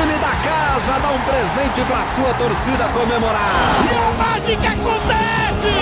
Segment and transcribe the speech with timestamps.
[0.00, 3.52] time da casa dá um presente pra sua torcida comemorar.
[3.84, 5.72] E a mágica acontece!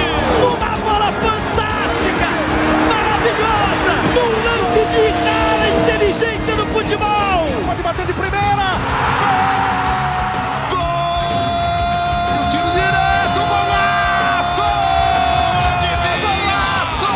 [0.43, 2.29] Uma bola fantástica!
[2.89, 3.93] Maravilhosa!
[4.15, 7.47] Num lance de rara inteligência no futebol!
[7.67, 8.67] Pode bater de primeira!
[10.71, 11.31] Gol!
[12.51, 14.69] Tiro direto, golaço!
[16.23, 17.15] Golaço!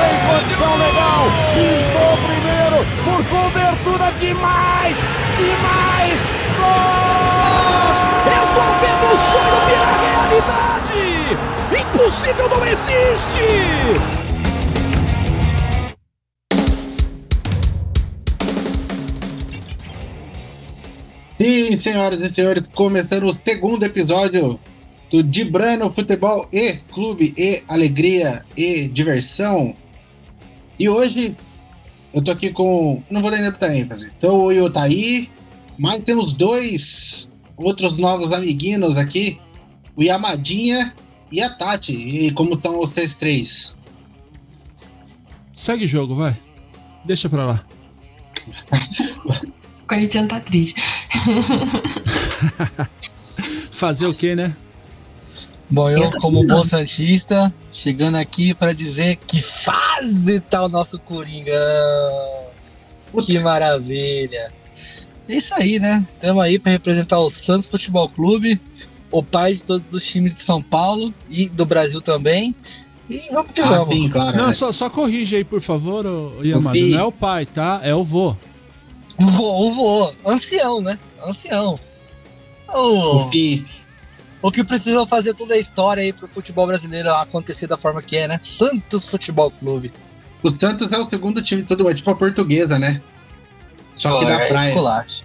[0.00, 1.22] Tem condição legal!
[1.52, 5.17] Pintou primeiro por cobertura demais!
[5.38, 6.20] Demais!
[6.58, 7.94] Gol!
[8.26, 11.02] Eu tô vendo o sonho virar realidade!
[11.80, 13.46] Impossível não existe!
[21.38, 24.58] Sim, senhoras e senhores, começando o segundo episódio
[25.08, 29.72] do Dibrano Futebol e Clube e Alegria e Diversão.
[30.76, 31.36] E hoje
[32.12, 33.02] eu tô aqui com.
[33.08, 34.10] Não vou dar ainda muita ênfase.
[34.16, 35.30] Então eu tá aí,
[35.78, 39.40] mas temos dois outros novos amiguinhos aqui:
[39.96, 40.94] o Yamadinha
[41.30, 41.96] e a Tati.
[41.96, 43.74] E como estão vocês três?
[45.52, 46.36] Segue o jogo, vai.
[47.04, 47.64] Deixa pra lá.
[49.82, 50.74] O Corinthians tá triste.
[53.72, 54.54] Fazer o quê, né?
[55.70, 62.48] Bom, eu, como bom Santista, chegando aqui pra dizer que fase tá o nosso Coringão.
[63.24, 64.52] Que maravilha.
[65.28, 66.06] É isso aí, né?
[66.10, 68.60] Estamos aí pra representar o Santos Futebol Clube,
[69.10, 72.54] o pai de todos os times de São Paulo e do Brasil também.
[73.10, 73.94] E vamos que Ah, vamos.
[73.94, 74.36] sim, claro.
[74.36, 74.52] Não, né?
[74.52, 76.78] só, só corrige aí, por favor, ô, Yamada.
[76.78, 77.80] Não é o pai, tá?
[77.82, 78.34] É o vô.
[79.18, 80.14] Vou, vou.
[80.24, 80.98] Ancião, né?
[81.22, 81.74] Ancião.
[82.72, 83.66] O, O Fi.
[84.42, 88.16] o que precisam fazer toda a história aí pro futebol brasileiro acontecer da forma que
[88.16, 88.38] é, né?
[88.42, 89.90] Santos Futebol Clube.
[90.42, 93.02] O Santos é o segundo time de todo, é tipo a portuguesa, né?
[93.98, 94.68] Só que da é praia.
[94.68, 95.22] esculache.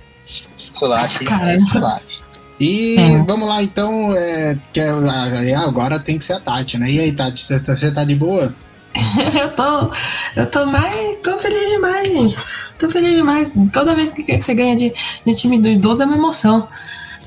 [0.58, 1.26] Esculache?
[1.26, 1.54] Caramba.
[1.58, 2.24] esculache.
[2.60, 3.24] E É.
[3.26, 4.14] vamos lá, então.
[4.16, 6.90] É, que é- agora tem que ser a Tati, né?
[6.90, 8.53] E aí, Tati, você- você tá de boa?
[9.42, 9.92] eu tô.
[10.36, 11.18] Eu tô mais.
[11.18, 12.38] tô feliz demais, gente.
[12.78, 13.52] Tô feliz demais.
[13.74, 14.94] Toda vez que você ganha de,
[15.26, 16.68] de time do idoso é uma emoção.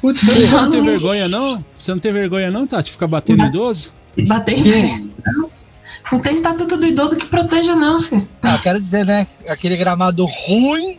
[0.01, 0.87] Putz, Você não tem Não.
[0.87, 1.65] vergonha, não?
[1.77, 2.93] Você não tem vergonha, não, Tati?
[2.93, 3.93] Ficar batendo em idoso?
[4.27, 5.51] Bater em Não,
[6.13, 8.27] não tem estatuto do idoso que proteja, não, filho.
[8.43, 9.27] Ah, quero dizer, né?
[9.49, 10.99] Aquele gramado ruim,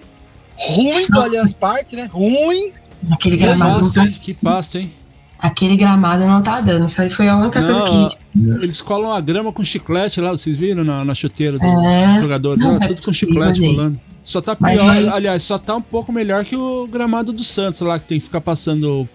[0.57, 1.27] ruim do Nossa.
[1.27, 2.09] Allianz Parque, né?
[2.11, 2.71] Ruim.
[3.11, 4.03] Aquele Que gramado não pasto, tá.
[4.05, 4.15] hein?
[4.21, 4.91] Que pasto, hein?
[5.39, 6.87] Aquele gramado não tá dando.
[6.87, 8.17] Isso aí foi a única coisa que.
[8.33, 12.19] Não, eles colam a grama com chiclete lá, vocês viram na, na chuteira do É.
[12.19, 12.57] jogador?
[12.57, 13.75] Não, Nossa, é tudo com chiclete gente.
[13.75, 14.01] colando.
[14.23, 17.79] Só tá pior, aí- aliás, só tá um pouco melhor que o gramado do Santos
[17.81, 19.07] lá, que tem que ficar passando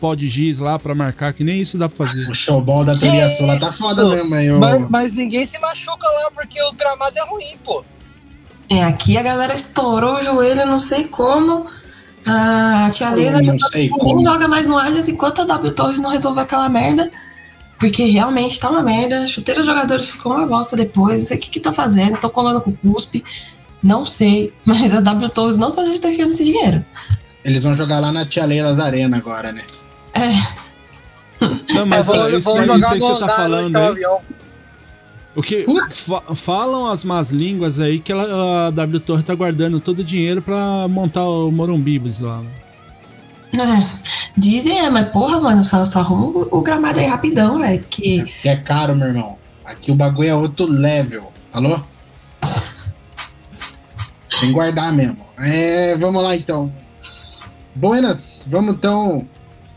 [0.00, 2.30] pó de giz lá pra marcar, que nem isso dá pra fazer.
[2.30, 4.50] O showball da Toria Sola tá foda mesmo, aí.
[4.52, 7.84] ô- Mas, mas ninguém se machuca lá porque o gramado é ruim, pô.
[8.70, 11.66] É, aqui a galera estourou o joelho, não sei como.
[12.26, 14.24] A tia Leila não sei nem como.
[14.24, 17.10] joga mais no Allianz enquanto a W Torres não resolveu aquela merda.
[17.78, 19.26] Porque realmente tá uma merda.
[19.26, 21.20] Chuteira jogadores ficou uma bosta depois.
[21.20, 22.18] Não sei o que que tá fazendo.
[22.18, 23.24] Tô colando com cuspe.
[23.82, 24.52] Não sei.
[24.66, 26.84] Mas a W Torres não só a gente tá enfiando esse dinheiro.
[27.44, 29.62] Eles vão jogar lá na Tia Leilas Arena agora, né?
[30.12, 30.28] É,
[31.74, 34.04] Não, mas É, ó, isso, aí- jogar isso aí que você tá falando o aí.
[35.38, 39.78] O que fa- falam as más línguas aí que ela, a W Torre tá guardando
[39.78, 42.42] todo o dinheiro pra montar o Morumbibas lá.
[43.54, 44.08] é.
[44.36, 47.80] Dizem, é, mas porra, mano, só, só arruma o, o gramado aí rapidão, velho.
[47.80, 49.38] Porque Que é caro, meu irmão.
[49.64, 51.32] Aqui o bagulho é outro level.
[51.52, 51.80] Alô?
[54.40, 55.18] Tem que guardar mesmo.
[55.38, 56.72] É, vamos lá então.
[57.74, 59.26] Buenas, vamos então.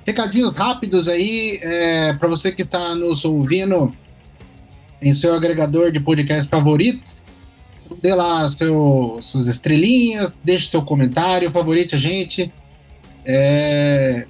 [0.05, 3.93] Recadinhos rápidos aí é, para você que está nos ouvindo
[5.01, 7.23] em seu agregador de podcast favoritos.
[8.01, 12.51] Dê lá seu, suas estrelinhas, deixe seu comentário, favorite a gente.
[13.25, 14.25] É,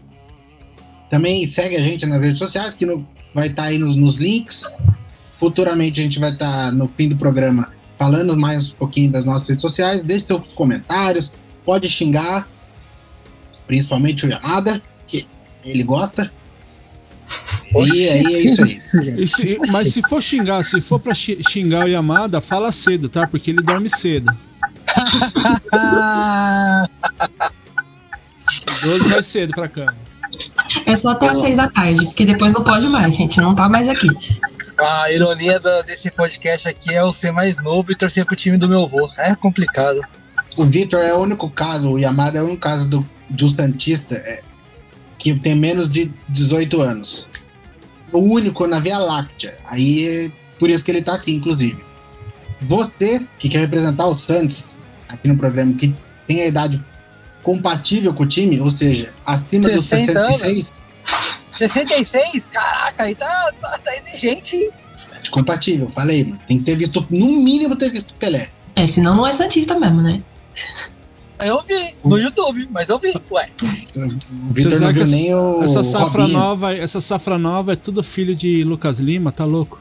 [1.09, 4.77] também segue a gente nas redes sociais, que no- vai estar aí nos, nos links.
[5.39, 9.47] Futuramente a gente vai estar no fim do programa falando mais um pouquinho das nossas
[9.49, 10.01] redes sociais.
[10.03, 11.31] Deixe seus comentários,
[11.63, 12.47] pode xingar,
[13.67, 15.27] principalmente o Yamada, que
[15.63, 16.31] ele gosta.
[17.73, 19.57] E aí é isso aí.
[19.71, 23.25] Mas se for xingar, se for pra xi- xingar o Yamada, fala cedo, tá?
[23.27, 24.31] Porque ele dorme cedo.
[25.73, 26.87] Ah,
[28.83, 29.95] O idoso vai cedo pra cama.
[30.85, 33.39] é só até às seis da tarde, porque depois não pode mais, gente.
[33.39, 34.07] Não tá mais aqui.
[34.77, 38.57] a ironia do- desse podcast aqui é eu ser mais novo e torcer pro time
[38.57, 39.09] do meu avô.
[39.17, 40.01] É complicado.
[40.57, 44.15] O Vitor é o único caso, o Yamada é o único caso do, do Santista
[44.15, 44.41] é,
[45.17, 47.29] que tem menos de 18 anos.
[48.11, 49.57] O único na Via Láctea.
[49.65, 51.83] Aí é por isso que ele tá aqui, inclusive.
[52.61, 54.77] Você que quer representar o Santos
[55.07, 55.93] aqui no programa, que
[56.27, 56.83] tem a idade
[57.41, 60.37] compatível com o time, ou seja, acima dos 60 anos.
[60.37, 60.73] 66,
[61.49, 62.47] 66?
[62.47, 64.71] Caraca, aí tá, tá, tá exigente, hein?
[65.29, 66.39] compatível, falei, mano.
[66.47, 68.49] Tem que ter visto, no mínimo, ter visto o Pelé.
[68.75, 70.21] É, senão não é Santista mesmo, né?
[71.43, 73.13] Eu vi no YouTube, mas eu vi.
[73.31, 75.63] Ué, O Vitor não que viu essa- nem o.
[75.63, 76.37] Essa safra Robinho.
[76.39, 79.79] nova, essa safra nova é tudo filho de Lucas Lima, tá louco?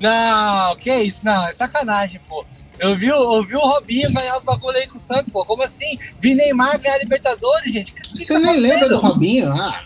[0.00, 1.24] não, que isso?
[1.24, 2.44] Não, é sacanagem, pô.
[2.80, 5.44] Eu vi, o- eu vi o Robinho ganhar os bagulho aí com o Santos, pô.
[5.44, 5.96] Como assim?
[6.20, 7.92] Vi Neymar ganhar Libertadores, gente.
[7.94, 8.98] Que, que Você tá nem lembra do?
[8.98, 9.52] Robinho?
[9.52, 9.80] Ah,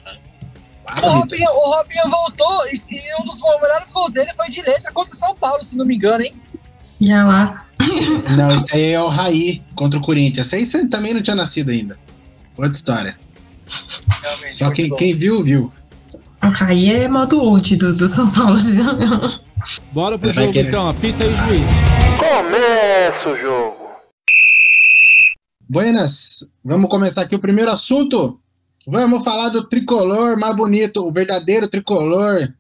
[1.03, 1.07] O.
[1.19, 5.19] Robinho, o Robinho voltou e, e um dos melhores gols dele foi letra contra o
[5.19, 6.35] São Paulo, se não me engano, hein?
[7.01, 7.66] Já lá.
[8.37, 10.47] Não, esse aí é o Raí contra o Corinthians.
[10.47, 11.99] Esse aí você também não tinha nascido ainda.
[12.57, 13.17] Outra história.
[14.23, 14.97] Realmente, Só quem, bom.
[14.97, 15.73] quem viu, viu.
[16.61, 18.57] Aí é modo old do, do São Paulo.
[19.93, 21.71] Bora pro Vai jogo então, apita aí, juiz.
[22.19, 23.87] Começa o jogo.
[25.69, 28.41] Buenas, vamos começar aqui o primeiro assunto.
[28.87, 32.55] Vamos falar do tricolor mais bonito, o verdadeiro tricolor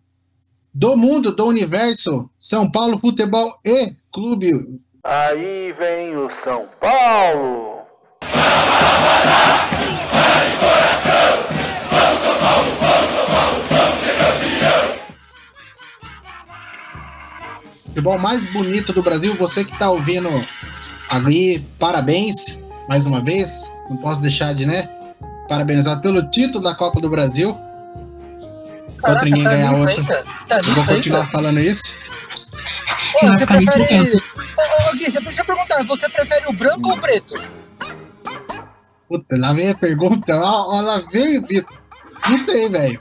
[0.74, 2.28] do mundo, do universo.
[2.38, 4.80] São Paulo Futebol e Clube.
[5.08, 7.76] Aí vem o São Paulo.
[17.86, 19.36] Futebol mais bonito do Brasil.
[19.36, 20.28] Você que tá ouvindo
[21.08, 22.58] aí, parabéns
[22.88, 23.72] mais uma vez.
[23.88, 24.90] Não posso deixar de, né?
[25.48, 27.56] Parabenizar pelo título da Copa do Brasil.
[29.00, 30.04] Caraca, ninguém tá ganhar outro.
[30.48, 31.30] Tá Eu vou continuar ainda?
[31.30, 31.94] falando isso.
[33.22, 34.16] Vai você prefere...
[34.16, 37.34] Ô, ô, Gui, você deixa eu perguntar, você prefere o branco ou o preto?
[39.08, 40.34] Puta, lá vem a pergunta.
[40.34, 41.78] Ó, ó, lá vem o Vitor.
[42.28, 43.00] Não sei, velho.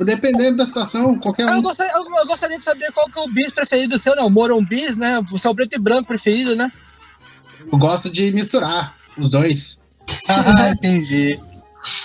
[0.00, 1.62] Dependendo da situação, qualquer Ah, eu, um.
[1.62, 4.22] gostaria, eu- eu gostaria de saber qual que é o bis preferido seu, né?
[4.22, 5.20] O Moron bis, né?
[5.30, 6.70] O seu preto e branco preferido, né?
[7.70, 9.80] Eu gosto de misturar os dois.
[10.28, 11.38] Ah, entendi.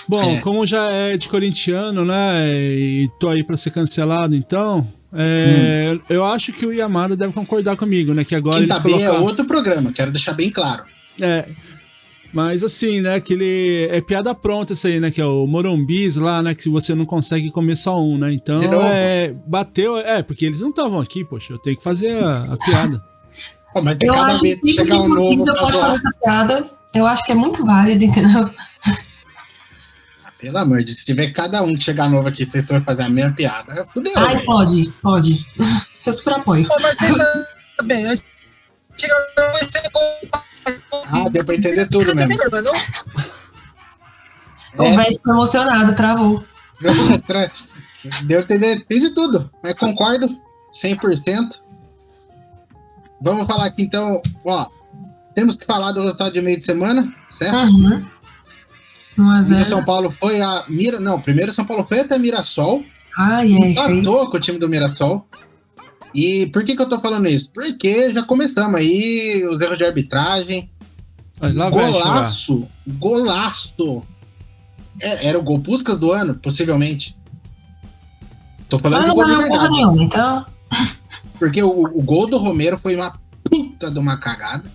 [0.08, 0.40] Bom, É.
[0.40, 2.46] como já é de corintiano, né?
[2.54, 4.90] E tô aí pra ser cancelado, então.
[5.12, 8.24] É, Eu acho que o Yamada deve concordar comigo, né?
[8.24, 9.24] Que agora Quinta eles é colocaram.
[9.24, 10.84] outro programa, quero deixar bem claro.
[11.20, 11.46] É.
[12.32, 16.16] Mas assim, né, que ele é piada pronta isso aí, né, que é o Morumbis
[16.16, 18.30] lá, né, que você não consegue comer só um, né?
[18.30, 18.86] Então, De novo?
[18.86, 22.56] é, bateu, é, porque eles não estavam aqui, poxa, eu tenho que fazer a, a
[22.58, 23.02] piada.
[23.74, 25.72] Ó, mas Eu acho que sempre que um possível pode zoar.
[25.72, 26.70] fazer essa piada.
[26.94, 28.50] Eu acho que é muito válido, entendeu?
[30.40, 33.02] Pelo amor de Deus, se tiver cada um que chegar novo aqui, vocês forem fazer
[33.04, 34.44] a mesma piada, fudeu, Ai, velho.
[34.46, 35.46] pode, pode.
[36.06, 36.66] Eu super apoio.
[36.66, 36.96] Pô, mas
[37.84, 38.22] bem, você
[41.10, 42.34] Ah, deu pra entender tudo mesmo.
[42.62, 42.72] não?
[44.78, 44.96] O É.
[44.96, 46.44] velho ficou emocionado, travou.
[48.24, 50.28] Deu pra entender, fiz de tudo, mas concordo
[50.72, 51.60] 100%.
[53.20, 54.66] Vamos falar aqui então, ó,
[55.34, 57.56] temos que falar do resultado de meio de semana, certo?
[57.72, 58.06] Uhum.
[59.20, 62.18] 1 a O 0 São Paulo foi a Mira, não, primeiro São Paulo foi até
[62.18, 62.82] Mirassol,
[63.16, 65.26] Ai, é isso empatou com o time do Mirassol.
[66.14, 67.52] E por que que eu tô falando isso?
[67.52, 70.70] Porque já começamos aí os erros de arbitragem,
[71.40, 74.02] Lá golaço, golaço.
[75.00, 77.16] É, era o gol Puskas do ano, possivelmente.
[78.68, 79.76] Tô falando Mas não gol de ganhou porra verdade.
[79.76, 80.46] nenhuma, então.
[81.38, 84.70] Porque o, o gol do Romero foi uma puta de uma cagada.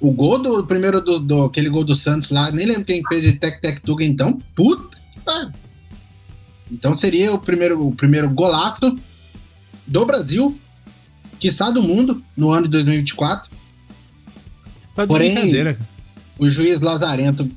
[0.00, 3.22] O gol do primeiro do, do- aquele gol do Santos lá, nem lembro quem fez
[3.22, 5.52] de Tec Tec Tuga então, puta que.
[6.70, 8.96] Então seria o primeiro, o primeiro golaço
[9.86, 10.58] do Brasil,
[11.40, 13.50] quiçá do mundo, no ano de 2024.
[14.94, 15.34] Tá de Porém-.
[16.38, 17.50] O juiz Lazarento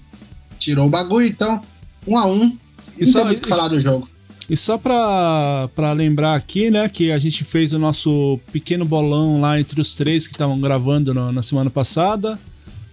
[0.57, 1.62] tirou o bagulho, então,
[2.07, 2.57] um a um.
[2.98, 4.10] E Não só- tem muito que isso- falar do jogo.
[4.51, 9.39] E só pra, pra lembrar aqui, né, que a gente fez o nosso pequeno bolão
[9.39, 12.38] lá entre os três que estavam gravando no- na semana passada.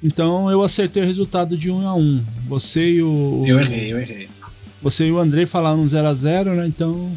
[0.01, 3.43] Então eu acertei o resultado de 1 a 1 Você e o.
[3.45, 4.29] Eu errei, eu errei.
[4.81, 6.65] Você e o Andrei falaram 0x0, né?
[6.69, 7.11] Então.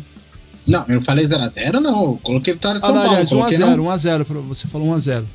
[0.68, 2.02] Não, eu não falei 0x0, não.
[2.06, 3.16] Eu coloquei vitória de Ah, São não, Paulo.
[3.18, 3.84] aliás, coloquei 1x0, não.
[3.86, 4.26] 1x0.
[4.26, 5.26] pra- Você falou 1x0.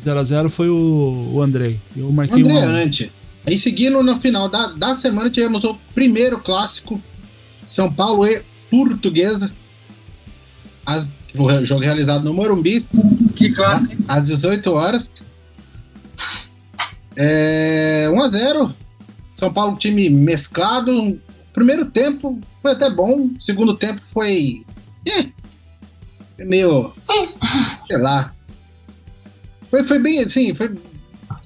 [0.00, 1.80] 0x0 foi o, o Andrei.
[1.96, 2.84] Eu marquei André 1x1.
[2.86, 3.10] antes.
[3.44, 7.02] Aí seguindo no final da, da semana tivemos o primeiro clássico
[7.72, 9.50] São Paulo e Portuguesa.
[10.84, 12.86] As, o jogo realizado no Morumbi,
[13.34, 14.04] Que classe.
[14.06, 15.10] às 18 horas.
[17.16, 18.74] É, 1 a 0
[19.34, 21.18] São Paulo, time mesclado.
[21.54, 23.30] Primeiro tempo foi até bom.
[23.40, 24.66] Segundo tempo foi.
[26.36, 26.92] foi meio.
[27.86, 28.34] sei lá.
[29.70, 30.76] Foi, foi bem assim, foi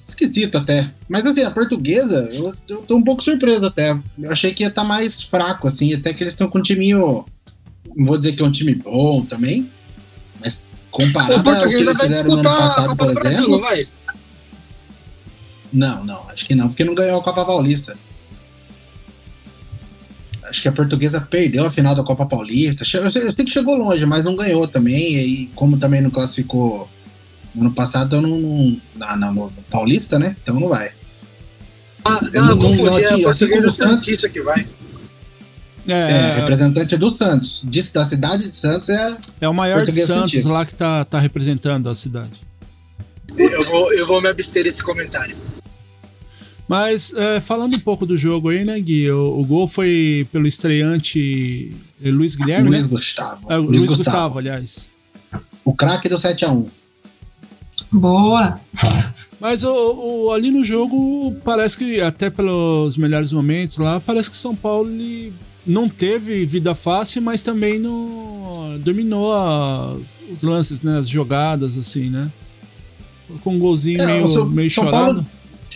[0.07, 0.91] esquisito até.
[1.07, 3.97] Mas assim, a portuguesa, eu, eu tô um pouco surpreso até.
[4.17, 7.25] Eu achei que ia estar mais fraco, assim, até que eles estão com um timinho.
[7.95, 9.69] Não vou dizer que é um time bom também,
[10.39, 13.37] mas comparado O ao que português eles vai disputar a passado, Copa por do Brasil,
[13.39, 13.51] exemplo.
[13.51, 13.87] não vai?
[15.73, 17.97] Não, não, acho que não, porque não ganhou a Copa Paulista.
[20.43, 22.83] Acho que a portuguesa perdeu a final da Copa Paulista.
[22.83, 25.17] Eu sei, eu sei que chegou longe, mas não ganhou também.
[25.17, 26.89] E como também não classificou
[27.59, 28.39] ano passado, eu não.
[28.39, 30.35] não na, na, no Paulista, né?
[30.41, 30.91] Então não vai.
[32.05, 34.65] Ah, não, não, confundi, é a portuguesa Santista que vai.
[35.87, 37.61] É, é, representante do Santos.
[37.65, 39.17] De, da cidade de Santos é.
[39.41, 42.45] É o maior de Santos lá que tá, tá representando a cidade.
[43.37, 45.35] Eu vou, eu vou me abster desse comentário.
[46.67, 49.09] Mas é, falando um pouco do jogo aí, né, Gui?
[49.09, 52.89] O, o gol foi pelo estreante Luiz Guilherme, Luiz né?
[52.89, 53.51] Gustavo.
[53.51, 54.03] É, Luiz, Luiz Gustavo.
[54.03, 54.91] Gustavo, aliás.
[55.63, 56.67] O craque do 7x1.
[57.91, 58.59] Boa!
[59.39, 64.37] Mas o, o, ali no jogo, parece que, até pelos melhores momentos lá, parece que
[64.37, 65.33] São Paulo ele
[65.65, 70.97] não teve vida fácil, mas também não dominou as, os lances, né?
[70.97, 72.31] As jogadas, assim, né?
[73.43, 75.13] Com um golzinho é, meio, seu, meio São chorado.
[75.15, 75.27] Paulo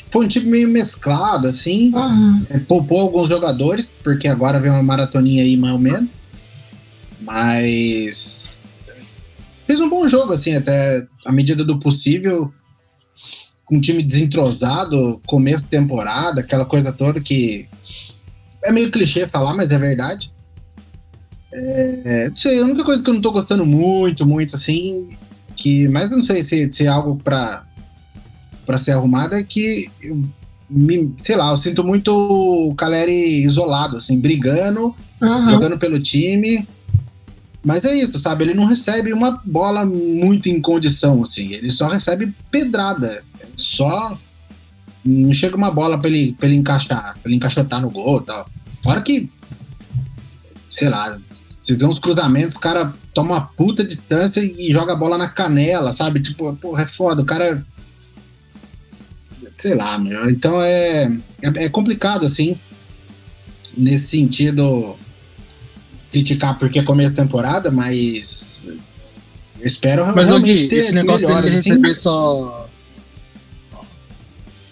[0.10, 1.91] foi um time meio mesclado, assim.
[1.94, 2.46] Uhum.
[2.50, 6.10] É, poupou alguns jogadores, porque agora vem uma maratoninha aí, mais ou menos.
[7.22, 8.40] Mas.
[9.71, 12.51] Fez um bom jogo, assim, até à medida do possível.
[13.63, 17.69] Com um time desentrosado, começo de temporada, aquela coisa toda que.
[18.65, 20.29] É meio clichê falar, mas é verdade.
[21.53, 25.11] É, não sei, a única coisa que eu não tô gostando muito, muito, assim.
[25.55, 27.65] Que, mas eu não sei se, se é algo pra
[28.65, 29.89] para ser arrumada é que
[30.69, 35.49] me, sei lá, eu sinto muito o Caleri isolado, assim, brigando, uhum.
[35.49, 36.67] jogando pelo time.
[37.63, 38.44] Mas é isso, sabe?
[38.44, 41.53] Ele não recebe uma bola muito em condição, assim.
[41.53, 43.24] Ele só recebe pedrada.
[43.56, 44.18] Só.
[45.03, 48.25] Não chega uma bola pra ele, pra ele encaixar, pra ele encaixotar no gol e
[48.25, 48.50] tal.
[48.86, 49.30] Hora que.
[50.68, 51.15] Sei lá.
[51.62, 55.30] Você vê uns cruzamentos, o cara toma uma puta distância e joga a bola na
[55.30, 56.20] canela, sabe?
[56.20, 57.22] Tipo, porra, é foda.
[57.22, 57.63] O cara
[59.62, 60.30] sei lá, meu.
[60.30, 61.03] Então é,
[61.41, 62.58] é, é complicado, assim,
[63.77, 64.98] nesse sentido,
[66.12, 68.70] criticar porque é começo de temporada, mas
[69.60, 71.56] eu espero mas, realmente Gui, ter esse negócio dele assim.
[71.56, 72.68] receber só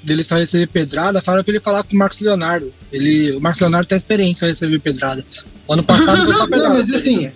[0.04, 2.74] dele só receber pedrada, fala pra ele falar com o Marcos Leonardo.
[2.92, 5.26] Ele, o Marcos Leonardo tá experiente só receber pedrada.
[5.70, 6.70] Ano passado foi só pedrada.
[6.70, 7.32] Não, mas assim,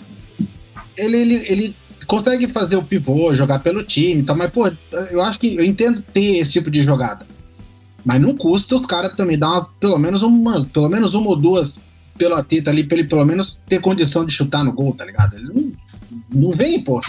[0.98, 1.76] ele, ele, ele
[2.08, 4.70] consegue fazer o pivô, jogar pelo time, então, mas, pô,
[5.12, 7.26] eu acho que eu entendo ter esse tipo de jogada.
[8.04, 11.36] Mas não custa os caras também dar umas, pelo menos uma, pelo menos uma ou
[11.36, 11.76] duas
[12.18, 15.36] pela teta ali, pra ele pelo menos ter condição de chutar no gol, tá ligado?
[15.36, 15.72] Ele não,
[16.32, 17.02] não vem, pô.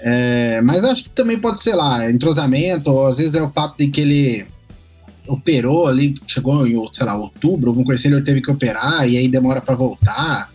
[0.00, 3.78] É, mas acho que também pode ser lá, entrosamento, ou às vezes é o fato
[3.78, 4.46] de que ele
[5.26, 9.16] operou ali, chegou em, sei lá, outubro, alguma coisa assim, ele teve que operar e
[9.16, 10.52] aí demora para voltar.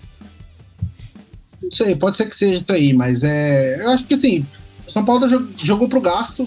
[1.62, 3.84] Não sei, pode ser que seja isso aí, mas é.
[3.84, 4.46] Eu acho que assim,
[4.88, 5.28] o São Paulo
[5.58, 6.46] jogou pro gasto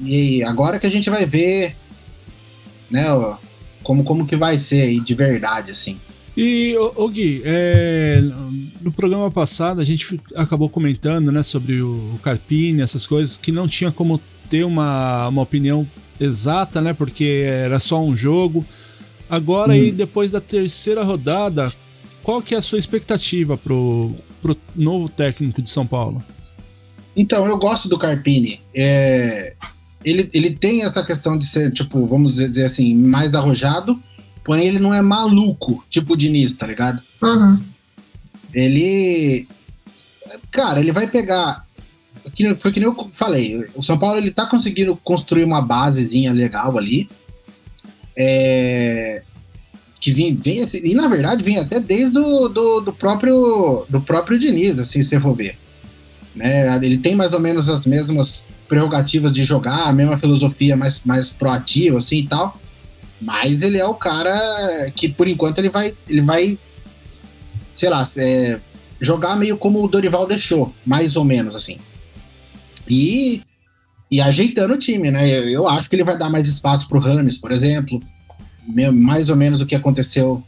[0.00, 1.74] e agora que a gente vai ver
[2.90, 3.04] né?
[3.82, 6.00] Como, como que vai ser aí de verdade, assim.
[6.36, 8.20] E, ô, Gui, é,
[8.80, 13.68] no programa passado a gente acabou comentando né, sobre o Carpini, essas coisas, que não
[13.68, 15.86] tinha como ter uma, uma opinião
[16.18, 16.92] exata, né?
[16.92, 18.64] Porque era só um jogo.
[19.28, 19.74] Agora, hum.
[19.74, 21.72] aí, depois da terceira rodada,
[22.22, 24.12] qual que é a sua expectativa pro,
[24.42, 26.22] pro novo técnico de São Paulo?
[27.16, 28.60] Então, eu gosto do Carpini.
[28.74, 29.54] É,
[30.04, 34.00] ele, ele tem essa questão de ser, tipo, vamos dizer assim, mais arrojado,
[34.44, 37.02] porém ele não é maluco, tipo o Diniz, tá ligado?
[37.22, 37.62] Uhum.
[38.52, 39.48] Ele.
[40.50, 41.64] Cara, ele vai pegar.
[42.60, 46.78] Foi que nem eu falei, o São Paulo ele tá conseguindo construir uma basezinha legal
[46.78, 47.08] ali.
[48.16, 49.22] É,
[50.00, 54.00] que vem, vem assim, e na verdade vem até desde do, do, do, próprio do
[54.02, 55.58] próprio Diniz, assim, se for ver.
[56.34, 56.76] Né?
[56.84, 61.30] Ele tem mais ou menos as mesmas prerrogativas de jogar, a mesma filosofia mais, mais
[61.30, 62.60] proativa, assim e tal.
[63.24, 66.58] Mas ele é o cara que, por enquanto, ele vai, ele vai
[67.74, 68.60] sei lá, é,
[69.00, 71.78] jogar meio como o Dorival deixou, mais ou menos, assim.
[72.88, 73.42] E,
[74.10, 75.28] e ajeitando o time, né?
[75.28, 78.00] Eu, eu acho que ele vai dar mais espaço pro Rames, por exemplo.
[78.92, 80.42] Mais ou menos o que aconteceu,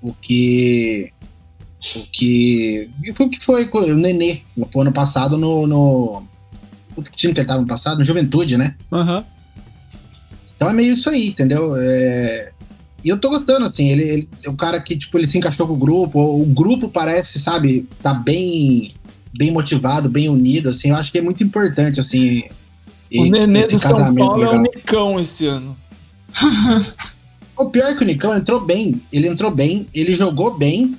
[0.00, 1.12] o que
[1.94, 6.22] o que foi o que foi o Nenê no ano passado no, no,
[7.04, 7.98] que time que ele tava no passado?
[7.98, 8.74] No Juventude, né?
[8.90, 9.22] Uhum.
[10.58, 11.76] Então é meio isso aí, entendeu?
[11.76, 12.50] É...
[13.04, 15.68] E eu tô gostando, assim, ele, ele é um cara que, tipo, ele se encaixou
[15.68, 18.92] com o grupo, o grupo parece, sabe, tá bem,
[19.32, 22.42] bem motivado, bem unido, assim, eu acho que é muito importante, assim,
[23.14, 24.54] o Nenê do São Paulo legal.
[24.54, 25.76] é o Nicão esse ano.
[27.56, 30.98] o pior é que o Nicão entrou bem, ele entrou bem, ele jogou bem,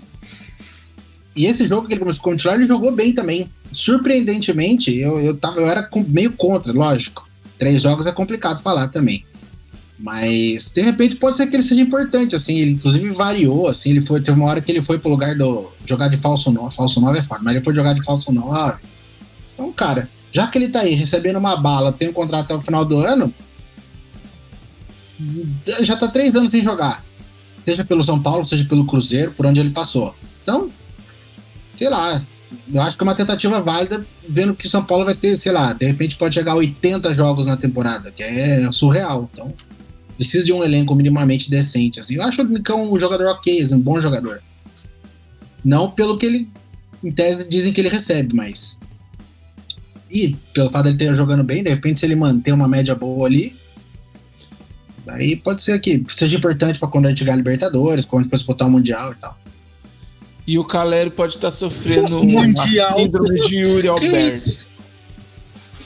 [1.36, 5.38] e esse jogo que ele começou a continuar, ele jogou bem também surpreendentemente, eu, eu,
[5.38, 7.28] tava, eu era meio contra, lógico.
[7.58, 9.26] Três jogos é complicado falar também.
[10.00, 14.06] Mas, de repente, pode ser que ele seja importante, assim, ele inclusive variou, assim, ele
[14.06, 17.02] foi, teve uma hora que ele foi pro lugar do jogar de falso 9, falso
[17.02, 18.80] 9 é foda, mas ele foi jogar de falso 9.
[19.54, 22.62] Então, cara, já que ele tá aí recebendo uma bala, tem um contrato até o
[22.62, 23.34] final do ano,
[25.82, 27.04] já tá três anos sem jogar.
[27.66, 30.16] Seja pelo São Paulo, seja pelo Cruzeiro, por onde ele passou.
[30.42, 30.72] Então,
[31.76, 32.24] sei lá,
[32.74, 35.74] eu acho que é uma tentativa válida, vendo que São Paulo vai ter, sei lá,
[35.74, 39.30] de repente pode chegar a 80 jogos na temporada, que é surreal.
[39.34, 39.54] Então,
[40.20, 42.02] precisa de um elenco minimamente decente.
[42.02, 42.16] Assim.
[42.16, 44.44] Eu acho o Nicão um jogador ok, um bom jogador.
[45.64, 46.50] Não pelo que ele,
[47.02, 48.78] em tese, dizem que ele recebe, mas.
[50.12, 53.28] E pelo fato dele ter jogando bem, de repente, se ele manter uma média boa
[53.28, 53.58] ali,
[55.08, 58.34] aí pode ser que seja importante para quando a gente ganhar Libertadores, quando a gente
[58.34, 59.40] disputar o Mundial e tal.
[60.46, 63.00] E o Caleri pode estar sofrendo uma Mundial.
[63.00, 64.70] síndrome de Yuri Alberto.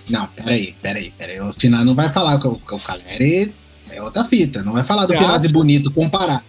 [0.10, 1.40] Não, peraí, peraí, peraí.
[1.40, 3.54] O final não vai falar que o, que o Caleri
[3.96, 4.64] é outra fita.
[4.64, 5.50] Não vai falar do de acha?
[5.50, 6.44] bonito comparar.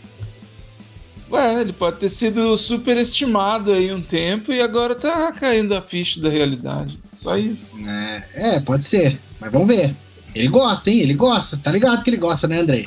[1.31, 6.21] Ué, ele pode ter sido superestimado aí um tempo e agora tá caindo a ficha
[6.21, 6.99] da realidade.
[7.13, 7.77] Só isso.
[7.87, 9.19] É, é, pode ser.
[9.41, 9.97] Mas vamos ver.
[10.35, 11.01] Ele gosta, hein?
[11.01, 11.57] Ele gosta.
[11.57, 12.87] Você tá ligado que ele gosta, né, Andrei?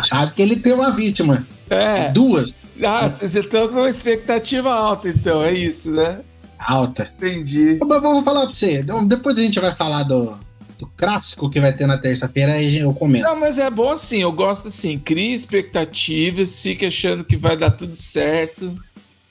[0.00, 1.46] Sabe que ele tem uma vítima.
[1.70, 2.10] É.
[2.10, 2.54] Duas.
[2.84, 6.20] Ah, vocês já estão com uma expectativa alta, então, é isso, né?
[6.58, 7.10] Alta.
[7.16, 7.78] Entendi.
[7.84, 8.80] Mas vamos falar pra você.
[8.80, 10.38] Então, Depois a gente vai falar do,
[10.78, 13.24] do clássico que vai ter na terça-feira, aí eu comento.
[13.24, 17.70] Não, mas é bom assim, eu gosto assim, cria expectativas, fica achando que vai dar
[17.70, 18.76] tudo certo.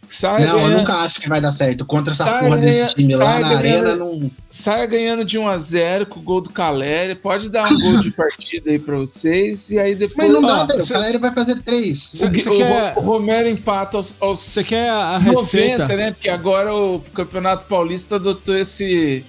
[0.07, 1.83] Sai Não, eu nunca acho que vai dar certo.
[1.83, 4.31] Contra essa Sai porra ganha- desse time lá sai na ganhando- arena, não.
[4.47, 7.99] saia ganhando de 1 a 0 com o gol do Caleri, pode dar um gol
[7.99, 10.15] de partida aí pra vocês, e aí depois...
[10.15, 10.83] Mas não dá, Ó, velho.
[10.83, 12.11] O Caleri vai fazer três.
[12.13, 15.41] Cê- o, Gui- Você o quer- o Romero empata aos, aos Você quer a 90,
[15.41, 15.87] receita?
[15.95, 16.11] né?
[16.11, 19.25] Porque agora o Campeonato Paulista adotou esse,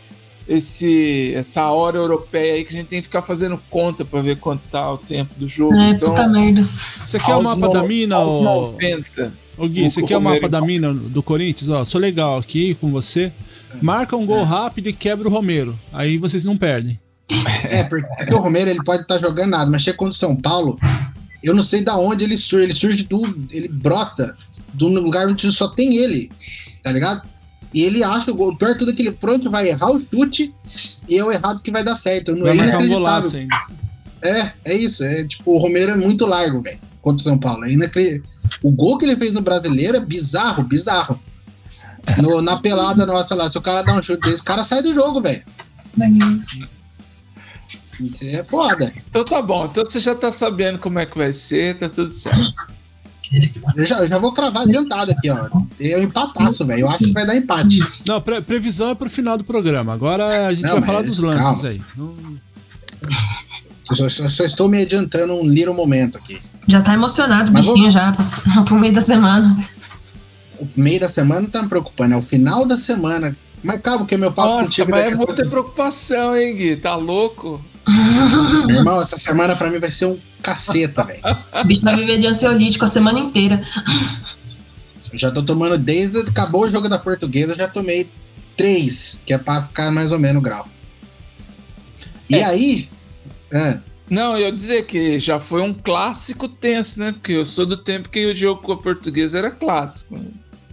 [0.49, 4.37] esse, essa hora europeia aí que a gente tem que ficar fazendo conta pra ver
[4.37, 5.75] quanto tá o tempo do jogo.
[5.77, 6.63] É, então, puta merda.
[6.63, 9.33] Você quer o aos mapa no- da mina, aos ô, 90.
[9.59, 9.83] ô Gui?
[9.87, 11.69] o Você quer o mapa da mina do Corinthians?
[11.71, 13.33] Ó, sou legal aqui com você.
[13.83, 15.79] Marca um gol rápido e quebra o Romero.
[15.93, 16.99] Aí vocês não perdem.
[17.69, 20.79] É, porque o Romero ele pode estar jogando nada, mas chega contra o São Paulo,
[21.43, 22.65] eu não sei da onde ele surge.
[22.65, 23.23] Ele surge do.
[23.51, 24.33] Ele brota
[24.73, 26.31] do lugar onde só tem ele,
[26.83, 27.23] tá ligado?
[27.77, 28.53] E ele acha o gol.
[28.53, 30.55] O pior tudo é que ele pronto vai errar o chute
[31.07, 32.35] e é o errado que vai dar certo.
[32.35, 33.55] Não Vai é marcar um golaço ainda.
[34.23, 35.05] É, é isso.
[35.05, 37.67] É tipo, o Romero é muito largo, velho, contra o São Paulo.
[37.67, 38.21] É
[38.63, 41.21] O gol que ele fez no brasileiro é bizarro, bizarro.
[42.23, 44.83] No- na pelada nossa lá, se o cara dá um chute desse, o cara sai
[44.83, 45.43] do jogo, velho.
[48.01, 48.91] Isso É foda.
[49.07, 52.09] Então tá bom, então você já tá sabendo como é que vai ser, tá tudo
[52.11, 52.55] certo.
[53.77, 55.49] Eu já, eu já vou cravar adiantado aqui, ó.
[55.81, 56.83] Eu empataço, velho.
[56.83, 57.81] Eu acho que vai dar empate.
[58.07, 59.93] Não, pre- previsão é pro final do programa.
[59.93, 61.69] Agora a gente Não, vai falar dos lances calma.
[61.69, 61.83] aí.
[61.97, 62.15] Não-
[63.91, 66.41] Eu só, só- só estou me adiantando um little momento aqui.
[66.69, 69.57] Já tá emocionado o Mas bichinho já, pra- pro meio da semana.
[70.59, 73.37] O meio da semana não tá me preocupando, é o final da semana.
[73.63, 76.77] Mas calma, que meu papo Nossa, mas é muita preocupação, hein, Gui?
[76.77, 77.63] Tá louco?
[78.67, 81.21] Meu irmão, essa semana pra mim vai ser um caceta, velho.
[81.53, 83.61] O bicho vai viver de ansiolítico a semana inteira.
[85.13, 88.09] Eu já tô tomando desde que acabou o jogo da portuguesa, eu já tomei
[88.57, 90.67] três, que é pra ficar mais ou menos grau.
[92.29, 92.45] E É.
[92.45, 92.89] aí.
[93.53, 93.79] é,
[94.09, 97.13] Não, eu ia dizer que já foi um clássico tenso, né?
[97.13, 100.17] Porque eu sou do tempo que o jogo com a portuguesa era clássico.
[100.17, 100.25] né?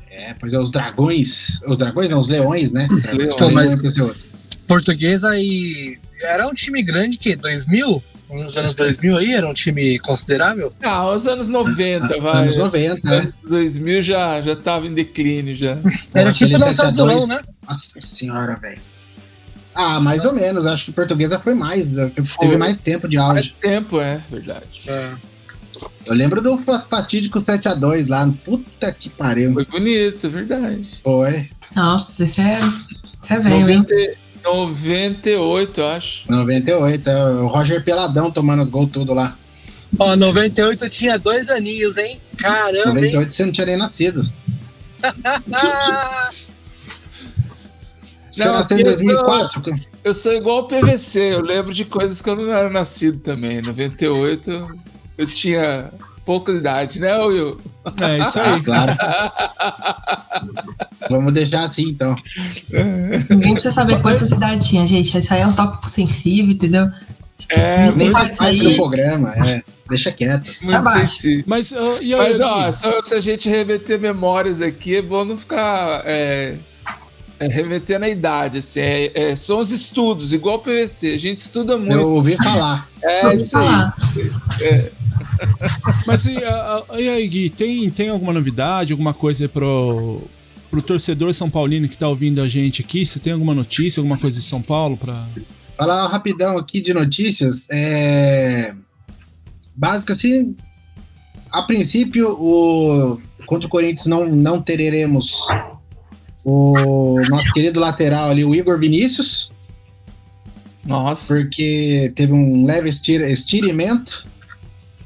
[0.10, 1.60] é, pois é, os dragões.
[1.68, 2.88] Os dragões, não, os leões, né?
[3.14, 3.34] leões.
[3.34, 4.20] Então, mas- Esse outro.
[4.68, 5.98] Portuguesa e.
[6.22, 8.02] Era um time grande que 2000?
[8.34, 9.34] Nos anos 2000 aí?
[9.34, 10.74] Era um time considerável?
[10.84, 12.44] Ah, os anos 90, vai.
[12.44, 13.18] Anos 90, né?
[13.18, 15.78] Anos 2000 já, já tava em declínio já.
[16.14, 17.00] Era tipo aquele nosso 7 a 2.
[17.00, 17.40] azulão, né?
[17.68, 18.82] Nossa senhora, velho.
[19.76, 20.66] Ah, mais ou menos.
[20.66, 21.96] Acho que portuguesa foi mais.
[21.96, 22.58] Teve Foi.
[22.58, 23.56] mais tempo de auge.
[23.60, 24.82] tempo, é verdade.
[24.88, 25.12] É.
[26.06, 28.32] Eu lembro do fa- fatídico 7x2 lá.
[28.46, 29.54] Puta que pariu.
[29.54, 30.90] Foi bonito, é verdade.
[31.04, 31.50] Foi.
[31.76, 32.60] Nossa, isso é.
[33.22, 33.86] Isso é velho, hein?
[34.44, 36.32] 90, 98, eu acho.
[36.32, 37.10] 98.
[37.10, 39.38] É o Roger Peladão tomando os gols tudo lá.
[39.98, 42.20] Ó, 98 eu tinha dois aninhos, hein?
[42.38, 43.14] Caramba, hein?
[43.14, 44.22] 98 você não tinha nem nascido.
[45.54, 46.30] Ah,
[48.34, 49.62] Você Não, nasceu em eu 2004?
[50.04, 53.62] Eu sou igual o PVC, eu lembro de coisas que eu não era nascido também.
[53.62, 54.76] 98,
[55.20, 55.92] eu tinha
[56.26, 57.62] pouca idade, né, Will?
[58.02, 58.62] É isso Ah, aí.
[58.64, 58.92] claro.
[61.10, 62.16] Vamos deixar assim, então.
[63.30, 65.18] Ninguém precisa saber quantas idades tinha, gente.
[65.18, 66.88] Isso aí é um tópico sensível, entendeu?
[67.50, 68.76] É, parte do aí.
[68.76, 69.34] programa.
[69.46, 69.62] É.
[69.90, 70.50] Deixa quieto.
[70.62, 71.44] Muito.
[71.46, 75.26] Mas, ó, e, Mas, e- ó, só se a gente remeter memórias aqui, é bom
[75.26, 76.56] não ficar é,
[77.40, 78.80] É remetendo a idade, assim.
[78.80, 81.14] É, é, são os estudos, igual o PVC.
[81.14, 81.94] A gente estuda muito.
[81.94, 82.88] Eu ouvi falar.
[83.04, 83.92] É, isso aí.
[84.62, 84.92] É.
[86.08, 90.22] Mas e, a- a- e aí, Gui, tem, tem alguma novidade, alguma coisa aí pro,
[90.74, 93.06] pro torcedor São Paulino que tá ouvindo a gente aqui?
[93.06, 95.28] Você tem alguma notícia, alguma coisa de São Paulo pra.
[95.78, 97.68] Falar rapidão aqui de notícias.
[97.70, 98.74] É...
[99.76, 100.56] Básica, assim.
[101.52, 103.22] A princípio, o...
[103.46, 105.46] contra o Corinthians não, não teremos
[106.44, 109.52] o nosso querido lateral ali, o Igor Vinícius,
[110.84, 111.36] Nossa.
[111.36, 114.28] porque teve um leve estir- estiramento,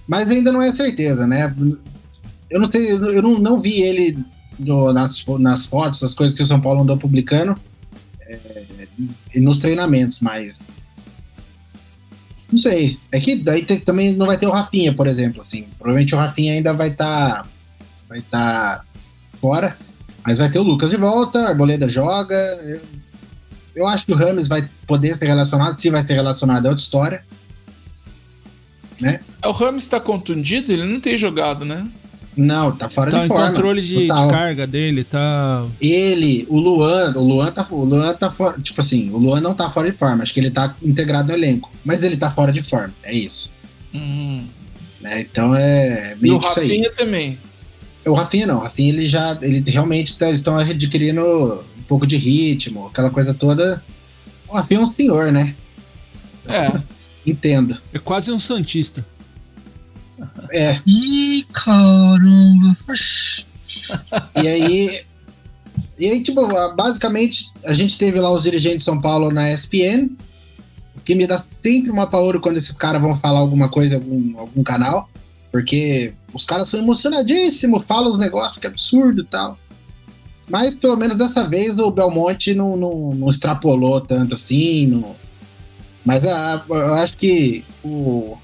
[0.07, 1.53] mas ainda não é certeza, né?
[2.49, 4.17] Eu não sei, eu não, não vi ele
[4.59, 7.59] no- nas, nas fotos, as coisas que o São Paulo andou publicando
[8.21, 8.57] é,
[9.33, 10.61] e nos treinamentos, mas
[12.51, 12.97] não sei.
[13.11, 15.67] É que daí tem- também não vai ter o Rafinha, por exemplo, assim.
[15.77, 17.47] Provavelmente o Rafinha ainda vai estar
[18.07, 18.83] vai tá
[19.41, 19.77] fora,
[20.25, 22.35] mas vai ter o Lucas de volta, a Arboleda joga.
[22.35, 22.81] Eu,
[23.75, 26.83] eu acho que o Rames vai poder ser relacionado, se vai ser relacionado é outra
[26.83, 27.25] história.
[28.99, 29.19] Né?
[29.45, 30.71] O Ramos tá contundido?
[30.71, 31.87] Ele não tem jogado, né?
[32.37, 33.47] Não, tá fora Tá de em forma.
[33.49, 35.65] controle de, de carga dele, tá.
[35.81, 39.55] Ele, o Luan, o Luan tá, o Luan tá fora, tipo assim, o Luan não
[39.55, 42.53] tá fora de forma, acho que ele tá integrado no elenco, mas ele tá fora
[42.53, 43.51] de forma, é isso.
[45.01, 45.21] Né?
[45.21, 46.67] Então é E meio o isso aí.
[46.67, 47.39] Rafinha também.
[48.05, 51.21] O Rafinha não, o Rafinha ele já, ele realmente tá, eles estão adquirindo
[51.77, 53.83] um pouco de ritmo, aquela coisa toda.
[54.47, 55.55] O Rafinha é um senhor, né?
[56.47, 56.79] É.
[57.25, 57.77] Entendo.
[57.93, 59.05] É quase um Santista.
[60.51, 62.75] É, Ih, caramba.
[64.41, 65.01] E aí.
[65.99, 70.09] E aí, tipo, basicamente, a gente teve lá os dirigentes de São Paulo na ESPN,
[70.95, 73.97] o que me dá sempre uma paouro quando esses caras vão falar alguma coisa em
[73.97, 75.09] algum, algum canal,
[75.51, 79.57] porque os caras são emocionadíssimos, falam os negócios que é absurdo e tal.
[80.47, 84.85] Mas pelo menos dessa vez o Belmonte não, não, não extrapolou tanto assim.
[84.87, 85.15] Não...
[86.05, 88.37] Mas a- eu acho que o,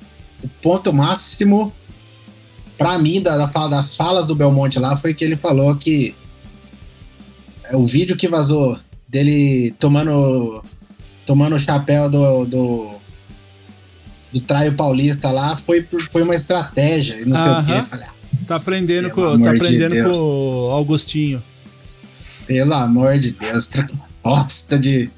[0.44, 1.74] o ponto máximo
[2.78, 6.14] pra mim da, da das falas do Belmonte lá foi que ele falou que
[7.66, 8.78] é, o vídeo que vazou
[9.08, 10.64] dele tomando
[11.26, 12.92] tomando o chapéu do, do,
[14.34, 17.86] do Traio Paulista lá foi, foi uma estratégia e não sei o Aham.
[17.86, 18.14] falei, ah,
[18.48, 20.18] Tá aprendendo, com, tá de aprendendo Deus.
[20.18, 21.42] com o Augustinho.
[22.46, 23.72] pelo amor de Deus,
[24.22, 25.10] bosta de.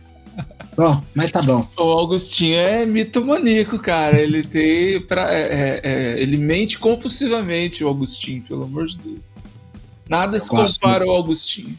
[0.78, 1.66] Bom, mas tá bom.
[1.78, 4.20] O Augustinho é mitomaníaco, cara.
[4.20, 5.00] Ele tem.
[5.02, 9.20] Pra, é- é- é- ele mente compulsivamente, o Augustinho, pelo amor de Deus.
[10.10, 11.78] Nada se compara ao Augustinho.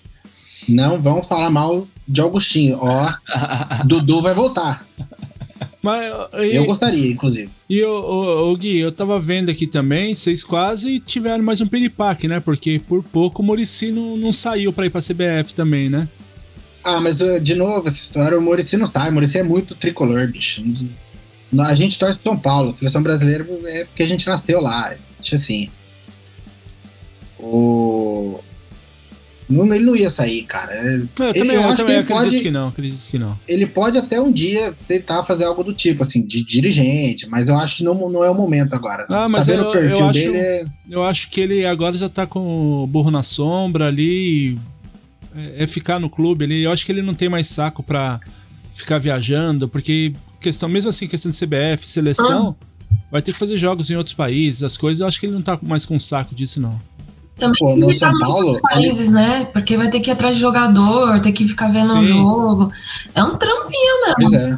[0.68, 2.78] Não vão falar mal de Augustinho.
[2.80, 3.12] Ó,
[3.86, 4.86] Dudu vai voltar.
[5.82, 7.48] Mas, e, Eu gostaria, inclusive.
[7.70, 11.66] e o, o, o Gui, eu tava vendo aqui também, vocês quase tiveram mais um
[11.66, 12.40] piripaque, né?
[12.40, 16.08] Porque por pouco o Murici não, não saiu pra ir pra CBF também, né?
[16.86, 19.10] Ah, mas uh, de novo, essa história, o Murici não sai.
[19.10, 20.62] O Murici é muito tricolor, bicho.
[21.60, 22.68] A gente torce pro São Paulo.
[22.68, 24.94] A seleção brasileira é porque a gente nasceu lá.
[25.32, 25.68] Assim.
[27.38, 28.38] O.
[29.48, 30.72] Não, ele não ia sair, cara.
[30.74, 33.08] É, Eu Ele- também, eu eu acho também que ele acredito pode- que não, acredito
[33.10, 33.38] que não.
[33.46, 37.56] Ele pode até um dia tentar fazer algo do tipo, assim, de dirigente, mas eu
[37.56, 39.06] acho que não, não é o momento agora.
[39.08, 41.96] Ah, mas Sabendo eu- o perfil eu acho- dele, é, Eu acho que ele agora
[41.96, 44.58] já tá com o burro na sombra ali.
[45.36, 46.62] É, é ficar no clube ali.
[46.62, 48.20] Eu acho que ele não tem mais saco pra
[48.72, 52.54] ficar viajando, porque questão, mesmo assim, questão de CBF, seleção,
[53.10, 55.00] vai ter que fazer jogos em outros países, as coisas.
[55.00, 56.80] Eu acho que ele não tá mais com saco disso, não.
[57.36, 59.44] Também Pô, tem no São Paulo, países, né?
[59.52, 62.06] Porque vai ter que ir atrás de jogador, ter que ficar vendo o Sim.
[62.06, 62.72] jogo.
[63.14, 64.56] É um trampinho Pois é.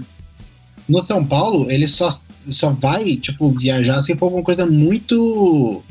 [0.88, 2.08] No São Paulo, ele só,
[2.48, 5.82] só vai, tipo, viajar se for alguma coisa muito.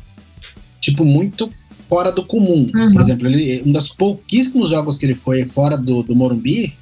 [0.80, 1.52] Tipo, muito
[1.88, 2.66] fora do comum.
[2.74, 2.92] Uhum.
[2.92, 6.76] Por exemplo, ele, um dos pouquíssimos jogos que ele foi fora do, do Morumbi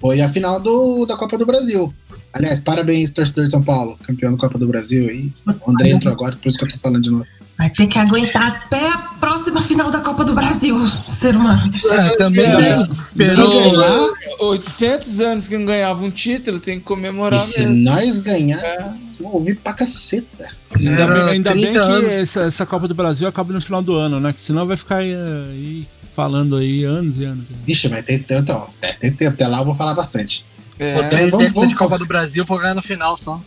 [0.00, 1.92] foi a final do, da Copa do Brasil.
[2.32, 5.10] Aliás, parabéns, torcedor de São Paulo, campeão da Copa do Brasil.
[5.10, 5.32] E
[5.66, 7.26] o André entrou agora, por isso que eu tô falando de novo.
[7.60, 11.70] Vai ter que aguentar até a próxima final da Copa do Brasil, ser humano.
[11.92, 12.70] É, também É.
[12.80, 13.50] Esperou.
[13.76, 17.74] ganhar, 800 anos que não ganhava um título, tem que e comemorar se mesmo.
[17.74, 18.92] nós ganhar, É.
[19.20, 20.48] vão ouvir pra caceta.
[20.74, 23.82] Ainda Era bem, ainda bem 30 que essa, essa Copa do Brasil acaba no final
[23.82, 24.32] do ano, né?
[24.32, 27.50] Que senão vai ficar aí, aí falando aí anos e anos.
[27.66, 28.68] Vixe, mas tem tanto, ó.
[28.80, 29.34] é, tem tempo.
[29.34, 30.46] Até lá eu vou falar bastante.
[30.78, 33.38] É, Pô, três vamos- déficits vamos- de Copa do Brasil por ganhar no final só.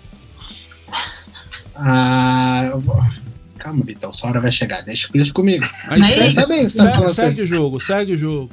[1.76, 3.04] Ah, eu vou-
[3.63, 4.82] calma, Vitão, sua hora vai chegar.
[4.84, 5.65] Deixa, deixa comigo.
[5.88, 7.13] Aí Mas- segue, Pensa bem, se- Santos.
[7.15, 8.49] segue o jogo, segue o jogo.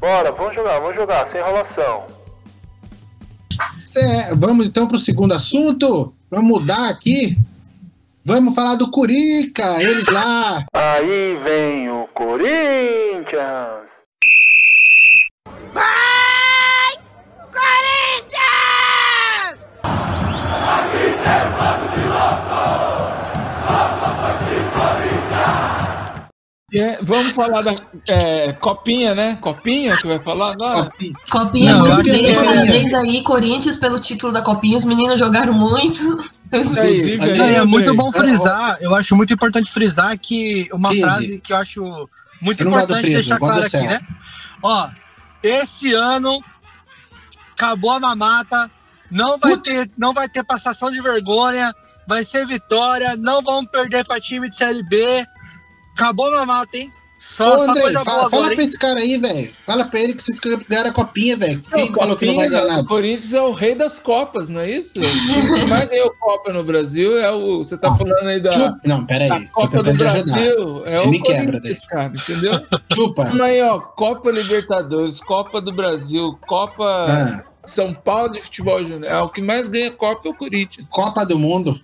[0.00, 2.04] Bora, vamos jogar, vamos jogar, sem enrolação.
[3.82, 6.12] Cê- vamos então pro segundo assunto.
[6.30, 7.38] Vamos mudar aqui.
[8.24, 10.64] Vamos falar do Curica, eles lá.
[10.74, 13.85] Aí vem o Corinthians.
[26.76, 27.74] Que- Vamos falar da
[28.08, 29.38] é, copinha, né?
[29.40, 30.90] Copinha que vai falar agora?
[31.30, 34.76] Copinha Não, eu muito bem, é- aí, Corinthians, pelo título da Copinha.
[34.76, 36.02] Os meninos jogaram muito.
[36.46, 36.78] Inclusive,
[37.24, 41.02] Aí, aí, Não, é muito bom frisar, eu acho muito importante frisar que uma Frise.
[41.02, 42.08] frase que eu acho
[42.42, 43.98] muito não importante friso, deixar claro aqui, né?
[44.62, 44.88] Ó,
[45.42, 46.38] esse ano
[47.52, 48.70] acabou a mamata,
[49.10, 51.72] não vai ter, não vai ter passação de vergonha,
[52.06, 55.26] vai ser vitória, não vamos perder pra time de série B.
[55.96, 56.92] Acabou a mamata, hein?
[57.18, 58.68] Só, Ô, só André, coisa fala, boa fala agora, pra hein?
[58.68, 59.54] esse cara aí, velho.
[59.64, 61.62] Fala pra ele que vocês ganharam a copinha, velho.
[61.74, 62.84] Quem Não, falou que não vai ganhar O nada?
[62.84, 65.00] Corinthians é o rei das Copas, não é isso?
[65.00, 67.58] O que mais ganhou Copa no Brasil é o.
[67.64, 68.80] Você tá Ah, falando aí da, Chupa.
[68.84, 69.48] Não, pera aí.
[69.48, 69.94] Copa do.
[69.94, 70.82] Brasil.
[70.84, 72.52] É Você o me quebra, Corinthians, cara, entendeu?
[72.92, 73.24] Chupa.
[73.24, 73.80] Vamos aí, ó.
[73.80, 79.04] Copa Libertadores, Copa do Brasil, Copa Ah, São Paulo de Futebol Júnior.
[79.10, 80.86] É o que mais ganha Copa é o Corinthians.
[80.90, 81.80] Copa do Mundo.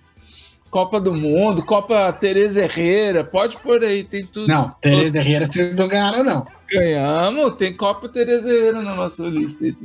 [0.73, 4.47] Copa do Mundo, Copa Tereza Herrera, pode pôr aí, tem tudo.
[4.47, 6.47] Não, Tereza Herrera vocês não ganharam, não.
[6.69, 9.63] Ganhamos, tem Copa Tereza Herrera na nossa lista.
[9.63, 9.75] aí.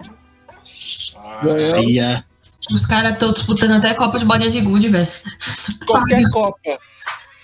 [1.43, 1.75] Ganhamos.
[1.87, 2.23] Aí, é.
[2.73, 5.07] Os caras estão disputando até a Copa de Bolinha de Gude, velho.
[5.87, 6.59] Qualquer Copa.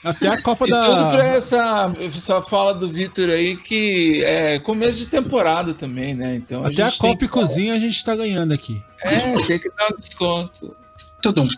[0.02, 0.80] até a Copa E tudo
[1.11, 1.24] pra da.
[1.26, 6.35] essa, essa fala do Vitor aí, que é começo de temporada também, né?
[6.35, 8.83] Então Até a tem Copa e que- Cozinha a gente tá ganhando aqui.
[9.02, 10.76] É, tem que dar um desconto.
[11.22, 11.48] Tudo um.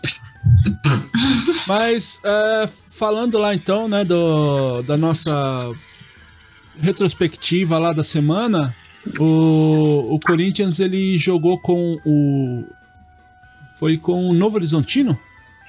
[1.67, 5.71] Mas é, falando lá então, né, do, da nossa
[6.79, 8.75] retrospectiva lá da semana,
[9.19, 12.63] o, o Corinthians ele jogou com o.
[13.79, 15.17] Foi com o Novo Horizontino?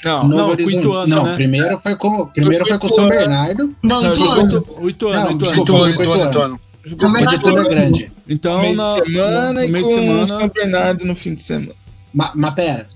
[0.04, 0.78] Não, Novo não, com o Horizonte.
[0.78, 1.34] Ituano, Não, né?
[1.34, 3.20] primeiro foi com, primeiro Foi foi com o São Ituano.
[3.20, 3.76] Bernardo.
[3.82, 4.66] Não, Não, Ituano.
[4.78, 5.32] O Ituano, o Ituano.
[5.32, 6.28] Ituano, o Ituano, Ituano.
[6.30, 6.60] Ituano.
[6.86, 8.12] São de Bernardo jogou- Grande.
[8.28, 10.22] Então, meio na, de semana no e meio com de semana.
[10.22, 11.74] o São Bernardo no fim de semana.
[12.14, 12.88] Mas, mas pera.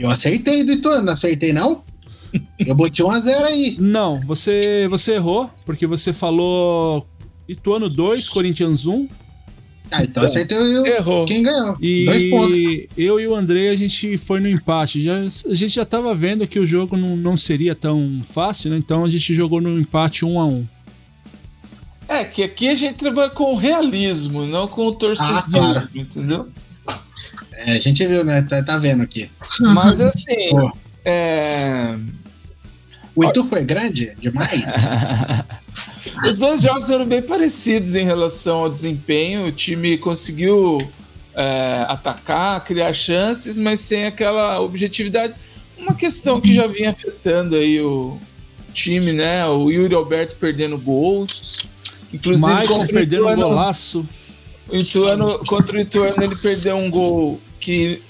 [0.00, 1.82] Eu acertei do Ituano, não acertei não?
[2.58, 3.76] Eu botei 1x0 aí.
[3.78, 7.06] Não, você, você errou, porque você falou
[7.48, 9.08] Ituano 2, Corinthians 1.
[9.90, 11.26] Ah, então acertei eu, Errou.
[11.26, 11.76] quem ganhou.
[11.76, 12.56] Dois pontos.
[12.56, 15.02] E eu e o André, a gente foi no empate.
[15.02, 18.76] Já, a gente já tava vendo que o jogo não, não seria tão fácil, né?
[18.78, 20.68] Então a gente jogou no empate 1 a 1
[22.08, 25.88] É, que aqui a gente trabalha com o realismo, não com o torcedor, Ah, claro.
[25.92, 26.48] entendeu?
[27.62, 28.40] É, a gente viu, né?
[28.42, 29.30] Tá, tá vendo aqui.
[29.60, 30.72] Mas assim, Pô,
[31.04, 31.94] é...
[33.14, 34.74] o Itu foi grande demais.
[36.26, 39.46] os dois jogos foram bem parecidos em relação ao desempenho.
[39.46, 40.78] O time conseguiu
[41.34, 45.34] é, atacar, criar chances, mas sem aquela objetividade.
[45.76, 48.18] Uma questão que já vinha afetando aí o
[48.72, 49.44] time, né?
[49.46, 51.58] O Yuri Alberto perdendo gols.
[52.10, 54.08] Inclusive, Michael perdendo um Ituano- golaço.
[54.66, 58.00] O Ituano, contra o Ituano, ele perdeu um gol que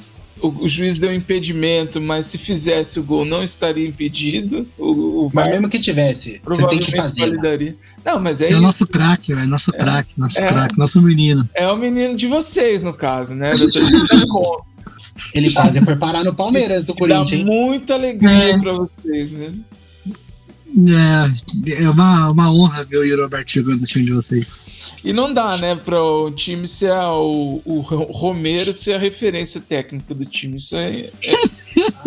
[0.43, 4.67] o, o juiz deu impedimento, mas se fizesse o gol não estaria impedido.
[4.79, 7.21] O, o Mas VAR mesmo que tivesse, você tem provavelmente que fazer.
[7.23, 7.27] né?
[7.29, 7.77] validaria.
[8.05, 8.61] Não, mas é, É o isso.
[8.63, 9.47] nosso craque, velho.
[9.49, 10.47] Nosso craque, nosso É.
[10.47, 11.47] craque, nosso menino.
[11.55, 13.53] é o menino de vocês, no caso, né?
[15.35, 17.45] Ele quase foi parar no Palmeiras do Dá Corinthians, hein?
[17.45, 18.59] muita alegria É.
[18.59, 19.53] pra vocês, né?
[21.67, 24.99] É, é uma, uma honra ver o Yuri Alberto jogando no time de vocês.
[25.05, 29.61] E não dá, né, para o time ser a- o, o Romero ser a referência
[29.61, 30.57] técnica do time.
[30.57, 31.13] Isso é, é,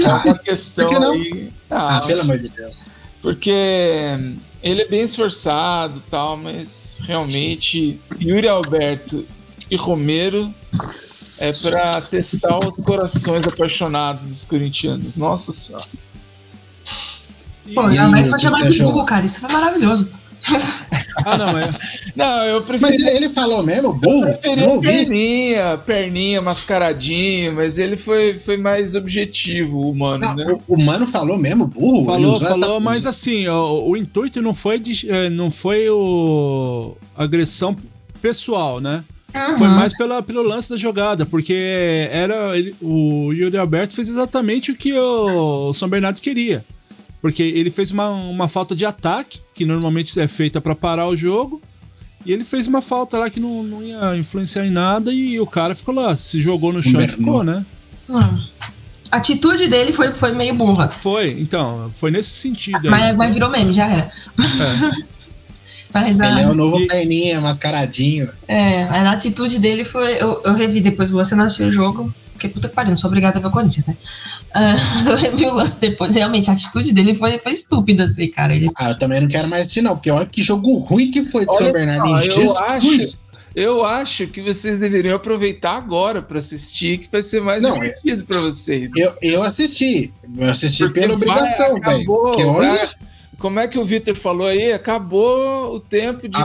[0.03, 1.11] é uma questão Por que não?
[1.11, 1.51] aí.
[1.69, 2.85] Ah, Ah, pelo amor de Deus.
[3.21, 3.51] Porque
[4.61, 9.25] ele é bem esforçado e tal, mas realmente Yuri Alberto
[9.69, 10.53] e Romero
[11.37, 15.15] é para testar os corações apaixonados dos corintianos.
[15.17, 15.85] Nossa senhora.
[17.73, 18.91] Pô, E e o que chamar de achou?
[18.91, 19.25] burro, cara.
[19.25, 20.09] Isso foi maravilhoso.
[21.25, 21.69] Ah, não, é.
[22.15, 22.91] Não, eu prefiro.
[22.91, 24.27] Mas ele, ele falou mesmo, burro?
[24.27, 30.59] Eu preferi perninha, perninha, mascaradinho, mas ele foi, foi mais objetivo, o mano, Não, né?
[30.67, 32.03] o, o mano falou mesmo, burro?
[32.05, 37.77] Falou, falou, mas assim, o, o intuito não foi, de, eh, não foi o agressão
[38.19, 39.03] pessoal, né?
[39.57, 44.71] Foi mais pela, pelo lance da jogada, porque era ele- o Yuri Alberto fez exatamente
[44.71, 46.65] o que o São Bernardo queria.
[47.23, 51.15] Porque ele fez uma, uma falta de ataque, que normalmente é feita para parar o
[51.15, 51.61] jogo,
[52.25, 55.47] e ele fez uma falta lá que não, não ia influenciar em nada, e o
[55.47, 57.65] cara ficou lá, se jogou no chão e ficou, né?
[58.09, 58.43] Hum.
[59.09, 60.89] A atitude dele foi, foi meio burra.
[60.89, 62.89] Foi, então, foi nesse sentido.
[62.91, 64.11] Mas, mas virou meme, já era.
[65.93, 68.29] mas, a, Ele é o novo E- perninha, mascaradinho.
[68.49, 70.21] é, mas a atitude dele foi.
[70.21, 72.13] Eu, eu revi depois do lance, eu não assisti o jogo.
[72.33, 73.95] Porque puta que pariu, não sou obrigada a ver o Corinthians, né?
[74.95, 76.13] Mas eu revi o lance depois.
[76.15, 78.55] Realmente, a atitude dele foi, foi estúpida, assim, cara.
[78.55, 81.23] Ele, Ah, eu também não quero mais assistir, não, porque olha que jogo ruim que
[81.25, 82.17] foi do São Bernardinho.
[82.17, 83.17] eu Jesus acho,
[83.55, 88.25] eu acho que vocês deveriam aproveitar agora pra assistir, que vai ser mais Não, divertido
[88.25, 88.89] pra vocês.
[88.95, 90.11] Eu, eu assisti.
[90.37, 92.11] Eu assisti Porque pela obrigação, velho.
[92.11, 92.89] olha.
[93.43, 94.71] Como é que o Vitor falou aí?
[94.71, 96.37] Acabou o tempo de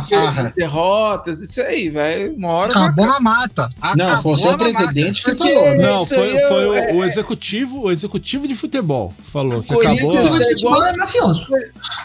[0.57, 2.27] derrotas, isso aí, vai.
[2.29, 3.69] Uma hora Acabou na mata.
[3.97, 4.73] Não, Acabou foi o seu na mata.
[4.79, 5.71] presidente que Porque- falou.
[5.77, 5.83] né?
[5.87, 9.63] Não, isso foi, aí foi o, é- o executivo, o executivo de futebol que falou
[9.63, 10.39] que Corinthians acabou.
[10.39, 11.47] O é futebol igual- é mafioso.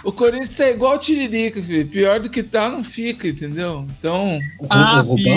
[0.04, 1.88] O Corinthians tá igual o Tiririca, filho.
[1.88, 3.88] Pior do que tá, não fica, entendeu?
[3.98, 4.38] Então.
[4.60, 5.32] O, Ah, o fica.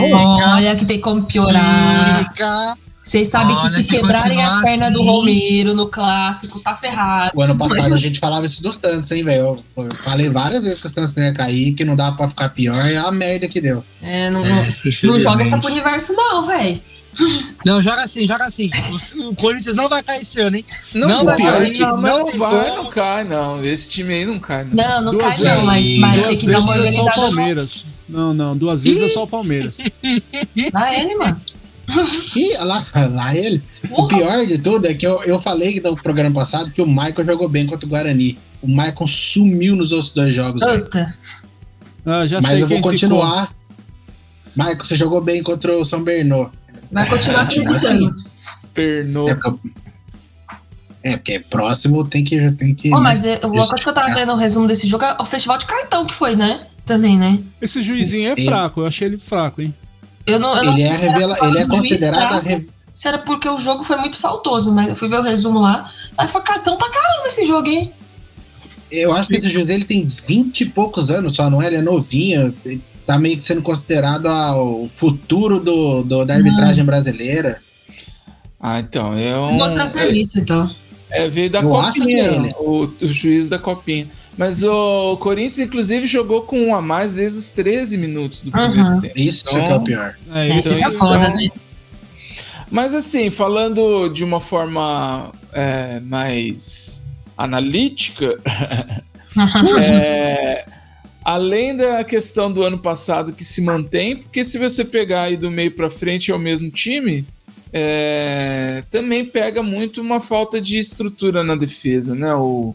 [0.55, 2.25] Olha que tem como piorar.
[2.25, 2.77] Fica.
[3.07, 6.75] Vocês sabem que Olha, se se quebrarem as pernas do assim- Romero no clássico, tá
[6.75, 7.31] ferrado.
[7.37, 9.63] O ano passado a gente falava isso dos tantos, hein, velho?
[9.77, 12.49] Eu falei várias vezes que os tantos não iam cair, que não dava pra ficar
[12.49, 13.85] pior, é a merda que deu.
[14.03, 14.67] É, não, É,
[15.05, 16.83] não, joga essa pro universo, não, velho.
[17.65, 18.71] Não, joga assim, joga assim.
[19.21, 20.65] O, Corinthians não vai cair esse ano, hein?
[20.93, 23.65] Não, Não vai, vai, não, não não tem vai, não cai, não.
[23.65, 24.75] Esse time aí não cai, não.
[24.75, 27.01] Não, não Duas cai não, mas, mas duas tem que dar uma vezes é só
[27.01, 27.27] o organizada.
[27.37, 27.85] Palmeiras.
[28.09, 29.79] Não, não, duas vezes é só o Palmeiras.
[30.73, 31.41] Vai ele, mano.
[32.35, 33.63] Ih, olha lá, lá ele.
[33.91, 37.25] O pior de tudo é que eu, eu falei no programa passado que o Michael
[37.25, 38.39] jogou bem contra o Guarani.
[38.61, 40.63] O Michael sumiu nos outros dois jogos.
[40.65, 41.13] Puta.
[42.05, 43.11] Ah, já Mas sei eu quem vou ficou.
[43.11, 43.55] continuar.
[44.57, 46.49] Michael, você jogou bem contra o São Bernô.
[46.91, 48.11] Vai continuar acreditando.
[48.73, 49.29] Pernou.
[49.29, 49.71] É porque,
[51.03, 52.51] é, porque próximo tem que.
[52.53, 52.97] Tem que né?
[53.01, 55.59] mas é, uma coisa que eu tava vendo no resumo desse jogo é o festival
[55.59, 56.67] de cartão que foi, né?
[56.85, 57.39] Também, né?
[57.61, 59.75] Esse juizinho é fraco, eu achei ele fraco, hein?
[60.27, 62.23] Eu não, eu não Ele é, se era revela, ele é juiz considerado.
[62.23, 65.19] a fraco, re- Se era porque o jogo foi muito faltoso, mas eu fui ver
[65.19, 65.89] o resumo lá.
[66.17, 67.93] Mas foi cartão pra caramba esse jogo, hein?
[68.91, 71.67] Eu acho que esse José ele tem 20 e poucos anos só, não é?
[71.67, 72.55] Ele é novinho.
[73.05, 77.61] Tá meio que sendo considerado a- o futuro do, do- da arbitragem brasileira.
[78.61, 79.13] Ah, então.
[79.15, 79.45] É um.
[79.45, 80.71] Eles mostraram é- serviço, então.
[81.11, 82.55] É, veio da Eu acho que copinha, é ele.
[82.59, 84.09] o, o juiz da copinha.
[84.37, 88.79] Mas o Corinthians, inclusive, jogou com um a mais desde os 13 minutos do primeiro
[88.81, 89.01] Uhum.
[89.01, 89.19] tempo.
[89.19, 90.17] Isso Então- que é o pior.
[90.35, 91.49] É, É, então, isso que é isso foda, é um- né?
[92.71, 97.03] Mas assim, falando de uma forma é, mais
[97.39, 98.39] analítica,
[99.81, 100.67] é,
[101.25, 105.51] além da questão do ano passado que se mantém, porque se você pegar aí do
[105.51, 107.27] meio pra frente é o mesmo time,
[107.73, 112.35] é, também pega muito uma falta de estrutura na defesa, né?
[112.35, 112.75] O,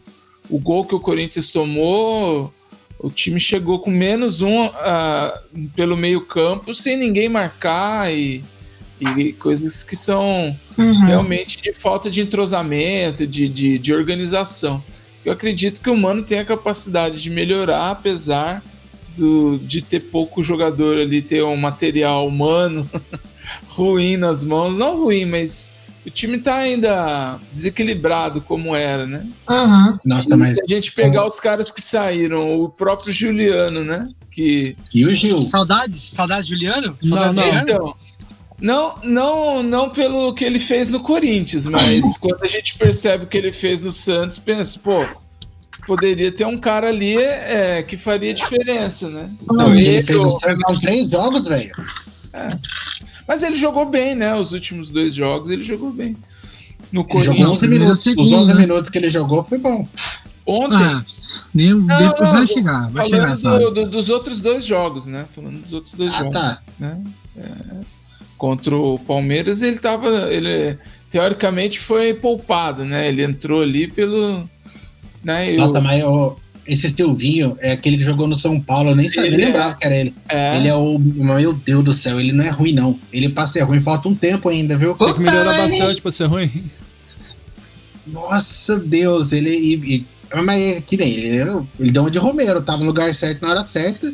[0.52, 2.54] o gol que o Corinthians tomou,
[3.00, 5.42] o time chegou com menos um ah,
[5.76, 8.44] pelo meio campo, sem ninguém marcar e,
[9.00, 11.06] e coisas que são Uhum.
[11.06, 14.84] realmente de falta de entrosamento, de, de, de organização.
[15.24, 18.64] Eu acredito que o Mano tem a capacidade de melhorar, apesar
[19.16, 22.90] do, de ter pouco jogador ali, ter um material humano
[23.68, 24.78] ruim nas mãos.
[24.78, 25.72] Não ruim, mas
[26.06, 29.26] o time tá ainda desequilibrado como era, né?
[29.50, 30.00] Uhum.
[30.04, 30.56] Nossa, mas.
[30.56, 34.10] Se a gente pegar os caras que saíram, o próprio Juliano, né?
[34.32, 35.38] Que E o Gil?
[35.38, 36.00] Saudade?
[36.00, 36.96] Saudade, Juliano?
[37.04, 37.44] Não, Saudade, não.
[37.46, 37.64] Juliano?
[37.64, 37.96] Então,
[38.62, 43.28] não, não, não pelo que ele fez no Corinthians, mas quando a gente percebe o
[43.28, 45.06] que ele fez no Santos, pensa, pô,
[45.86, 49.30] poderia ter um cara ali é, que faria diferença, né?
[49.50, 51.72] Não, ele ele fez o Santos três jogos, velho.
[53.28, 54.36] Mas ele jogou bem, né?
[54.36, 56.16] Os últimos dois jogos ele jogou bem.
[56.92, 57.98] No Corinthians, jogou 11 minutos.
[58.00, 58.60] Os segundo, 11 né?
[58.60, 59.88] minutos que ele jogou foi bom.
[60.46, 60.76] ontem.
[60.78, 61.04] Ah,
[61.54, 63.60] nem- Não, depois não, vai chegar, vai chegar, Falando sabe?
[63.66, 65.26] do- do- dos outros dois jogos, né?
[65.34, 66.34] Falando dos outros dois Ah, jogos.
[66.34, 66.62] tá.
[66.80, 67.00] né?
[67.38, 67.44] É,
[68.38, 70.10] contra o Palmeiras, ele tava.
[70.34, 70.78] Ele
[71.10, 73.08] teoricamente foi poupado, né?
[73.08, 74.50] Ele entrou ali pelo.
[75.24, 76.36] Né, e Nossa, o- mas o-
[76.68, 79.50] esse Silvinho é aquele que jogou no São Paulo, eu nem sabia, Ele nem é-
[79.50, 80.14] lembrava que era ele.
[80.30, 80.98] é, Ele é o.
[81.00, 83.00] Meu Deus do céu, ele não é ruim, não.
[83.12, 84.94] Ele pra ser ruim falta um tempo ainda, viu?
[84.96, 86.50] Tem que melhorar bastante pra ser ruim.
[88.08, 89.50] Nossa Deus, ele.
[89.52, 90.06] E, e-
[90.44, 93.50] mas é que nem ele, ele deu uma de Romero, tava no lugar certo na
[93.50, 94.12] hora certa.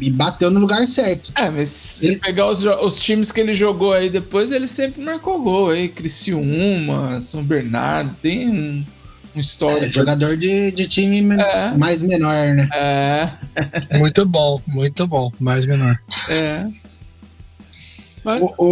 [0.00, 1.32] E bateu no lugar certo.
[1.36, 5.00] é, mas se Ele- pegar os, os times que ele jogou aí depois, ele sempre
[5.02, 5.88] marcou gol aí.
[5.88, 8.84] Criciúma, São Bernardo, tem um,
[9.34, 9.92] um É, histórico.
[9.92, 11.70] jogador de, de time É.
[11.76, 12.68] mais menor, né?
[12.74, 13.28] É,
[13.98, 15.98] Muito bom, muito bom, mais menor.
[16.30, 16.66] é.
[18.22, 18.64] O,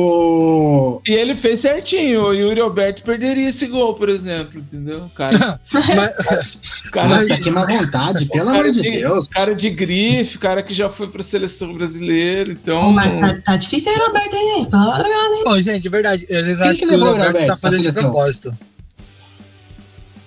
[0.98, 2.24] o- E ele fez certinho.
[2.26, 5.04] O Yuri Alberto perderia esse gol, por exemplo, entendeu?
[5.06, 9.26] O cara, Mas, o cara, Nossa, que má vontade, pelo cara amor de Deus.
[9.26, 12.92] cara de grife, cara que já foi pra seleção brasileira, então.
[12.92, 14.70] Mas tá, tá difícil aí, Roberto, hein, gente?
[14.70, 15.42] Pelo amor de Deus, hein?
[15.46, 17.82] Ô, gente, de verdade, Quem acho que que, o o Roberto Roberto tá pra fazendo
[17.82, 18.52] de propósito.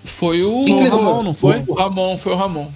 [0.04, 0.89] Foi o, o?
[0.89, 1.64] Ramon, não foi?
[1.68, 2.72] o Ramon, foi o Ramon.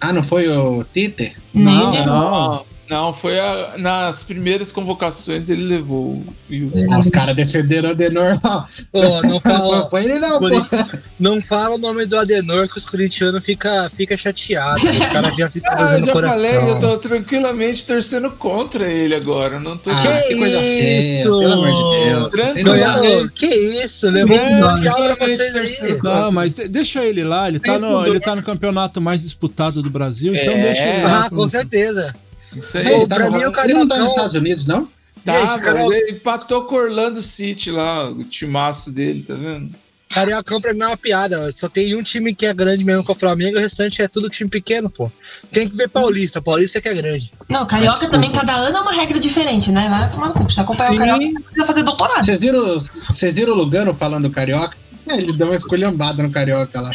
[0.00, 1.32] Ah, não foi o Tite?
[1.52, 2.06] Não, eu.
[2.06, 2.64] não.
[2.88, 6.98] Não, foi a- nas primeiras convocações ele levou o Hugo.
[6.98, 8.40] Os caras defenderam o Adenor.
[8.42, 8.64] ó.
[8.92, 10.98] Ô, não fala, Põe ele não, Cori- pô.
[11.20, 14.82] não fala o nome do Adenor que os corintianos ficam fica chateados.
[14.82, 16.38] Os caras já ficam Ah, eu fazendo já coração.
[16.38, 19.60] falei, eu tô tranquilamente torcendo contra ele agora.
[19.60, 21.24] Não tô Ah, Que que coisa feia, isso?
[21.38, 22.64] pelo amor de Deus.
[22.64, 23.28] Ganhou.
[23.30, 24.08] Que isso?
[24.10, 24.82] Levou esse Não, nome
[25.16, 25.98] pra vocês aí.
[26.02, 29.82] Não, mas de- deixa ele lá, ele tá, no, ele tá no campeonato mais disputado
[29.82, 30.62] do Brasil, então É.
[30.62, 31.26] deixa ele lá.
[31.26, 32.14] Ah, com certeza.
[32.56, 32.84] Isso aí.
[32.84, 34.88] Pô, tá pra mim, o ele não tá nos Estados Unidos, não?
[35.24, 39.70] Tá, cara- ele empatou com o Orlando City lá, o timaço dele, tá vendo?
[40.10, 41.52] Cariocão pra mim é uma piada.
[41.52, 44.08] Só tem um time que é grande mesmo que é o Flamengo, o restante é
[44.08, 45.12] tudo time pequeno, pô.
[45.52, 46.40] Tem que ver Paulista.
[46.40, 47.30] Paulista que é grande.
[47.46, 49.86] Não, carioca também, cada ano é uma regra diferente, né?
[49.90, 50.44] Vai tomar no cu.
[50.44, 50.94] Pra você acompanhar Sim.
[50.96, 52.24] o carioca, você precisa fazer doutorado.
[52.24, 52.78] Vocês viram,
[53.10, 54.76] vocês viram o Lugano falando carioca?
[55.06, 56.90] É, ele deu uma esculhambada no carioca lá.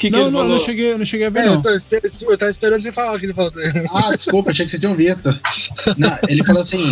[0.00, 0.54] O que, que Não, ele não, falou?
[0.54, 1.54] não cheguei, não cheguei a ver, É, não.
[1.56, 3.52] eu, tô, eu tava esperando você falar o que ele falou.
[3.92, 5.28] Ah, desculpa, achei que vocês tinham visto.
[5.98, 6.82] Não, ele falou assim: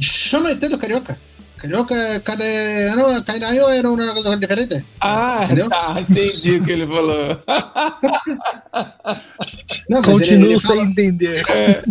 [0.00, 1.20] chama ET do carioca.
[1.58, 2.88] Carioca, cadê?
[2.96, 4.82] Não, Cainaio era uma coisa diferente.
[4.98, 5.68] Ah, Entendeu?
[5.68, 7.38] tá, entendi o que ele falou.
[9.88, 11.42] Não, Continuo ele, ele, sem falou, entender.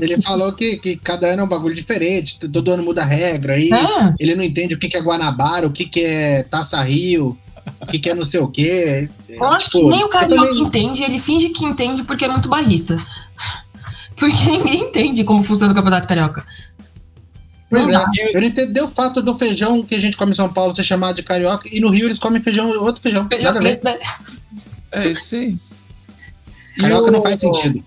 [0.01, 3.53] ele falou que, que cada ano é um bagulho diferente, todo ano muda a regra.
[3.53, 4.13] Aí É.
[4.19, 7.37] ele não entende o que, que é Guanabara, o que, que é Taça Rio,
[7.81, 9.09] o que, que é não sei o quê.
[9.27, 12.27] Eu acho Pô, que nem o carioca também- entende, ele finge que entende porque é
[12.27, 13.01] muito barrista.
[14.17, 16.45] Porque ninguém entende como funciona o Campeonato Carioca.
[17.69, 18.11] Pois Não é, dá.
[18.33, 20.83] eu não entendi o fato do feijão que a gente come em São Paulo ser
[20.83, 23.25] chamado de carioca e no Rio eles comem feijão, outro feijão.
[23.29, 23.79] Feijão Nada a ver.
[23.79, 23.97] preto, né?
[24.91, 25.57] É isso aí.
[26.77, 27.81] E Carioca o- não faz sentido.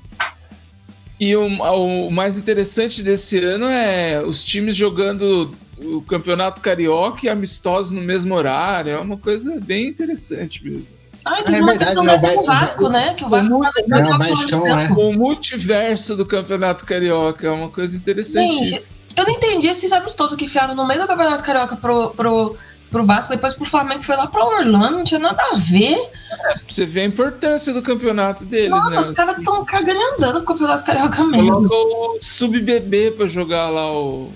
[1.20, 5.54] E o, o mais interessante desse ano é os times jogando
[5.84, 8.92] o Campeonato Carioca e amistosos no mesmo horário.
[8.92, 10.86] É uma coisa bem interessante mesmo.
[11.24, 12.12] Ah, teve É uma verdade, questão né?
[12.12, 13.14] dessa com o Vasco, né?
[13.14, 14.64] Que o Vasco tava Não, tempo.
[14.64, 14.94] né?
[14.96, 18.64] O multiverso do Campeonato Carioca é uma coisa interessante.
[18.64, 22.56] Gente, eu não entendi esses amistosos que enfiaram no meio do Campeonato Carioca pro, pro,
[22.90, 25.96] pro Vasco, depois pro Flamengo, que foi lá pra Orlando, não tinha nada a ver.
[26.68, 29.00] Você vê a importância do campeonato deles, Nossa, né?
[29.02, 31.68] os caras tão cagando e andando pro Campeonato Carioca mesmo.
[31.68, 34.32] Colocou o sub-bebê pra jogar lá o.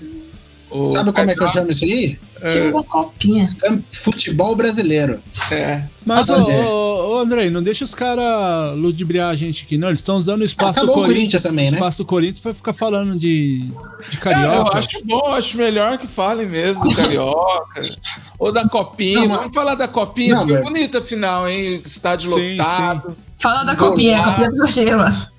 [0.81, 1.53] o Sabe como é que eu Carioca.
[1.59, 2.19] chamo isso aí?
[2.49, 3.57] Time da copinha.
[3.91, 5.19] Futebol brasileiro.
[5.51, 5.83] É.
[6.05, 6.65] Mas, ô, é.
[6.67, 9.87] ô, ô, Andrei, não deixa os caras ludibriar a gente aqui, não.
[9.87, 11.77] Eles estão usando o espaço Acabou do o Corinthians, Corinthians também, né?
[11.77, 13.63] espaço do Corinthians pra ficar falando de,
[14.09, 14.77] de Cara, eu carioca.
[14.77, 17.81] acho bom, eu acho melhor que falem mesmo do Carioca.
[18.37, 19.19] ou da Copinha.
[19.21, 21.81] Não, mas- Vamos falar da Copinha, Não, porque é bonita a final, hein?
[21.83, 23.17] Estádio Sim, lotado.
[23.39, 25.31] Fala da copinha, a copinha do Gela.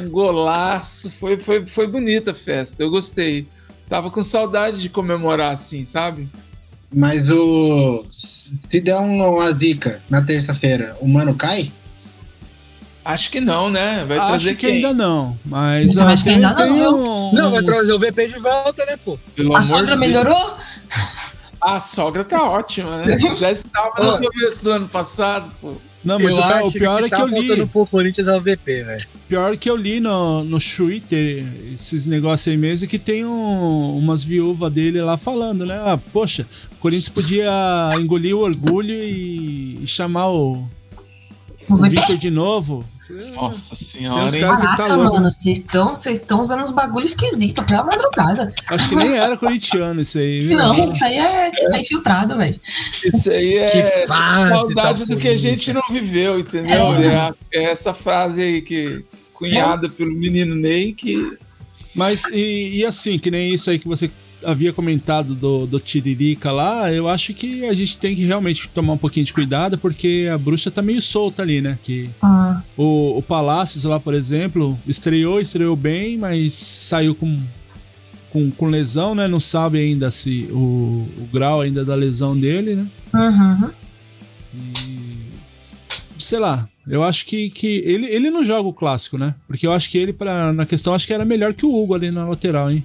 [0.00, 1.10] Um golaço.
[1.18, 2.82] Foi, foi, foi bonita a festa.
[2.82, 3.46] Eu gostei.
[3.92, 6.26] Tava com saudade de comemorar assim, sabe?
[6.90, 8.06] Mas o.
[8.10, 11.70] Se der um- uma dica na terça-feira, o mano cai?
[13.04, 14.02] Acho que não, né?
[14.06, 14.76] Vai trazer Acho que quem?
[14.76, 17.98] ainda não, mas Eu ah, acho que ainda não, um- Não, vai uns- trazer o
[17.98, 19.18] VP de volta, né, pô?
[19.36, 20.56] Pelo A sogra de melhorou?
[21.60, 23.04] A sogra tá ótima, né?
[23.36, 25.74] Já estava no começo do ano passado, pô.
[26.04, 27.66] Não, mas eu o, acho o pior que é que tá eu li.
[27.66, 29.06] pro Corinthians é o VP, velho.
[29.28, 34.24] Pior que eu li no, no Twitter esses negócios aí mesmo, que tem um- umas
[34.24, 35.76] viúvas dele lá falando, né?
[35.84, 37.50] Ah, poxa, o Corinthians podia
[38.00, 40.66] engolir o orgulho e, e chamar o,
[41.68, 42.84] O de novo.
[43.34, 44.40] Nossa senhora, hein?
[44.40, 48.50] Caraca, tá mano, vocês estão vocês estão usando uns bagulhos esquisitos pela madrugada.
[48.68, 50.46] Acho que nem era corintiano isso aí.
[50.46, 50.56] viu?
[50.56, 52.58] Não, isso aí é, é infiltrado, velho.
[53.04, 56.94] Isso aí é Que fase saudade tá do que a gente não viveu, entendeu?
[56.96, 57.06] É.
[57.06, 59.04] É, a- é essa frase aí que
[59.34, 61.36] cunhada pelo menino Ney que
[61.94, 64.10] Mas, e, e assim, que nem isso aí que você
[64.44, 68.94] havia comentado do, do Tiririca lá, eu acho que a gente tem que realmente tomar
[68.94, 71.78] um pouquinho de cuidado, porque a bruxa tá meio solta ali, né?
[71.82, 77.40] Que Ah, o, o Palácios lá, por exemplo, estreou, estreou bem, mas saiu com,
[78.30, 79.28] com, com lesão, né?
[79.28, 82.86] Não sabe ainda se o, o grau ainda da lesão dele, né?
[83.14, 83.70] uhum.
[84.54, 85.22] E.
[86.18, 89.34] Sei lá, eu acho que, que ele, ele não joga o clássico, né?
[89.46, 91.94] Porque eu acho que ele, pra, na questão, acho que era melhor que o Hugo
[91.94, 92.84] ali na lateral, hein?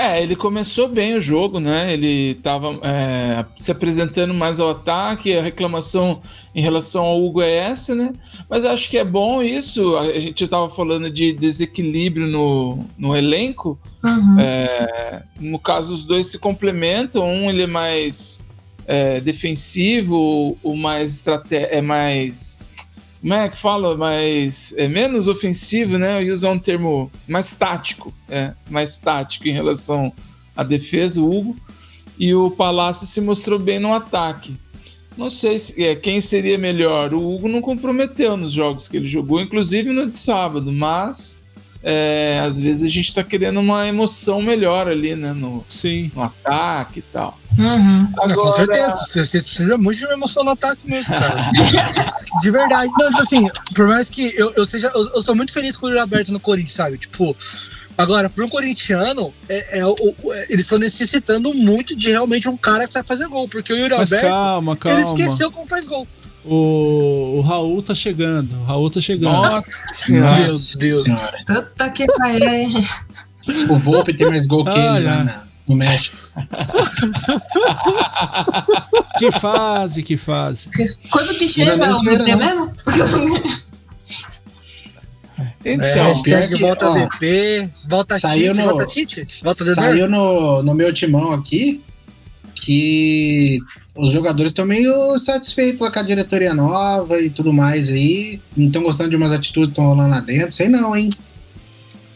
[0.00, 1.92] É, ele começou bem o jogo, né?
[1.92, 6.20] Ele tava é, se apresentando mais ao ataque, a reclamação
[6.54, 8.12] em relação ao Hugo é essa, né?
[8.48, 9.96] Mas acho que é bom isso.
[9.96, 13.76] A gente tava falando de desequilíbrio no, no elenco.
[14.04, 14.38] Uhum.
[14.38, 17.26] É, no caso, os dois se complementam.
[17.26, 18.46] Um ele é mais
[18.86, 22.60] é, defensivo, o mais estratégico, é mais.
[23.20, 23.96] Como é que fala?
[23.96, 26.22] Mais, é menos ofensivo, né?
[26.22, 30.12] Ia usar um termo mais tático, é, mais tático em relação
[30.56, 31.56] à defesa, o Hugo.
[32.18, 34.56] E o Palácio se mostrou bem no ataque.
[35.16, 37.12] Não sei se, é, quem seria melhor.
[37.12, 41.40] O Hugo não comprometeu nos jogos que ele jogou, inclusive no de sábado, mas
[41.82, 45.32] é, às vezes a gente tá querendo uma emoção melhor ali, né?
[45.32, 46.10] No, Sim.
[46.14, 47.38] no ataque e tal.
[47.56, 48.12] Uhum.
[48.18, 48.96] Ah, com certeza.
[49.06, 51.40] Vocês precisam muito de uma emoção no ataque mesmo, cara.
[52.40, 52.90] de verdade.
[52.98, 54.90] Não, tipo assim, por mais que eu, eu seja.
[54.94, 56.98] Eu, eu sou muito feliz com o Yuri Alberto no Corinthians, sabe?
[56.98, 57.36] Tipo.
[57.98, 62.86] Agora, para um corintiano, é, é, é, eles estão necessitando muito de realmente um cara
[62.86, 63.48] que vai fazer gol.
[63.48, 65.00] Porque o Yuri Mas Alberto, calma, ele calma.
[65.00, 66.06] esqueceu como faz gol.
[66.44, 68.54] O, o Raul tá chegando.
[68.60, 69.32] O Raul tá chegando.
[69.32, 69.64] Nossa,
[70.08, 70.22] Meu
[70.78, 71.04] Deus.
[71.44, 72.84] Puta que pariu.
[73.68, 75.24] O Volpe tem mais gol que ele lá é.
[75.24, 76.16] na- no México.
[79.18, 80.68] Que fase, que fase.
[81.10, 82.36] Quando que chega o VP não.
[82.36, 82.72] mesmo?
[85.64, 85.86] Então,
[86.22, 89.74] pior hashtag que, volta ó, VP, volta saiu Tite, no- volta Tite, volta.
[89.74, 91.82] Saiu no, no meu timão aqui
[92.54, 93.58] que
[93.94, 98.40] os jogadores estão meio satisfeitos com a diretoria nova e tudo mais aí.
[98.56, 100.52] Não estão gostando de umas atitudes que estão rolando lá dentro.
[100.52, 101.08] Sei não, hein?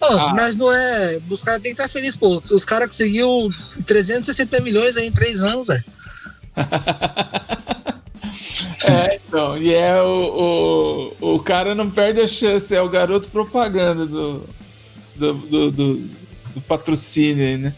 [0.00, 0.32] Pô, Ah.
[0.34, 1.18] Mas não é.
[1.28, 2.36] Os caras têm que estar felizes, pô.
[2.38, 3.48] Os caras conseguiram
[3.86, 5.84] 360 milhões aí em três anos, velho.
[8.84, 13.28] É, então, e é o, o, o cara não perde a chance, é o garoto
[13.30, 14.48] propaganda do,
[15.14, 16.22] do, do, do-
[16.54, 17.74] do patrocínio aí, né?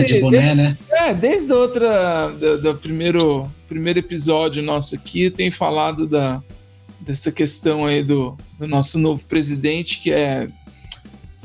[0.00, 0.78] ah, de boné, né?
[0.90, 6.42] É, desde a outra, do, do primeiro, primeiro episódio nosso aqui, eu tenho falado da,
[7.00, 10.48] dessa questão aí do, do nosso novo presidente, que é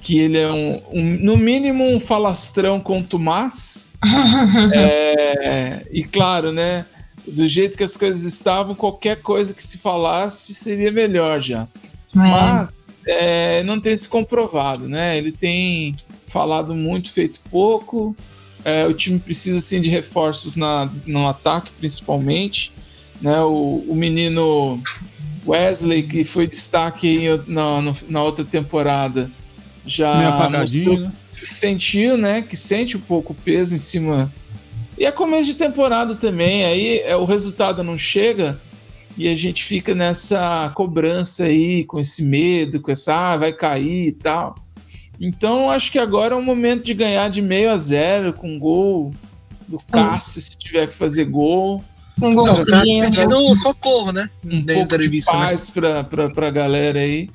[0.02, 3.94] que ele é um, um- no mínimo um falastrão contumaz.
[4.74, 6.86] É, e claro, né?
[7.28, 11.68] Do jeito que as coisas estavam, qualquer coisa que se falasse seria melhor já.
[12.14, 15.18] Mas é, não tem se comprovado, né?
[15.18, 15.96] Ele tem
[16.28, 18.16] falado muito, feito pouco.
[18.64, 22.72] É, o time precisa sim de reforços na, no ataque, principalmente.
[23.22, 23.40] Né?
[23.42, 24.82] O, o menino
[25.46, 29.32] Wesley, que foi destaque aí na, no- na outra temporada,
[29.86, 30.14] já
[30.62, 31.12] mostrou né?
[31.32, 32.42] sentiu, né?
[32.42, 34.32] Que sente um pouco o peso em cima.
[35.02, 38.62] E é começo de temporada também, aí é, o resultado não chega
[39.18, 44.10] e a gente fica nessa cobrança aí, com esse medo, com essa, ah, vai cair
[44.10, 44.54] e tal.
[45.20, 49.12] Então acho que agora é o momento de ganhar de meio a zero, com gol
[49.68, 51.84] do Cássio, se tiver que fazer gol.
[52.22, 53.06] Um golzinho.
[53.06, 54.30] pedindo socorro, né?
[54.46, 55.20] Um pouco de né?
[55.26, 57.28] paz pra, pra, pra galera aí.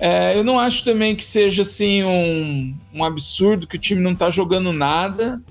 [0.00, 4.14] É, eu não acho também que seja assim um, um absurdo que o time não
[4.14, 5.42] tá jogando nada.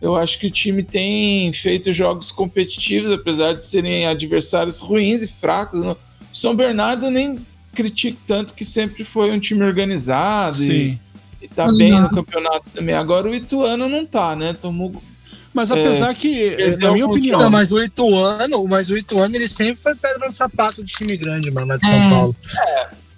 [0.00, 5.28] Eu acho que o time tem feito jogos competitivos, apesar de serem adversários ruins e
[5.28, 5.80] fracos.
[5.80, 5.96] O
[6.32, 7.38] São Bernardo nem
[7.74, 11.00] critico tanto que sempre foi um time organizado e, Sim.
[11.42, 12.94] e tá bem no campeonato também.
[12.94, 14.52] Agora o Ituano não tá, né?
[14.54, 15.02] Tomou.
[15.52, 19.48] Mas apesar que, perdeu na minha opinião, Não, mas o Ituano, mas o Ituano ele
[19.48, 22.10] sempre foi pedra no sapato de time grande, mano, lá de São É.
[22.10, 22.36] Paulo.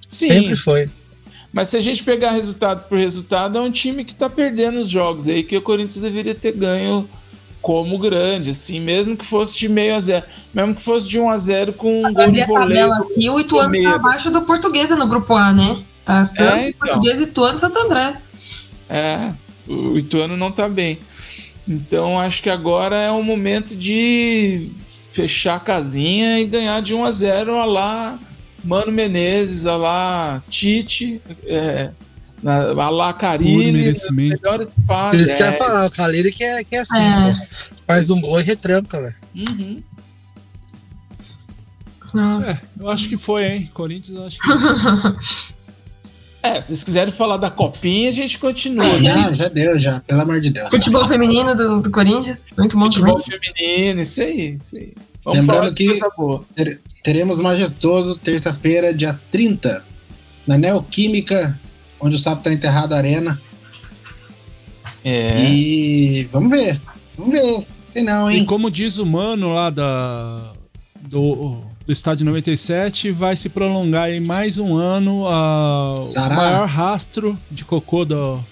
[0.08, 0.90] Sim, Sempre foi.
[1.52, 4.88] Mas se a gente pegar resultado por resultado, é um time que tá perdendo os
[4.88, 7.08] jogos aí que o Corinthians deveria ter ganho
[7.60, 10.26] como grande, assim, mesmo que fosse de meio a zero.
[10.52, 12.88] Mesmo que fosse de 1 a 0 com um gol de a voleio.
[12.88, 13.84] tabela aqui, o Ituano medo.
[13.84, 15.82] tá abaixo do Portuguesa no grupo A, né?
[16.04, 16.78] Tá Santos, então.
[16.80, 18.20] Portuguesa, Ituano e Santo André.
[18.88, 19.32] É,
[19.68, 20.98] o Ituano não tá bem.
[21.68, 24.72] Então acho que agora é o momento de
[25.12, 28.18] fechar a casinha e ganhar de 1 a 0 a lá
[28.64, 31.90] Mano Menezes, a lá Tite, é,
[32.44, 35.28] a lá Carilli, as melhores fases.
[35.28, 37.34] isso que eu É, ia falar, o Caleri que é, que é assim, É.
[37.34, 37.74] pô.
[37.86, 39.14] Faz um gol e retranca, velho.
[39.34, 39.82] uhum.
[42.14, 42.60] Nossa.
[42.78, 43.70] eu acho que foi, hein?
[43.72, 45.52] Corinthians, eu acho que.
[46.44, 48.84] É, se vocês quiserem falar da copinha, a gente continua.
[48.98, 49.00] né?
[49.00, 50.70] Já, já deu, já, pelo amor de Deus.
[50.72, 53.40] Futebol feminino do, do Corinthians, muito bom Futebol também.
[53.54, 54.92] feminino, isso aí, isso aí.
[55.24, 56.44] Vamos Lembrando que- boa.
[57.02, 59.84] Teremos majestoso terça-feira, dia 30,
[60.46, 61.58] na Neoquímica,
[62.00, 63.40] onde o Sapo tá enterrado a arena.
[65.04, 65.44] É.
[65.50, 66.80] E vamos ver.
[67.16, 67.66] Vamos ver.
[67.92, 68.44] Tem não, E hein?
[68.46, 70.52] como diz o mano lá da,
[71.00, 77.38] do, do estádio 97, vai se prolongar em mais um ano a, o maior rastro
[77.50, 78.42] de cocô do,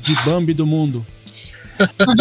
[0.00, 1.04] de Bambi do mundo.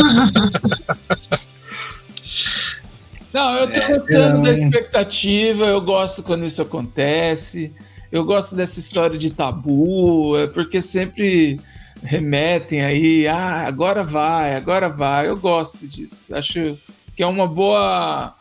[3.34, 7.73] Não, eu tô É, gostando não, da expectativa, eu gosto quando isso acontece.
[8.11, 11.59] Eu gosto dessa história de tabu, é porque sempre
[12.03, 15.27] remetem aí, ah, agora vai, agora vai.
[15.27, 16.36] Eu gosto disso.
[16.36, 16.77] Acho
[17.15, 18.36] que é uma boa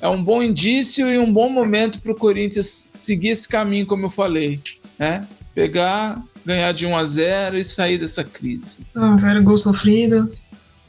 [0.00, 4.06] é um bom indício e um bom momento para o Corinthians seguir esse caminho, como
[4.06, 4.60] eu falei,
[4.98, 5.26] né?
[5.54, 8.80] Pegar, ganhar de 1 a 0 e sair dessa crise.
[8.94, 10.30] Um zero gol sofrido.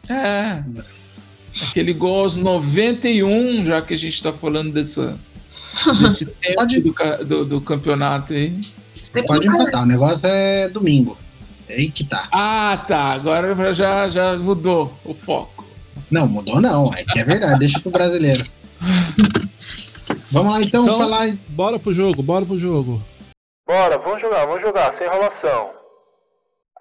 [0.09, 0.63] É.
[1.69, 5.17] Aquele gol aos 91, já que a gente tá falando dessa,
[6.01, 8.59] desse tempo Pode- do, do, do campeonato aí.
[9.27, 11.17] Pode empatar, o negócio é domingo.
[11.69, 12.27] É aí que tá.
[12.31, 13.13] Ah, tá.
[13.13, 15.65] Agora já, já mudou o foco.
[16.11, 16.91] Não, mudou não.
[16.93, 17.59] É que é verdade.
[17.59, 18.43] Deixa pro brasileiro.
[20.31, 21.35] Vamos lá então, Então- falar.
[21.47, 23.01] Bora pro jogo, bora pro jogo.
[23.67, 25.69] Bora, vamos jogar, vamos jogar, sem enrolação.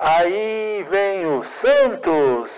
[0.01, 2.51] Aí vem o Santos.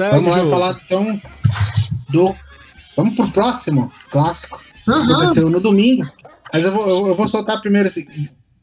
[0.00, 1.22] Segue Vamos lá falar então
[2.08, 2.34] do.
[2.96, 4.58] Vamos pro próximo clássico.
[4.88, 5.02] Uhum.
[5.02, 6.10] Aconteceu no domingo.
[6.52, 8.06] Mas eu vou, eu, eu vou soltar primeiro assim.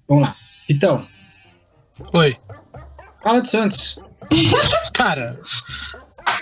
[0.08, 0.36] Vamos lá.
[0.68, 1.06] Então,
[2.12, 2.36] Oi.
[3.24, 4.00] fala do Santos.
[4.94, 5.38] Cara,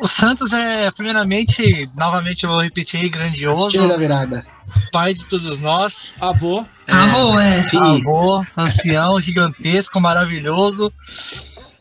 [0.01, 4.47] o Santos é, primeiramente, novamente eu vou repetir, grandioso, Time da virada.
[4.93, 6.65] pai de todos nós, Avô.
[6.87, 7.65] Avô, é.
[7.77, 10.91] avô, ancião, gigantesco, maravilhoso.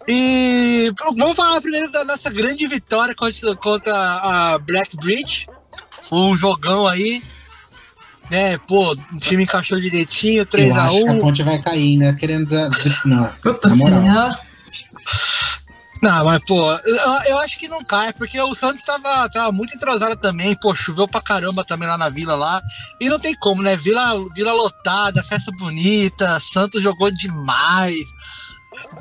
[0.07, 5.47] E vamos falar primeiro da nossa grande vitória contra, contra a Black Bridge.
[6.13, 7.23] Um jogão aí.
[8.31, 11.21] Né, pô, o time encaixou direitinho, Eu acho que a 3x1.
[11.21, 12.15] ponte vai cair, né?
[12.15, 12.71] Querendo dizer.
[13.05, 14.01] Não, Puta na moral.
[14.01, 14.41] senhora.
[16.03, 16.97] Não, mas, pô, eu,
[17.29, 21.09] eu acho que não cai, porque o Santos tava, tava muito entrosado também, pô, choveu
[21.09, 22.61] pra caramba também lá na vila lá.
[23.01, 23.75] E não tem como, né?
[23.77, 28.05] Vila, vila lotada, festa bonita, Santos jogou demais.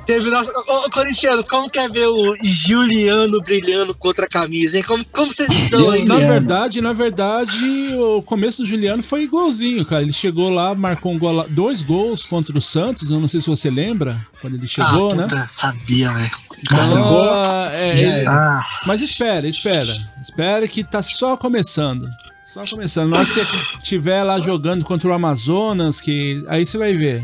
[0.05, 0.51] Teve nossa.
[0.67, 4.83] Ô, corintianos, como quer ver o Juliano brilhando contra a camisa, hein?
[4.83, 6.05] Como, como vocês estão, hein?
[6.05, 10.01] Na verdade, na verdade, o começo do Juliano foi igualzinho, cara.
[10.01, 13.09] Ele chegou lá, marcou um gol lá- dois gols contra o Santos.
[13.09, 15.23] Eu não sei se você lembra quando ele chegou, ah, né?
[15.23, 16.31] puta, sabia, velho.
[16.71, 18.27] Ah, é, ele-.
[18.27, 19.93] Ah, Mas espera, espera.
[20.21, 22.09] Espera que tá só começando.
[22.53, 23.09] Só começando.
[23.09, 23.45] Na hora que você
[23.81, 27.23] estiver lá jogando contra o Amazonas, que aí você vai ver.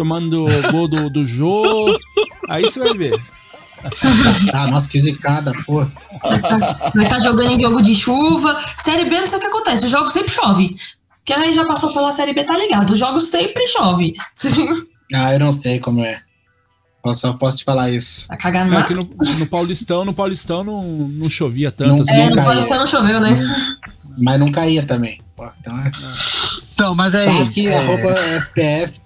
[0.00, 1.94] Tomando o gol do, do jogo.
[2.48, 3.22] Aí você vai ver.
[4.54, 5.86] Ah, nossa, que zicada, pô.
[6.22, 8.58] Vai estar jogando em jogo de chuva.
[8.78, 9.84] Série B, não sei o que acontece.
[9.84, 10.74] Os jogos sempre chove.
[11.22, 12.92] Quem aí já passou pela Série B tá ligado.
[12.92, 14.14] Os jogos sempre chove.
[15.12, 16.22] Ah, eu não sei como é.
[17.04, 18.28] Eu só posso te falar isso.
[18.28, 22.02] Vai cagar no É que no, no Paulistão, no Paulistão não, não chovia tanto Não-
[22.04, 22.20] assim.
[22.20, 22.44] É, no caía.
[22.46, 23.30] Paulistão não choveu, né?
[24.16, 25.20] Mas não caía também.
[25.60, 25.92] Então é.
[26.72, 27.44] então, mas aí.
[27.44, 29.00] Saque, é, arroba FPF.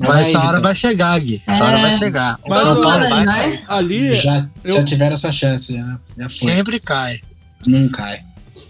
[0.00, 1.42] Mas essa hora vai chegar, Gui.
[1.46, 1.82] Essa hora É.
[1.82, 2.38] vai chegar.
[2.46, 3.62] O Mas São Paulo vai né?
[3.68, 6.52] Ali, Já, eu- já tiveram sua chance, já, já foi.
[6.52, 7.20] Sempre cai.
[7.66, 8.20] Não cai.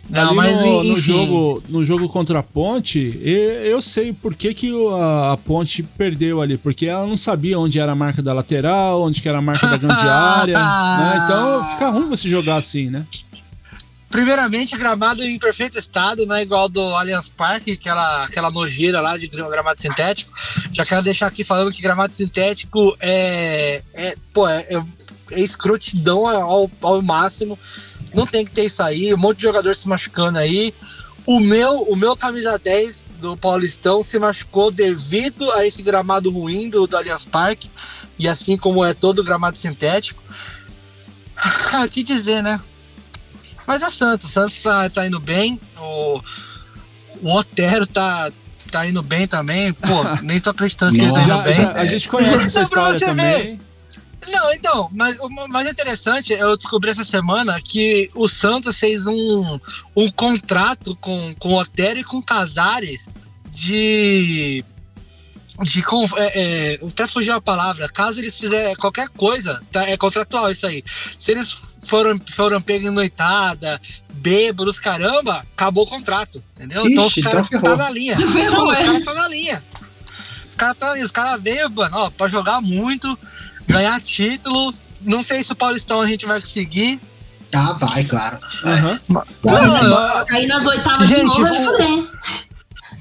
[0.09, 4.53] Não, ali mas no, no jogo, no jogo contra a Ponte, eu sei por que,
[4.53, 8.33] que a, a Ponte perdeu ali, porque ela não sabia onde era a marca da
[8.33, 11.21] lateral, onde que era a marca da grande área, né?
[11.25, 13.05] Então fica ruim você jogar assim, né?
[14.11, 19.17] Primeiramente, gramado em perfeito estado, não é igual do Allianz Parque, aquela, aquela nojeira lá
[19.17, 20.33] de gra- gramado sintético.
[20.73, 23.83] Já quero deixar aqui falando que gramado sintético é.
[23.95, 24.85] é pô, é, é,
[25.31, 27.57] é escrotidão ao, ao máximo.
[28.13, 30.75] Não tem que ter isso aí, um monte de jogador se machucando aí.
[31.25, 36.69] O meu, o meu camisa 10 do Paulistão se machucou devido a esse gramado ruim
[36.69, 37.71] do, do Allianz Parque,
[38.19, 40.21] e assim como é todo gramado sintético.
[41.85, 42.61] O que dizer, né?
[43.71, 46.21] Mas é Santos, o Santos tá, tá indo bem, o,
[47.23, 48.29] o Otero tá,
[48.69, 51.53] tá indo bem também, pô, nem tô acreditando que ele tá indo Já- bem.
[51.55, 53.61] já- a gente conhece essa pra história você também.
[54.29, 59.61] Não, então, mas o mais interessante, eu descobri essa semana que o Santos fez um,
[59.97, 63.09] um contrato com, com o Otero e com Casares
[63.53, 64.65] de.
[65.63, 65.85] De,
[66.17, 67.89] é, é, até fugiu a palavra.
[67.89, 70.83] Caso eles fizerem qualquer coisa, tá, é contratual isso aí.
[71.19, 73.81] Se eles foram, foram pegos em noitada,
[74.15, 76.43] bêbados, caramba, acabou o contrato.
[76.57, 76.87] Entendeu?
[76.87, 77.77] então os Ixi, caras tá ferrou.
[77.77, 78.17] na linha.
[78.17, 78.85] Não, os é.
[78.85, 79.65] caras tá na linha.
[80.49, 83.19] Os caras tá, os cara veio, mano, ó, pra jogar muito,
[83.67, 84.75] ganhar título.
[85.01, 87.01] Não sei se o Paulistão a gente vai conseguir.
[87.53, 88.39] Ah, vai, claro.
[88.65, 89.01] Aham.
[89.09, 92.09] Não, Cair nas oitavas de Gente, novo é o- foder, hein?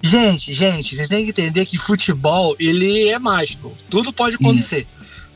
[0.02, 3.76] Gente, gente, vocês têm que entender que futebol, ele é mágico.
[3.90, 4.88] Tudo pode acontecer.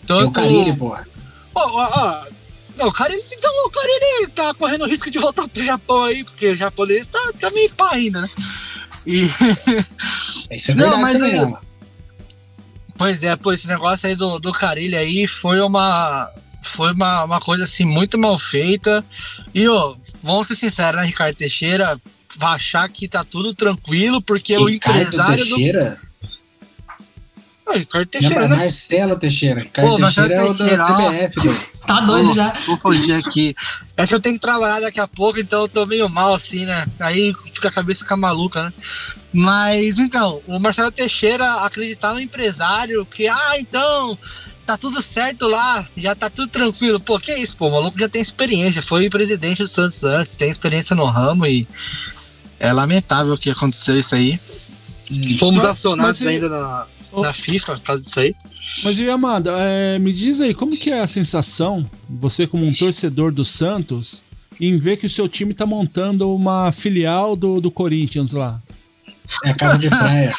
[0.05, 0.31] Tem o Tanto...
[0.31, 1.05] Carilli, porra.
[1.53, 2.25] Ó, ó, ó.
[2.77, 6.03] Não, o cara, ele, então, o cara ele tá correndo risco de voltar pro Japão
[6.05, 8.29] aí, porque o japonês tá, tá meio pá ainda, né?
[9.05, 9.29] E,
[10.51, 11.57] Isso é Não, mas também, é- ó.
[12.97, 16.31] pois é, pô, esse negócio aí do, do Carilho aí foi uma.
[16.65, 19.03] Foi uma, uma coisa assim muito mal feita.
[19.53, 21.99] E, ó, vamos ser sinceros, né, Ricardo Teixeira?
[22.37, 25.57] Vai achar que tá tudo tranquilo, porque o Ricardo empresário do.
[27.65, 27.67] Teixeira?
[27.67, 28.63] Ah, Ricardo Teixeira, Lembra né?
[28.63, 29.59] Marcelo Teixeira.
[29.61, 30.87] Ricardo Pô, Marcelo Teixeira é o Teixeira, ó.
[30.87, 31.59] da CBF, doido.
[31.87, 32.51] Tá doido Pô, já.
[32.65, 33.55] Confundi aqui.
[33.97, 36.65] É que eu tenho que trabalhar daqui a pouco, então eu tô meio mal assim,
[36.65, 36.85] né?
[36.99, 38.73] Aí fica a cabeça fica maluca, né?
[39.33, 44.17] Mas então, o Marcelo Teixeira acreditar no empresário que, ah, então,
[44.65, 46.99] tá tudo certo lá, já tá tudo tranquilo.
[46.99, 50.49] Pô, que isso, pô, o maluco já tem experiência, foi presidente do Santos antes, tem
[50.49, 51.67] experiência no ramo e
[52.59, 54.39] é lamentável que aconteceu isso aí.
[55.37, 56.85] Fomos Mas- acionados mas e- ainda na,
[57.21, 58.35] Na FIFA por causa disso aí.
[58.83, 62.73] Mas e Amanda, é, me diz aí, como que é a sensação, você como um
[62.73, 64.23] torcedor do Santos,
[64.59, 68.61] em ver que o seu time tá montando uma filial do, do Corinthians lá?
[69.45, 70.31] É a casa de praia.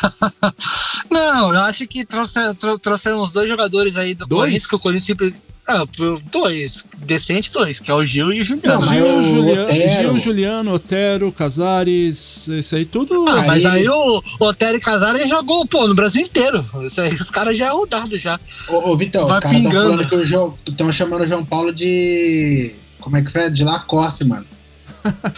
[1.10, 4.40] Não, eu acho que trouxe, trou- trouxemos dois jogadores aí do Dois?
[4.40, 5.34] Corinthians, que o Corinthians sempre.
[5.66, 5.84] Ah,
[6.30, 6.84] dois.
[6.98, 8.80] Decente dois, que é o Gil e o Juliano.
[8.80, 13.24] Não, Gil, o Juliano, Otero- Gil, Juliano, Otero, Casares, isso aí tudo.
[13.28, 16.64] Ah, mas Aí- aí o Otero e Casares jogou, pô, no Brasil inteiro.
[16.82, 18.38] Isso aí, os caras já é rodado já.
[18.68, 19.90] Ô, ô Vitão, Vai os caras estão pingando.
[19.96, 20.54] falando que o João.
[20.68, 22.74] Estão chamando o João Paulo de.
[23.00, 23.50] Como é que foi?
[23.50, 24.46] De Lacoste, mano.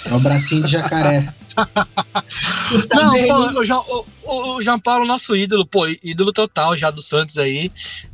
[0.04, 1.28] É o bracinho de jacaré.
[2.92, 3.84] Não, pô, o, João-
[4.24, 7.70] o- o- João Paulo, nosso ídolo, pô, ídolo total já do Santos aí.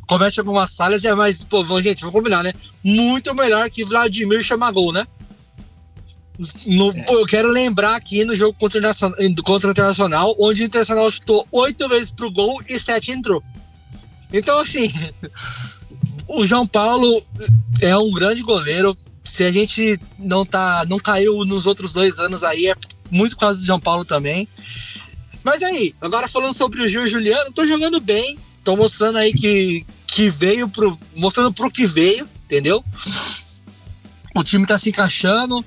[0.06, 2.52] Comete algumas falhas, é mais, pô, gente, vamos combinar, né?
[2.84, 5.06] Muito melhor que Vladimir Chamagol, né?
[6.66, 10.62] No- pô, eu quero lembrar aqui no jogo contra o, Nacional, contra o Internacional, onde
[10.62, 13.42] o Internacional chutou oito vezes pro gol e sete entrou.
[14.32, 14.92] Então, assim,
[16.28, 17.22] o João Paulo
[17.80, 18.96] é um grande goleiro.
[19.24, 22.74] Se a gente não tá, não caiu nos outros dois anos aí, é
[23.12, 24.48] muito por causa do João Paulo também.
[25.44, 29.84] Mas aí, agora falando sobre o Gil Juliano, tô jogando bem, tô mostrando aí que,
[30.06, 30.98] que veio pro.
[31.16, 32.82] mostrando pro que veio, entendeu?
[34.34, 35.64] O time tá se encaixando.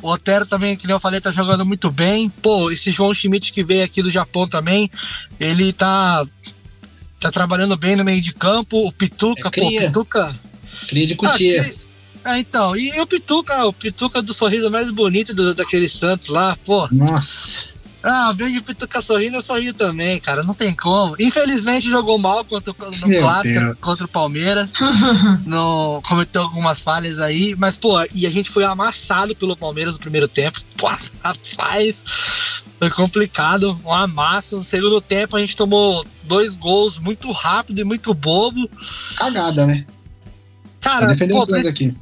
[0.00, 2.28] O Otero também, que nem eu falei, tá jogando muito bem.
[2.30, 4.88] Pô, esse João Schmidt que veio aqui do Japão também,
[5.40, 6.24] ele tá.
[7.18, 8.86] tá trabalhando bem no meio de campo.
[8.86, 9.68] O Pituca, É pô.
[9.68, 10.38] Pituca.
[10.86, 11.74] Cria de Ah, cutia.
[12.30, 16.28] Ah, então, e, e o Pituca, o Pituca do sorriso mais bonito do, daquele Santos
[16.28, 16.88] lá, pô.
[16.92, 17.76] Nossa.
[18.00, 21.16] Ah, vejo o Pituca sorrindo, eu sorrio também, cara, não tem como.
[21.18, 23.78] Infelizmente jogou mal contra, o- no Meu clássico Deus.
[23.80, 24.70] contra o Palmeiras,
[25.44, 30.00] no, cometeu algumas falhas aí, mas pô, e a gente foi amassado pelo Palmeiras no
[30.00, 30.60] primeiro tempo.
[30.76, 30.86] Pô,
[31.24, 32.04] rapaz,
[32.78, 34.58] foi complicado, um amasso.
[34.58, 38.70] No segundo tempo a gente tomou dois gols muito rápido e muito bobo.
[39.16, 39.84] Cagada, né?
[40.80, 41.92] Cara, defender pô, os dois aqui.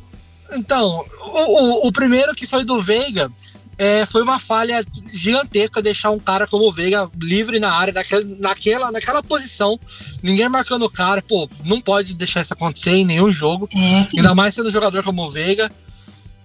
[0.53, 3.31] Então, o, o, o primeiro que foi do Veiga
[3.79, 8.25] é, foi uma falha gigantesca deixar um cara como o Veiga livre na área, naquela,
[8.41, 9.79] naquela, naquela posição,
[10.23, 11.21] ninguém marcando o cara.
[11.23, 15.03] Pô, não pode deixar isso acontecer em nenhum jogo, É, ainda mais sendo um jogador
[15.03, 15.71] como o Veiga.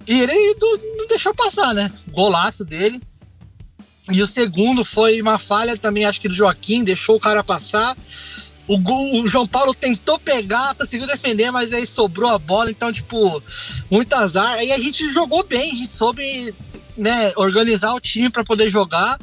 [0.08, 0.34] E ele
[0.97, 1.91] não deixou passar, né?
[2.12, 3.02] Golaço dele.
[4.12, 7.95] E o segundo foi uma falha também, acho que do Joaquim, deixou o cara passar.
[8.68, 12.91] O, gol- o João Paulo tentou pegar, conseguiu defender, mas aí sobrou a bola, então,
[12.91, 13.41] tipo,
[13.89, 14.51] muito azar.
[14.53, 16.53] Aí a gente jogou bem, a gente soube
[16.97, 19.20] né, organizar o time para poder jogar.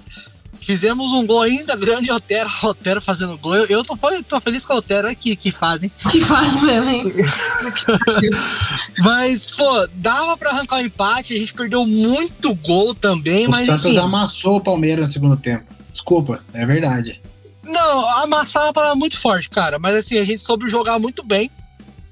[0.60, 3.54] Fizemos um gol ainda grande, Otero, Otero fazendo gol.
[3.54, 3.96] Eu, eu tô,
[4.28, 5.90] tô feliz com o Otero, é que, que fazem.
[6.10, 7.04] Que faz mesmo, hein?
[9.04, 13.66] Mas, pô, dava pra arrancar o empate, a gente perdeu muito gol também, O mas
[13.66, 13.98] Santos enfim.
[13.98, 15.64] amassou o Palmeiras no segundo tempo.
[15.92, 17.20] Desculpa, é verdade.
[17.68, 19.78] Não, amassar é uma palavra muito forte, cara.
[19.78, 21.50] Mas assim, a gente soube jogar muito bem.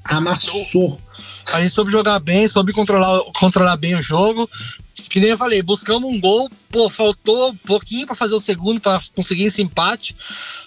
[0.04, 1.00] Amassou.
[1.52, 4.48] A gente soube jogar bem, soube controlar, controlar bem o jogo.
[5.09, 8.80] Que nem eu falei, buscamos um gol, pô, faltou um pouquinho pra fazer o segundo,
[8.80, 10.16] pra conseguir esse empate.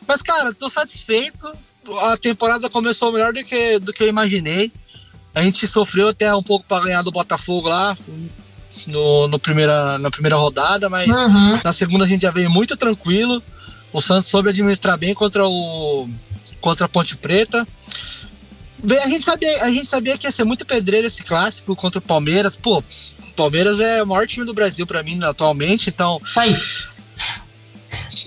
[0.07, 1.51] Mas, cara, tô satisfeito.
[2.01, 4.71] A temporada começou melhor do que, do que eu imaginei.
[5.35, 7.95] A gente sofreu até um pouco pra ganhar do Botafogo lá
[8.87, 11.59] no, no primeira, na primeira rodada, mas Uhum.
[11.63, 13.41] na segunda a gente já veio muito tranquilo.
[13.91, 16.07] O Santos soube administrar bem contra o
[16.61, 17.67] contra a Ponte Preta.
[19.03, 22.01] A gente sabia, a gente sabia que ia ser muito pedreiro esse clássico contra o
[22.01, 22.55] Palmeiras.
[22.55, 22.83] Pô,
[23.35, 26.55] Palmeiras é o maior time do Brasil pra mim atualmente, então Aí.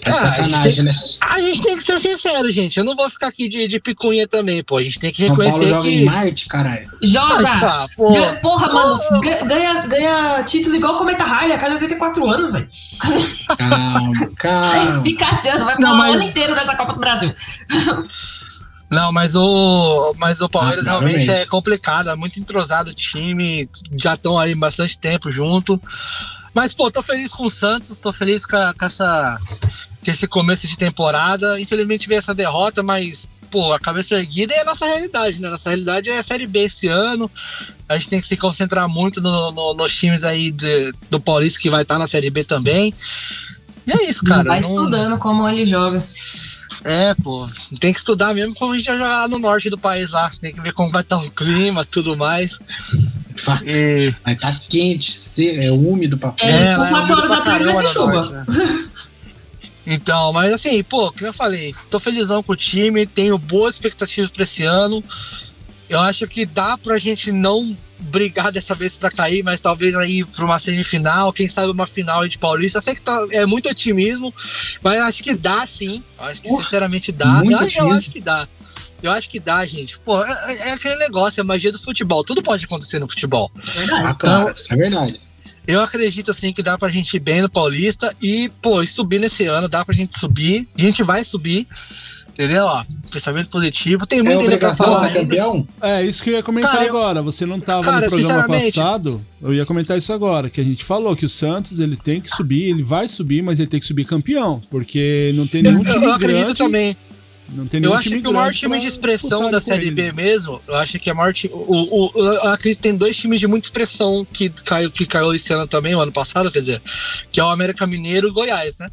[0.04, 0.98] É Ah, a, gente tem, né?
[1.20, 2.76] a gente tem que ser sincero, gente.
[2.78, 4.76] Eu não vou ficar aqui de, de picuinha também, pô.
[4.78, 5.94] A gente tem que São Paulo reconhecer joga que.
[5.94, 6.88] em Marte, caralho.
[7.02, 7.40] Joga!
[7.42, 8.12] Nossa, pô.
[8.12, 12.52] Ganha- porra, mano, ga- ganha, ganha título igual o Cometa Harley a cada 84 anos,
[12.52, 12.68] velho.
[13.56, 15.02] Calma, calma.
[15.02, 17.32] Fica achando, vai falar o mas- ano inteiro dessa Copa do Brasil.
[18.90, 21.44] Não, mas o, mas o Palmeiras Ah, realmente realmente.
[21.44, 23.66] é complicado, é muito entrosado o time,
[23.98, 25.80] já estão aí bastante tempo junto.
[26.54, 29.38] Mas, pô, tô feliz com o Santos, tô feliz com, a- com essa,
[30.04, 31.58] com esse começo de temporada.
[31.60, 35.48] Infelizmente veio essa derrota, mas, pô, a cabeça erguida é a nossa realidade, né?
[35.48, 37.30] Nossa realidade é a Série B esse ano.
[37.88, 41.58] A gente tem que se concentrar muito no- no- nos times aí de- do Paulista
[41.60, 42.94] que vai estar na Série B também.
[43.86, 44.44] E é isso, cara.
[44.44, 46.02] vai não- estudando como ele joga.
[46.84, 47.48] É, pô,
[47.80, 50.30] tem que estudar mesmo como a gente vai jogar lá no norte do país lá.
[50.40, 52.58] Tem que ver como vai estar o clima, tudo mais.
[53.66, 57.28] E Mas tá quente, se- é úmido pra É, É, são lá é 4 horas
[57.30, 58.12] da tarde vai ser chuva.
[58.46, 58.88] norte,
[59.84, 64.30] então, mas assim, pô, como eu falei, tô felizão com o time, tenho boas expectativas
[64.30, 65.02] pra esse ano.
[65.88, 70.24] Eu acho que dá pra gente não brigar dessa vez pra cair, mas talvez aí
[70.24, 72.78] pra uma semifinal, quem sabe uma final de Paulista.
[72.78, 74.34] Eu sei que tá, é muito otimismo,
[74.82, 76.02] mas eu acho que dá sim.
[76.18, 77.40] Eu acho que sinceramente dá.
[77.52, 78.48] Eu, acho- eu acho que dá.
[79.02, 79.98] Eu acho que dá, gente.
[80.00, 82.22] Pô, é, é aquele negócio, é a magia do futebol.
[82.24, 83.50] Tudo pode acontecer no futebol.
[83.92, 85.20] Ah, claro, isso é verdade.
[85.66, 89.20] Eu acredito assim que dá pra gente ir bem no Paulista e, pô, e subir
[89.20, 90.68] nesse ano, dá pra gente subir.
[90.76, 91.68] A gente vai subir.
[92.32, 92.64] Entendeu?
[92.64, 94.06] Ó, pensamento positivo.
[94.06, 95.12] Tem É muito ainda pra falar.
[95.12, 95.66] campeão?
[95.82, 97.22] É, isso que eu ia comentar Cara, agora.
[97.22, 99.24] Você não tava Cara, no programa passado.
[99.40, 102.30] Eu ia comentar isso agora, que a gente falou que o Santos ele tem que
[102.30, 105.92] subir, ele vai subir, mas ele tem que subir campeão, porque não tem nenhum Eu,
[105.92, 106.58] time eu acredito grande.
[106.58, 106.96] também.
[107.54, 109.90] Não tem nenhum Eu acho time que o maior time de expressão da Série ele.
[109.90, 111.52] B mesmo, eu acho que é maior time.
[111.54, 115.34] O, o, eu acredito que tem dois times de muita expressão que caiu, que caiu
[115.34, 116.80] esse ano também, o ano passado, quer dizer,
[117.30, 118.88] que é o América Mineiro e o Goiás, né?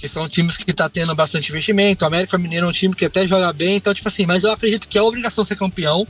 [0.00, 2.04] Que são times que tá tendo bastante investimento.
[2.04, 4.50] O América Mineiro é um time que até joga bem, então, tipo assim, mas eu
[4.50, 6.08] acredito que é obrigação ser campeão.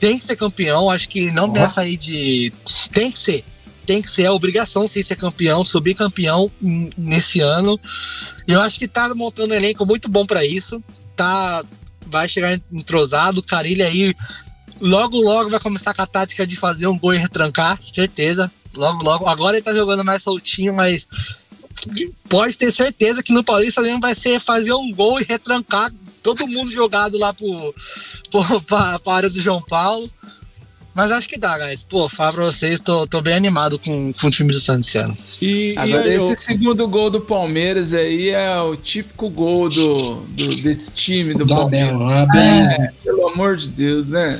[0.00, 1.52] Tem que ser campeão, acho que não Ó.
[1.52, 2.52] dessa aí de.
[2.92, 3.44] Tem que ser.
[3.86, 6.50] Tem que ser, é obrigação sim ser campeão, subir campeão
[6.96, 7.78] nesse ano.
[8.46, 10.82] E eu acho que tá montando um elenco muito bom pra isso.
[11.14, 11.64] Tá,
[12.06, 13.38] vai chegar entrosado.
[13.38, 14.14] O Carilho aí
[14.80, 18.50] logo, logo vai começar com a tática de fazer um gol e retrancar, certeza.
[18.74, 19.26] Logo, logo.
[19.28, 21.06] Agora ele tá jogando mais soltinho, mas
[22.28, 25.90] pode ter certeza que no Paulista mesmo vai ser fazer um gol e retrancar
[26.22, 27.74] todo mundo jogado lá pro,
[28.30, 30.10] pro, pra, pra área do João Paulo.
[30.94, 31.84] Mas acho que dá, guys.
[31.84, 34.98] Pô, falar pra vocês, tô, tô bem animado com, com o time do Santos esse
[34.98, 35.16] ano.
[35.40, 39.70] E, e Agora, aí, esse eu- segundo gol do Palmeiras aí é o típico gol
[39.70, 39.96] do,
[40.28, 41.98] do- desse time do Palmeiras.
[42.36, 44.38] É, pelo amor de Deus, né?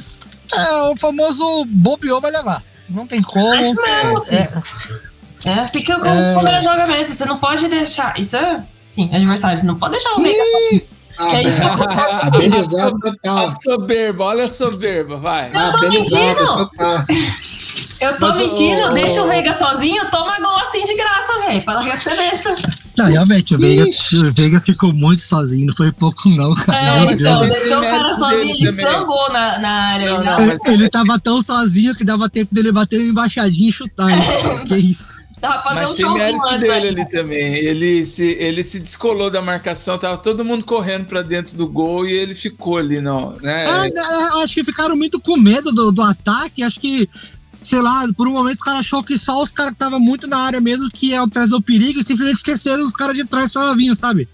[0.55, 2.63] É, o famoso bobeou vai levar.
[2.87, 3.55] Não tem como.
[3.55, 5.12] É isso mesmo, É, filho.
[5.45, 6.35] É assim que o É.
[6.35, 7.15] Palmeiras joga mesmo.
[7.15, 8.19] Você não pode deixar.
[8.19, 8.57] Isso é.
[8.91, 9.59] Sim, adversário.
[9.59, 11.27] Você não pode deixar o Veiga só.
[11.29, 12.27] Que é isso que acontece.
[12.27, 13.39] Abelizado total.
[13.49, 15.51] A soberba, olha a soberba, vai.
[15.55, 16.47] Abelizado mentindo.
[16.53, 16.97] total.
[18.01, 21.47] Eu tô Mas, mentindo, ô, deixa ô, o Veiga sozinho, toma gol assim de graça,
[21.47, 21.63] velho.
[21.63, 22.57] Pra largar ser besta.
[22.99, 26.79] Não, realmente, o Veiga, o Veiga ficou muito sozinho, não foi pouco, não, cara.
[26.79, 30.11] É, então, deixou o cara sozinho, ele sambou na, na área.
[30.19, 33.73] Não, Ele não, Ele tava tão sozinho que dava tempo dele bater uma embaixadinha e
[33.73, 34.07] chutar.
[34.13, 34.65] Né?
[34.67, 35.23] que isso.
[35.43, 36.89] Tava fazendo Mas um tem mérito dele aí.
[36.89, 37.55] ali também.
[37.57, 42.07] Ele se, ele se descolou da marcação, tava todo mundo correndo pra dentro do gol
[42.07, 43.65] e ele ficou ali, não, né?
[43.67, 46.63] Ah, né, acho que ficaram muito com medo do, do ataque.
[46.63, 47.11] Acho que,
[47.61, 50.29] sei lá, por um momento os caras achou que só os caras que estavam muito
[50.29, 53.47] na área mesmo que iam trazer o perigo e simplesmente esqueceram os caras de trás
[53.47, 54.29] que estavam vindo, sabe?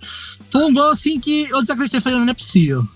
[0.53, 2.87] Foi um gol assim que eu desacreditei, falei, não é possível.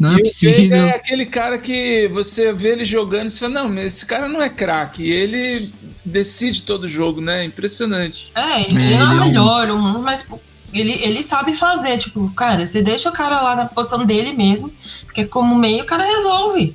[0.00, 0.76] Não é E o Veiga possível.
[0.78, 4.28] é aquele cara que você vê ele jogando e você fala, não, mas esse cara
[4.28, 5.06] não é craque.
[5.08, 5.70] Ele
[6.04, 7.44] decide todo jogo, né?
[7.44, 8.30] Impressionante.
[8.34, 10.40] É, ele, ele não é o melhor, do mundo, mas pô,
[10.72, 11.98] ele, ele sabe fazer.
[11.98, 14.72] Tipo, cara, você deixa o cara lá na posição dele mesmo,
[15.04, 16.74] porque como meio o cara resolve.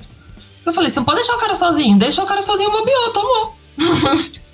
[0.64, 3.56] Eu falei, você não pode deixar o cara sozinho, deixa o cara sozinho, bobeou, tomou.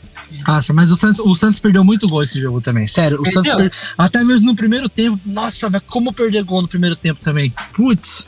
[0.49, 2.87] Nossa, mas o Santos, o Santos perdeu muito gol esse jogo também.
[2.87, 3.71] Sério, o Santos Perdeu?
[3.71, 5.21] per- até mesmo no primeiro tempo.
[5.27, 7.53] Nossa, mas como perder gol no primeiro tempo também?
[7.75, 8.27] Putz.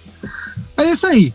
[0.77, 1.33] É isso aí.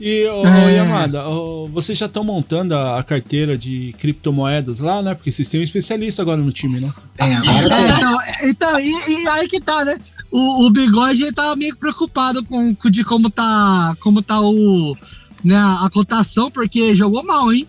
[0.00, 0.76] E, ô, É.
[0.76, 5.14] Yamada, ô, vocês já estão montando a, a carteira de criptomoedas lá, né?
[5.14, 6.90] Porque vocês têm um especialista agora no time, né?
[7.16, 7.96] Tem, agora É, tem.
[7.96, 9.98] então, então e, e aí que tá, né?
[10.32, 14.96] O, o bigode ele tá meio preocupado com, com de como tá, como tá o,
[15.44, 17.68] né, a cotação, porque jogou mal, hein?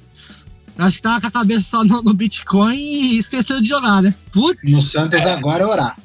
[0.77, 4.15] Acho que tava com a cabeça só no, no Bitcoin e esqueceu de jogar, né?
[4.31, 5.97] Putz, No Santos agora é orar.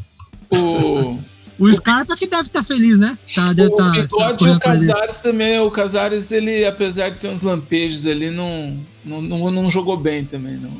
[0.51, 1.19] O,
[1.59, 3.17] o Scarpa que deve estar feliz, né?
[3.35, 4.61] Tá, deve o tá, Bigode e correndo o.
[4.61, 5.59] Casares também.
[5.61, 10.25] O Casares, ele, apesar de ter uns lampejos ali, não, não, não, não jogou bem
[10.25, 10.73] também, não.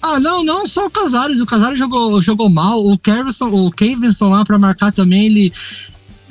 [0.00, 1.40] Ah, não, não, só o Casares.
[1.40, 2.84] O Casares jogou, jogou mal.
[2.86, 5.52] O Kevinson, o Kevinson lá pra marcar também, ele,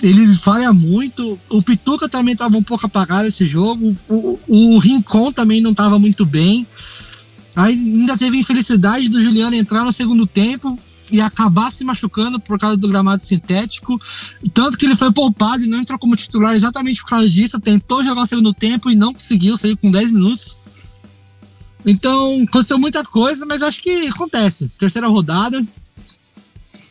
[0.02, 1.40] ele falha muito.
[1.50, 3.96] O Pituca também tava um pouco apagado esse jogo.
[4.10, 6.66] O, o Rincon também não tava muito bem.
[7.56, 10.80] Aí ainda teve a infelicidade do Juliano entrar no segundo tempo
[11.12, 14.00] e acabar se machucando por causa do gramado sintético.
[14.54, 17.60] Tanto que ele foi poupado e não entrou como titular exatamente por causa disso.
[17.60, 20.58] Tentou jogar o segundo tempo e não conseguiu, saiu com 10 minutos.
[21.86, 24.70] Então, aconteceu muita coisa, mas acho que acontece.
[24.80, 25.66] Terceira rodada.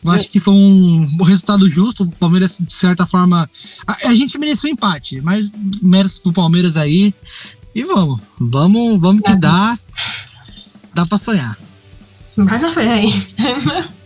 [0.03, 2.03] Eu acho que foi um, resultado justo.
[2.03, 3.49] O Palmeiras, de certa forma.
[3.87, 5.51] A, a gente mereceu um empate, mas
[5.81, 7.13] méritos pro Palmeiras aí.
[7.73, 8.19] E vamos.
[8.39, 9.77] Vamos, vamos que dá.
[10.93, 11.57] Dá pra sonhar.
[12.35, 13.13] Vai na fé aí.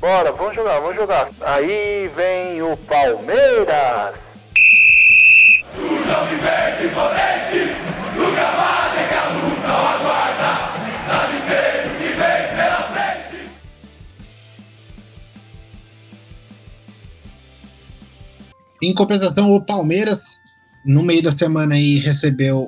[0.00, 1.28] Bora, vamos jogar, vamos jogar.
[1.40, 4.14] Aí vem o Palmeiras.
[18.80, 20.20] Em compensação, o Palmeiras
[20.84, 22.66] no meio da semana aí recebeu.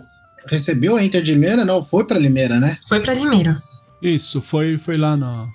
[0.48, 1.64] Recebeu a Inter de Limeira?
[1.64, 2.76] Não, foi pra Limeira, né?
[2.88, 3.60] Foi pra Limeira.
[4.02, 5.48] Isso, foi, foi lá no.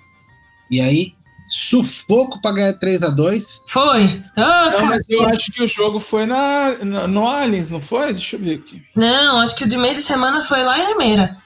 [0.70, 1.15] E aí,
[1.48, 3.44] sufoco pra ganhar 3x2.
[3.66, 4.22] Foi.
[4.36, 4.84] Oh, Não, cara.
[4.86, 8.12] mas eu acho que o jogo foi na, na- no Allianz, não foi?
[8.12, 8.82] Deixa eu ver aqui.
[8.94, 11.36] Não, acho que o de meio de semana foi lá em Limeira.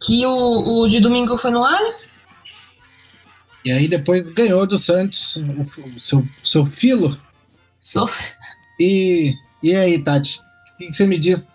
[0.00, 2.10] Que o, o de domingo foi no Allianz.
[3.64, 7.16] E aí depois ganhou do Santos, o, o seu, seu filo.
[7.78, 8.32] Sof-
[8.80, 10.40] E, e aí, Tati?
[10.74, 11.46] O que você me diz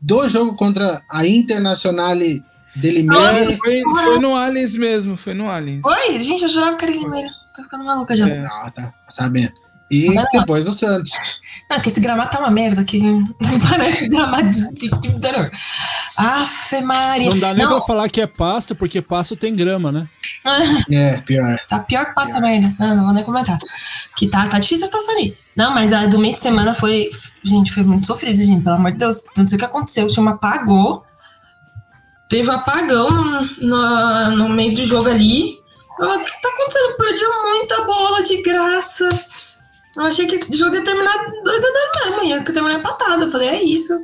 [0.00, 2.42] do jogo contra a Internazionale
[2.80, 3.22] de Limeira?
[3.22, 5.82] Nossa, Foi, foi no Allianz mesmo, foi no Allianz.
[5.82, 6.18] Foi?
[6.20, 7.28] Gente, eu jurava que era em Limeira.
[7.56, 8.28] Tô ficando maluca já.
[8.28, 8.38] É.
[8.52, 9.52] Ah, tá sabendo.
[9.90, 11.12] E depois o Santos.
[11.70, 13.34] Não, que esse gramado tá uma merda, que não
[13.70, 15.50] parece gramado de, de, de interior.
[16.16, 17.30] Afe Maria.
[17.30, 20.08] Não dá nem Não, pra falar que é pasto, porque pasto tem grama, né?
[20.90, 21.58] É, pior.
[21.68, 22.74] Tá pior que passa merda.
[22.78, 23.58] Não, não vou nem comentar.
[24.16, 25.36] Que tá, tá difícil a situação ali.
[25.54, 27.08] Não, mas a do meio de semana foi.
[27.42, 28.62] Gente, foi muito sofrido, gente.
[28.62, 29.24] Pelo amor de Deus.
[29.36, 30.06] Não sei o que aconteceu.
[30.06, 31.04] O time apagou.
[32.28, 33.10] Teve apagão
[33.62, 35.58] no, no, meio do jogo ali.
[36.00, 36.96] Ah, O que tá acontecendo?
[36.98, 39.08] Perdi muita bola de graça.
[39.96, 42.24] Eu achei que o jogo ia terminar 2x2 mesmo.
[42.24, 43.24] Ia terminar empatado.
[43.24, 43.94] Eu falei, é isso.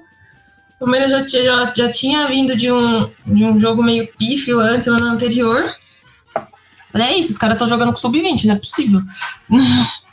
[0.77, 4.89] O Palmeiras já, já, já tinha vindo de um, de um jogo meio pífio antes,
[4.89, 5.75] ano anterior.
[6.91, 9.01] Falei, é isso, os caras estão jogando com sub-20, não é possível.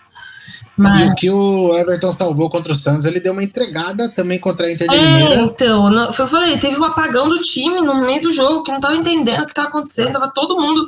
[0.82, 4.40] E Mas, o que o Everton salvou contra o Santos, ele deu uma entregada também
[4.40, 5.42] contra a Inter de é, Limeira.
[5.44, 8.34] então, não- foi o que eu falei, teve um apagão do time no meio do
[8.34, 10.88] jogo, que não tava entendendo o que tava acontecendo, tava todo mundo,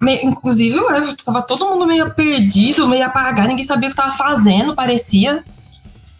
[0.00, 3.96] meio, inclusive o Everton, tava todo mundo meio perdido, meio apagado, ninguém sabia o que
[3.96, 5.44] tava fazendo, parecia.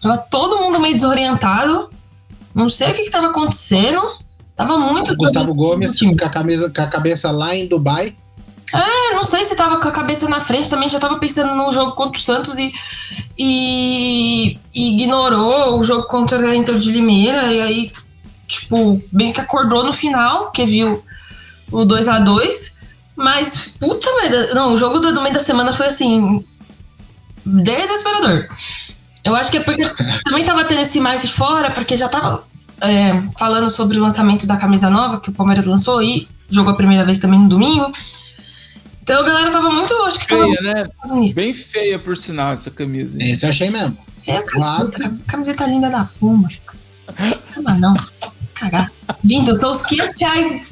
[0.01, 1.91] Tava todo mundo meio desorientado,
[2.55, 4.01] não sei o que, que tava acontecendo,
[4.55, 8.17] tava muito O Gustavo Gomes com a, camisa, com a cabeça lá em Dubai.
[8.75, 11.73] É, não sei se tava com a cabeça na frente também, já tava pensando no
[11.73, 12.73] jogo contra o Santos e,
[13.37, 17.53] e, e ignorou o jogo contra a Inter de Limeira.
[17.53, 17.93] E aí,
[18.47, 21.03] tipo, bem que acordou no final, que viu
[21.71, 22.79] o 2 a 2
[23.17, 26.45] Mas, puta merda, não, o jogo do, do meio da semana foi assim.
[27.45, 28.49] Desesperador.
[29.25, 29.85] Eu acho que é porque
[30.25, 32.45] também tava tendo esse marketing fora, porque já tava
[32.83, 36.77] é, falando sobre o lançamento da camisa nova que o Palmeiras lançou e jogou a
[36.77, 37.91] primeira vez também no domingo.
[39.09, 40.85] Então a galera tava muito, acho que tava Feia, né?
[41.09, 41.35] muito.
[41.35, 43.19] Bem feia, por sinal, essa camisa.
[43.19, 43.31] hein?
[43.31, 43.97] Esse eu achei mesmo.
[44.27, 46.47] É, caceta, camiseta linda da Puma.
[47.63, 47.95] Mas não,
[48.53, 48.93] cagar.
[49.25, 50.63] Gente, eu sou os 500 reais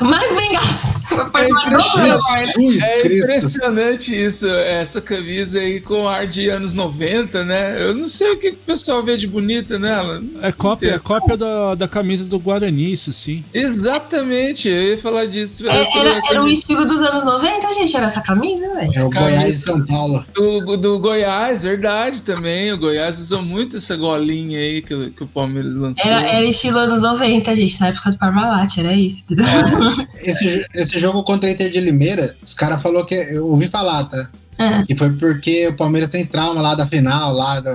[0.00, 0.94] mais bem gastos.
[1.14, 2.44] Amor.
[2.44, 7.76] Jesus É impressionante isso, essa camisa aí com ar de anos 90, né?
[7.78, 10.22] Eu não sei o que o pessoal vê de bonita nela.
[10.42, 13.44] É cópia, é cópia da, da camisa do Guarani, isso sim.
[13.52, 15.66] Exatamente, eu ia falar disso.
[15.68, 15.82] É, Era, é
[16.12, 18.92] a era camisa estilo dos anos 90, gente, era essa camisa, velho.
[18.94, 19.30] É o Camisa.
[19.36, 20.24] Goiás e São Paulo.
[20.34, 22.72] do, do Goiás, verdade também.
[22.72, 26.04] O Goiás usou muito essa golinha aí que, o- que o Palmeiras lançou.
[26.10, 29.46] Era, era estilo anos 90, gente, na época do Parmalat, era isso, entendeu?
[30.22, 33.14] Esse, esse jogo contra a Inter de Limeira, os caras falaram que.
[33.14, 34.30] Eu ouvi falar, tá?
[34.58, 34.84] É.
[34.86, 37.74] Que foi porque o Palmeiras tem trauma lá da final, lá do,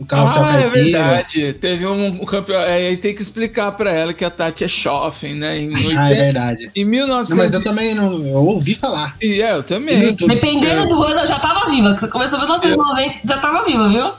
[0.00, 1.52] do carrossel Ah, é verdade.
[1.54, 2.60] Teve um, um campeão.
[2.60, 5.58] É, aí tem que explicar pra ela que a Tati é Schoffen, né?
[5.58, 6.70] Em, Ah, é 80 verdade.
[6.76, 7.36] em Não, 1900.
[7.44, 8.26] mas eu também não.
[8.26, 9.16] Eu ouvi falar.
[9.22, 10.14] E é, eu também.
[10.14, 11.96] Dependendo do ano, eu já tava viva.
[11.96, 14.12] Você começou em 1990, já tava viva, viu?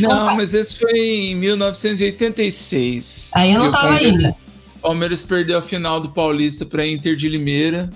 [0.00, 0.34] Não, contar.
[0.34, 3.30] mas esse foi em 1986.
[3.34, 4.34] Aí eu não o tava ainda.
[4.84, 7.90] Palmeiras perdeu a final do Paulista para Inter de Limeira.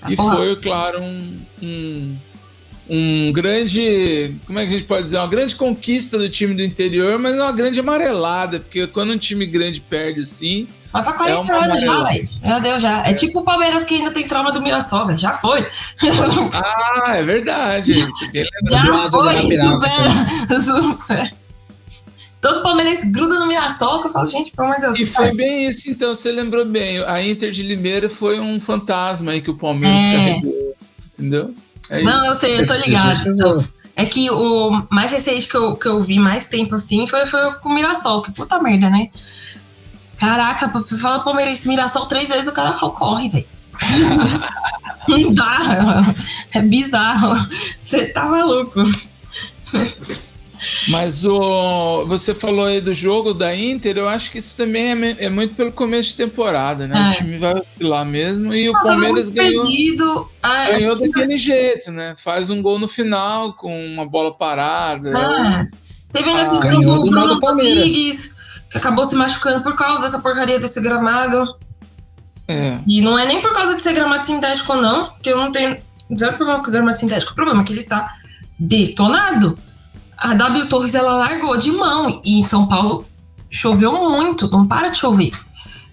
[0.00, 0.36] Ah, e porra.
[0.36, 2.16] foi, claro, um, um,
[2.88, 4.36] um grande.
[4.46, 5.18] Como é que a gente pode dizer?
[5.18, 9.44] Uma grande conquista do time do interior, mas uma grande amarelada, porque quando um time
[9.46, 10.68] grande perde assim.
[10.92, 12.08] Mas faz 40 É uma anos já, amarela.
[12.10, 12.28] velho.
[12.44, 13.06] Meu Deus, já.
[13.06, 15.18] É tipo o Palmeiras que ainda tem trauma do Mirassol, velho.
[15.18, 15.66] Já foi.
[16.54, 17.92] Ah, é verdade.
[18.70, 20.60] Já Asa foi, supera.
[20.60, 21.41] supera.
[22.42, 24.98] Todo palmeirense gruda no Mirassol, que eu falo, gente, pelo amor de Deus.
[24.98, 26.98] E foi bem isso, então, você lembrou bem.
[27.04, 30.12] A Inter de Limeira foi um fantasma aí que o Palmeiras É.
[30.12, 30.74] carregou.
[31.06, 31.54] Entendeu?
[31.88, 32.40] É Não, eu isso.
[32.40, 33.22] sei, eu tô ligado.
[33.28, 33.64] Então.
[33.94, 37.54] É que o mais recente que eu, que eu vi mais tempo assim foi, foi
[37.60, 39.06] com o Mirassol, que puta merda, né?
[40.18, 43.46] Caraca, pra falar palmeirense Mirassol três vezes o cara corre, velho.
[45.08, 46.04] Não dá,
[46.52, 47.36] é bizarro.
[47.78, 48.80] Você tá maluco.
[50.88, 55.24] Mas o, você falou aí do jogo da Inter, eu acho que isso também é,
[55.26, 57.06] é muito pelo começo de temporada, né?
[57.06, 57.10] É.
[57.10, 60.28] O time vai oscilar mesmo e o Não, tava Palmeiras ganhou, perdido.
[60.42, 62.14] Ah, ganhou acho que- daquele jeito, né?
[62.18, 65.12] Faz um gol no final com uma bola parada.
[65.16, 65.64] Ah,
[66.12, 67.40] teve ainda a Ah, questão ganhou do do Bruno.
[67.40, 68.34] Rodrigues,
[68.70, 71.56] que acabou se machucando por causa dessa porcaria desse gramado.
[72.48, 72.78] É.
[72.86, 75.76] E não é nem por causa de ser gramado sintético, não, porque eu não tenho
[76.18, 77.32] zero problema com o gramado sintético.
[77.32, 78.08] O problema é que ele está
[78.58, 79.58] detonado.
[80.22, 83.06] A W Torres ela largou de mão e em São Paulo
[83.50, 85.32] choveu muito, não para de chover.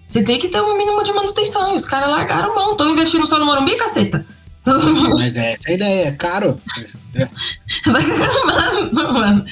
[0.05, 1.73] Você tem que ter um mínimo de manutenção.
[1.73, 2.71] E os caras largaram mão.
[2.71, 4.25] Estão investindo só no Morumbi, caceta?
[5.17, 6.59] Mas é essa ideia, é caro.
[8.93, 9.45] mano, mano.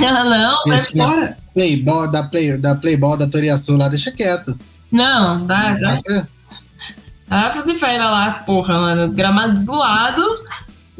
[0.00, 1.04] Ela não, vai né?
[1.04, 1.38] fora.
[2.12, 4.58] Da, play, da Playball da Toriaçu lá, deixa quieto.
[4.92, 5.74] Não, dá.
[5.74, 5.94] dá.
[7.30, 9.12] Ah, fazer fera lá, porra, mano.
[9.14, 10.22] Gramado zoado.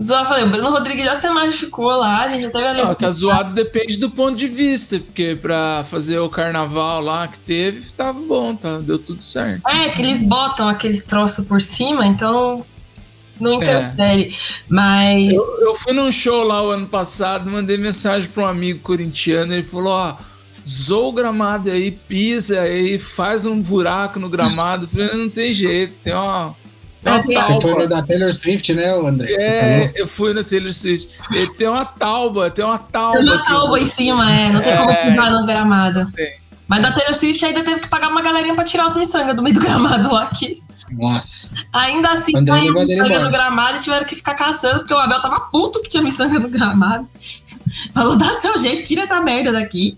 [0.02, 2.80] Zoado, falei, o Bruno Rodrigues já se machucou lá, a gente já teve a Não,
[2.80, 2.94] lesão.
[2.94, 7.92] tá zoado depende do ponto de vista, porque pra fazer o carnaval lá que teve,
[7.92, 8.78] tava bom, tá?
[8.78, 9.68] Deu tudo certo.
[9.68, 12.64] É, que eles botam aquele troço por cima, então
[13.38, 13.56] não É.
[13.56, 14.34] interfere.
[14.68, 15.34] Mas.
[15.34, 19.52] Eu, eu fui num show lá o ano passado, mandei mensagem pra um amigo corintiano,
[19.52, 20.16] ele falou, ó,
[20.66, 24.86] zoa o gramado aí, pisa aí, faz um buraco no gramado.
[24.86, 26.54] Eu falei, não tem jeito, tem uma...
[27.04, 27.74] É, Você foi tauba.
[27.82, 29.32] no da Taylor Swift, né, André?
[29.32, 31.08] É, eu fui na Taylor Swift.
[31.34, 33.16] Ele tem uma tauba, tem uma tauba.
[33.18, 33.44] Tem uma aqui.
[33.46, 35.10] talba em cima, é, não tem como É.
[35.10, 36.12] pisar no gramado.
[36.12, 36.38] Tem.
[36.68, 39.42] Mas da Taylor Swift ainda teve que pagar uma galerinha pra tirar os miçangas do
[39.42, 40.62] meio do gramado lá aqui.
[40.92, 41.48] Nossa.
[41.72, 45.20] Ainda assim, André caiu miçanga no gramado e tiveram que ficar caçando, porque o Abel
[45.20, 47.08] tava puto que tinha miçanga no gramado.
[47.94, 49.96] Falou, dá seu jeito, tira essa merda daqui.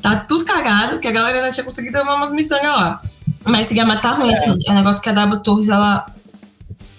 [0.00, 3.00] Tá tudo cagado, que a galera ainda tinha conseguido levar umas miçangas lá.
[3.44, 6.06] Mas esse gramado tá ruim, é um negócio que a W Torres, ela,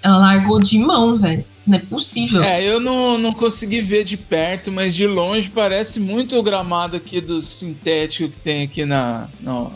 [0.04, 1.45] ela largou de mão, velho.
[1.66, 2.43] Não é possível.
[2.43, 6.97] É, eu não, não consegui ver de perto, mas de longe parece muito o gramado
[6.97, 9.72] aqui do sintético que tem aqui na, no,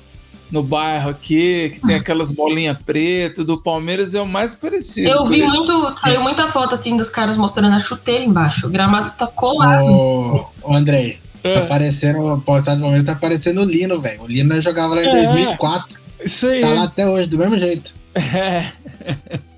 [0.52, 3.46] no bairro aqui, que tem aquelas bolinhas pretas.
[3.46, 5.08] Do Palmeiras é o mais parecido.
[5.08, 8.68] Eu vi muito, saiu muita foto assim dos caras mostrando a chuteira embaixo.
[8.68, 9.86] O gramado tá colado.
[9.90, 11.54] Ô, ô, André, É.
[11.54, 14.24] tá parecendo, o postado do Palmeiras tá parecendo o Lino, velho.
[14.24, 15.24] O Lino jogava lá em É.
[15.26, 16.60] 2004, Isso aí.
[16.60, 17.96] tá lá até hoje, do mesmo jeito.
[18.36, 18.72] É,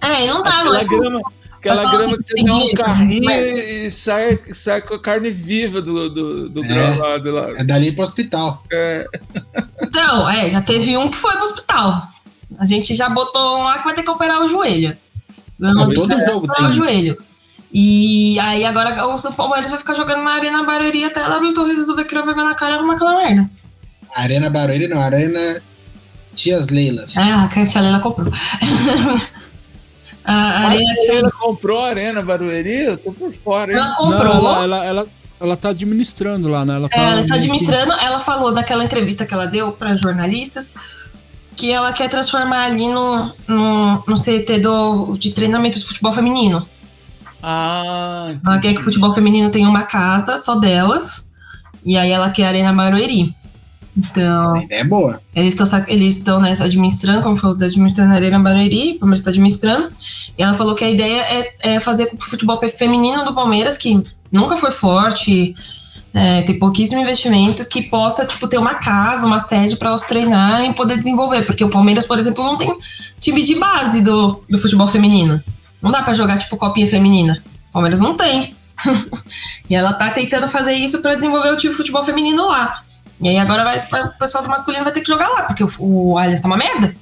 [0.01, 1.21] É, não dá, não aquela é grama,
[1.57, 5.29] aquela grama que você tem dá um carrinho mas- e sai, sai com a carne
[5.31, 6.67] viva do, do, do É.
[6.67, 7.49] gramado lá.
[7.57, 8.63] É dali pro hospital.
[8.71, 9.05] É.
[9.81, 12.01] Então, é, já teve um que foi pro hospital.
[12.57, 14.95] A gente já botou um lá que vai ter que operar o joelho.
[15.57, 16.65] Não, todo jogo operar tem.
[16.69, 17.17] o joelho.
[17.71, 21.53] E aí agora o São Palmeiras vai ficar jogando na Arena Barueri até a W
[21.53, 23.49] Torres resolver criar vergonha na cara e arrumar aquela merda.
[24.15, 25.61] Arena Barueri não, Arena
[26.35, 27.15] Tias Leilas.
[27.15, 28.31] É, a Tia Lela comprou.
[30.31, 32.81] a Arena Ela comprou a Arena Barueri?
[32.83, 33.77] Eu tô por fora, hein?
[33.77, 34.33] Ela Não, comprou.
[34.33, 35.07] ela, ela, ela,
[35.39, 36.75] ela tá administrando lá, né?
[36.75, 40.73] Ela, tá ela está que- administrando, ela falou naquela entrevista que ela deu para jornalistas
[41.55, 46.65] que ela quer transformar ali no, no, no CT do, de treinamento de futebol feminino.
[47.43, 51.29] Ah, Ela quer que o futebol feminino tenha uma casa só delas,
[51.85, 53.33] e aí ela quer a Arena Barueri.
[53.99, 55.21] Então, A ideia é boa.
[55.35, 59.31] eles estão eles estão né, administrando, como falou, administrando a Arena Barueri, o Palmeiras está
[59.31, 59.91] administrando.
[60.37, 63.33] E ela falou que a ideia é, é fazer com que o futebol feminino do
[63.33, 65.53] Palmeiras, que nunca foi forte,
[66.13, 70.71] é, tem pouquíssimo investimento, que possa tipo, ter uma casa, uma sede para elas treinarem
[70.71, 71.41] e poder desenvolver.
[71.45, 72.73] Porque o Palmeiras, por exemplo, não tem
[73.19, 75.43] time de base do, do futebol feminino.
[75.81, 77.43] Não dá para jogar tipo copinha feminina.
[77.69, 78.55] O Palmeiras não tem.
[79.69, 82.83] e ela tá tentando fazer isso para desenvolver o time de futebol feminino lá.
[83.21, 85.63] E aí agora vai, vai- o pessoal do masculino vai ter que jogar lá, porque
[85.63, 86.95] o, o Allianz tá uma merda.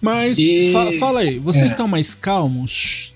[0.00, 1.68] Mas E- fa- fala aí, vocês É.
[1.68, 3.12] estão mais calmos?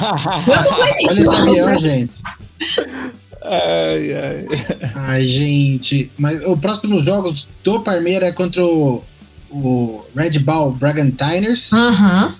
[0.00, 2.14] Olha esse avião, gente.
[3.44, 4.46] ai, ai.
[4.94, 6.10] Ai, gente.
[6.18, 9.02] Mas os próximos jogos do Palmeiras é contra o,
[9.50, 11.72] o Red Bull Bragantiners.
[11.72, 12.32] Uhum.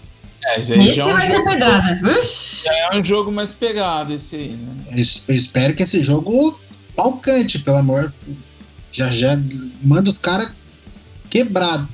[0.44, 1.92] É, esse aí Esse já é, um vai ser jogo, pedrada.
[1.92, 2.62] Ux.
[2.64, 5.00] já é um jogo mais pegado, esse aí, né?
[5.28, 6.58] Eu espero que esse jogo
[6.96, 8.12] palcante, pelo amor.
[8.92, 9.38] Já já
[9.82, 10.50] manda os caras
[11.30, 11.86] quebrados.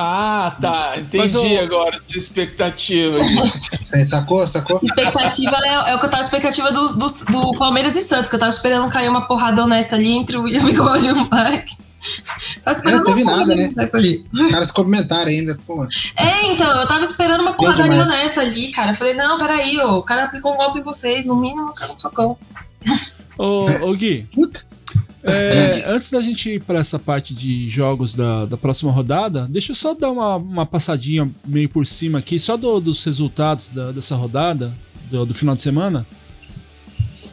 [0.00, 0.94] Ah, tá.
[0.96, 3.12] Entendi o- agora a sua expectativa.
[3.82, 4.46] Você sacou?
[4.46, 4.78] Sacou?
[4.82, 8.36] Expectativa é, é o que eu tava expectativa do, do, do Palmeiras e Santos, que
[8.36, 11.76] eu tava esperando cair uma porrada honesta ali entre o William Bigode e o Mike.
[12.62, 13.88] Tava esperando Não teve uma porrada nada, né?
[13.94, 14.24] ali.
[14.32, 15.58] Os caras comentaram ainda.
[15.66, 15.84] Pô,
[16.16, 18.00] É, então, eu tava esperando uma demais.
[18.06, 18.92] honesta ali, cara.
[18.92, 21.92] Eu falei, não, peraí, ó, o cara aplicou um golpe em vocês, no mínimo, cara,
[21.92, 22.38] um socão.
[23.38, 24.64] Ô, ô Gui, puta.
[25.22, 29.70] é, antes da gente ir pra essa parte de jogos da, da próxima rodada, deixa
[29.72, 33.92] eu só dar uma, uma passadinha meio por cima aqui, só do- dos resultados da-
[33.92, 34.74] dessa rodada,
[35.10, 36.06] do, do final de semana.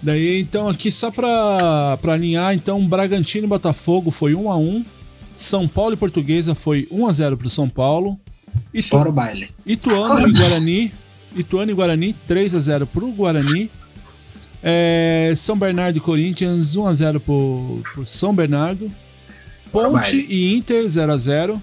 [0.01, 4.85] Daí, então, aqui só pra alinhar, então, Bragantino e Botafogo foi 1 a 1
[5.33, 8.19] São Paulo e Portuguesa foi 1 a 0 pro São Paulo.
[8.73, 9.49] Itu, Fora o baile.
[9.65, 10.93] Ituano e Guarani.
[11.35, 13.69] Ituano e Guarani, 3 a 0 pro Guarani.
[14.67, 18.91] É, São Bernardo e Corinthians, 1 a 0 pro, pro São Bernardo.
[19.71, 20.25] Ponte Trabalho.
[20.27, 21.61] e Inter, 0 a 0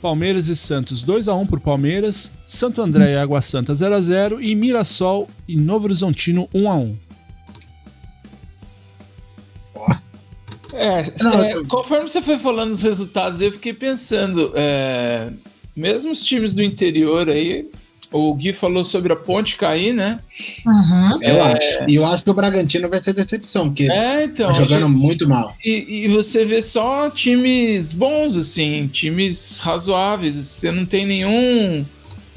[0.00, 2.32] Palmeiras e Santos, 2 a 1 pro Palmeiras.
[2.46, 6.76] Santo André e Água Santa, 0 a 0 E Mirassol e Novo Horizontino, 1 a
[6.76, 6.96] 1
[10.74, 15.30] É, Não, é, eu- conforme você foi falando os resultados, eu fiquei pensando, é,
[15.76, 17.68] mesmo os times do interior aí,
[18.12, 20.18] o Gui falou sobre a ponte cair, né?
[20.66, 21.22] Uhum.
[21.22, 21.52] Eu É.
[21.52, 21.84] acho.
[21.88, 24.48] E eu acho que o Bragantino vai ser decepção, porque É, então.
[24.48, 25.54] tá jogando gente- muito mal.
[25.64, 30.34] E, e você vê só times bons, assim, times razoáveis.
[30.36, 31.84] Você não tem nenhum,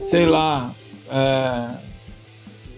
[0.02, 0.74] sei lá,
[1.12, 1.86] é,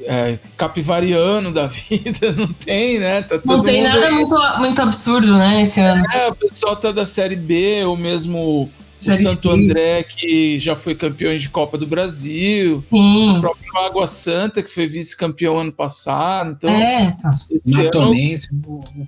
[0.10, 3.22] é, capivariano da vida, não tem, né?
[3.24, 4.14] Tá Não tem mundo nada aí.
[4.14, 6.04] muito, muito absurdo, né, esse ano.
[6.14, 8.70] É, o pessoal tá da Série B, ou mesmo
[9.00, 9.56] o Santo B.
[9.66, 12.84] André, que já foi campeão de Copa do Brasil.
[12.92, 13.38] O Sim.
[13.40, 16.52] próprio Água Santa, que foi vice-campeão ano passado.
[16.58, 17.32] Então, É, tá.
[17.52, 18.50] esse ano Matonense.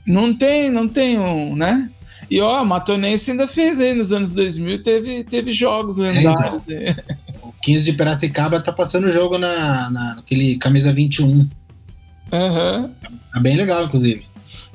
[0.05, 1.89] não tem, não tem um, né?
[2.29, 6.67] E ó, a Matonense ainda fez aí nos anos 2000, teve, teve jogos lendários.
[6.67, 6.95] aí.
[7.41, 11.49] O 15 de Piracicaba tá passando o jogo na, na, naquele camisa 21.
[12.31, 12.91] Aham.
[13.33, 14.25] Tá bem legal, inclusive.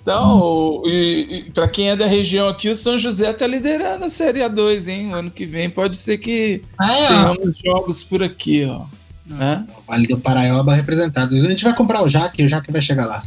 [0.05, 4.11] Então, e, e para quem é da região aqui, o São José tá liderando a
[4.11, 5.11] Série A2, hein?
[5.11, 7.09] O ano que vem pode ser que ó.
[7.09, 8.83] tenhamos jogos por aqui, ó.
[9.27, 9.65] Né?
[9.79, 11.35] O Vale do Paraíba representado.
[11.35, 13.21] A gente vai comprar o Jaque, o Jaque vai chegar lá.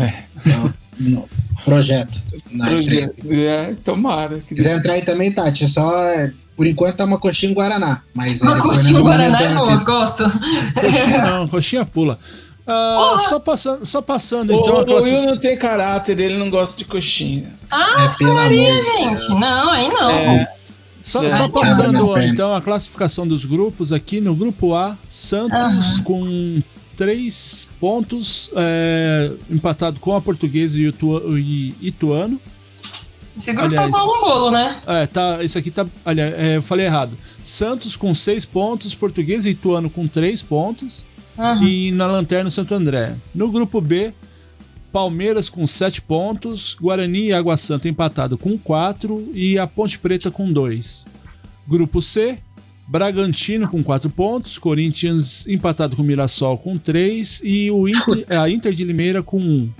[0.00, 0.22] É,
[1.00, 1.24] Então,
[1.64, 2.22] projeto.
[2.52, 3.12] Na estreia.
[3.30, 4.38] é, tomara.
[4.38, 6.04] Que Se quiser entrar aí também, Tati, é só.
[6.10, 8.02] é, Por enquanto é uma coxinha em Guaraná.
[8.14, 10.22] Mas Uma é, coxinha Fernando Guaraná é na gosto.
[10.74, 12.18] Coxinha não, coxinha pula.
[12.70, 15.20] Ah, só passando, só passando então o, classificação.
[15.20, 17.58] Will não tem caráter, ele não gosta de coxinha.
[17.72, 19.28] Ah, É, Maria, gente.
[19.40, 20.10] Não, aí não.
[20.10, 20.54] É.
[21.00, 21.30] Só, É.
[21.30, 26.62] só passando mas então a classificação dos grupos aqui no grupo A, Santos com
[26.94, 31.22] três pontos, é, empatado com a Portuguesa e o Itua-
[31.80, 32.38] Ituano.
[33.38, 34.80] Esse grupo Aliás, tá com um bolo, né?
[34.84, 35.86] É, tá, esse aqui tá.
[36.04, 37.16] Aliás, é, eu falei errado.
[37.44, 41.04] Santos com seis pontos, Portuguesa e Ituano com três pontos.
[41.38, 41.62] Uhum.
[41.62, 43.16] E na lanterna Santo André.
[43.32, 44.12] No grupo B,
[44.92, 50.30] Palmeiras com 7 pontos, Guarani e Água Santa empatado com 4 e a Ponte Preta
[50.30, 51.06] com 2.
[51.66, 52.38] Grupo C,
[52.88, 58.74] Bragantino com 4 pontos, Corinthians empatado com Mirassol com 3 e o Inter, a Inter
[58.74, 59.70] de Limeira com 1.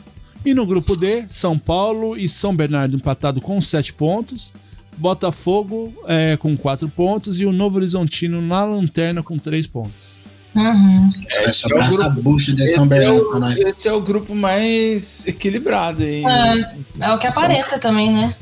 [0.44, 4.52] E no grupo D, São Paulo e São Bernardo empatado com 7 pontos,
[4.96, 10.17] Botafogo é, com 4 pontos e o Novo Horizontino na lanterna com 3 pontos.
[10.54, 11.12] Uhum.
[11.44, 13.60] Vai sobrar é essa bucha de Esse São é, pra o, nós.
[13.60, 16.24] esse é o grupo mais equilibrado aí.
[16.24, 18.34] É, é o que aparenta também, né?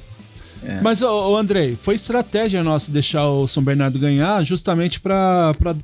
[0.82, 5.76] Mas, ô, ô, Andrei, foi estratégia nossa deixar o São Bernardo ganhar justamente pra, pra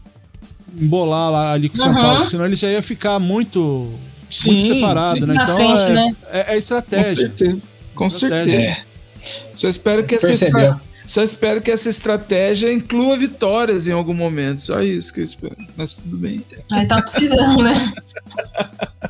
[0.77, 2.03] embolar lá ali com o São Uhum.
[2.03, 3.93] Paulo, senão ele já ia ficar muito,
[4.29, 5.35] Sim, muito separado, né?
[5.41, 6.17] Então frente, é, né?
[6.33, 7.15] é, é Com estratégia.
[7.17, 7.59] certeza.
[7.95, 8.53] Com Estratégia.
[8.61, 8.71] certeza.
[8.73, 10.81] É, Só espero que essa percebeu.
[11.07, 14.63] Só espero que essa estratégia inclua vitórias em algum momento.
[14.63, 15.57] Só isso que eu espero.
[15.77, 16.45] Mas tudo bem.
[16.71, 17.73] Aí tá precisando, né?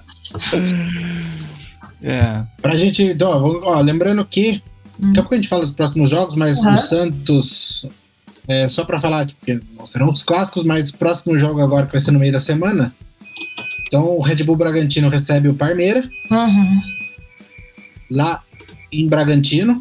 [2.03, 2.43] É.
[2.61, 3.17] Pra gente.
[3.23, 4.63] Ó, ó, lembrando que.
[4.99, 6.75] Daqui a pouco a gente fala dos próximos jogos, mas Uhum.
[6.75, 7.87] o Santos.
[8.49, 11.93] É, só pra falar porque não serão os clássicos, mas o próximo jogo agora que
[11.93, 12.93] vai ser no meio da semana.
[13.87, 16.81] Então o Red Bull Bragantino recebe o Parmeira, Uhum.
[18.11, 18.43] lá
[18.91, 19.81] em Bragantino.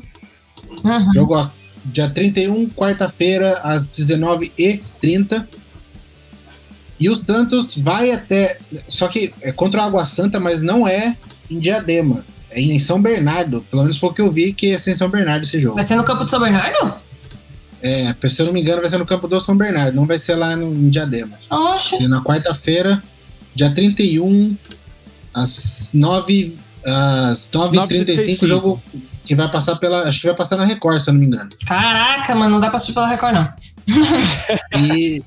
[0.83, 1.13] Uhum.
[1.13, 1.49] Jogo ó,
[1.85, 5.45] dia 31, quarta-feira, às 19h30.
[6.99, 8.59] E o Santos vai até.
[8.87, 11.17] Só que é contra o Água Santa, mas não é
[11.49, 12.23] em Diadema.
[12.49, 13.65] É em São Bernardo.
[13.69, 15.75] Pelo menos foi o que eu vi que é em São Bernardo esse jogo.
[15.75, 16.93] Vai ser no campo de São Bernardo?
[17.81, 20.19] É, se eu não me engano, vai ser no campo do São Bernardo, não vai
[20.19, 21.31] ser lá no, em Diadema.
[21.49, 21.97] Oxe.
[21.97, 23.01] Se na quarta-feira,
[23.55, 24.55] dia 31,
[25.33, 28.43] às 9 às 9h35, 9h35.
[28.43, 28.83] o jogo
[29.31, 30.09] que vai passar pela.
[30.09, 31.49] Acho que vai passar na Record, se eu não me engano.
[31.65, 33.53] Caraca, mano, não dá pra assistir pela Record, não.
[34.77, 35.23] E,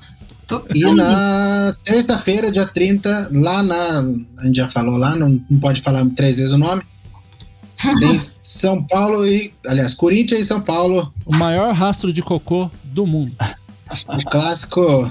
[0.75, 4.05] e na terça-feira, dia 30, lá na.
[4.37, 6.83] A gente já falou lá, não, não pode falar três vezes o nome.
[7.99, 9.55] Tem São Paulo e.
[9.67, 11.11] Aliás, Corinthians e São Paulo.
[11.25, 13.35] O maior rastro de cocô do mundo.
[14.07, 15.11] O clássico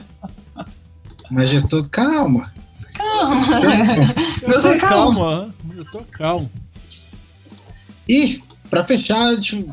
[1.32, 1.90] majestoso.
[1.90, 2.54] Calma.
[2.94, 3.60] Calma.
[4.46, 5.16] Você calma.
[5.16, 6.52] Calma, eu tô calmo.
[8.08, 8.40] E,
[8.74, 9.66] pra fechar, gente-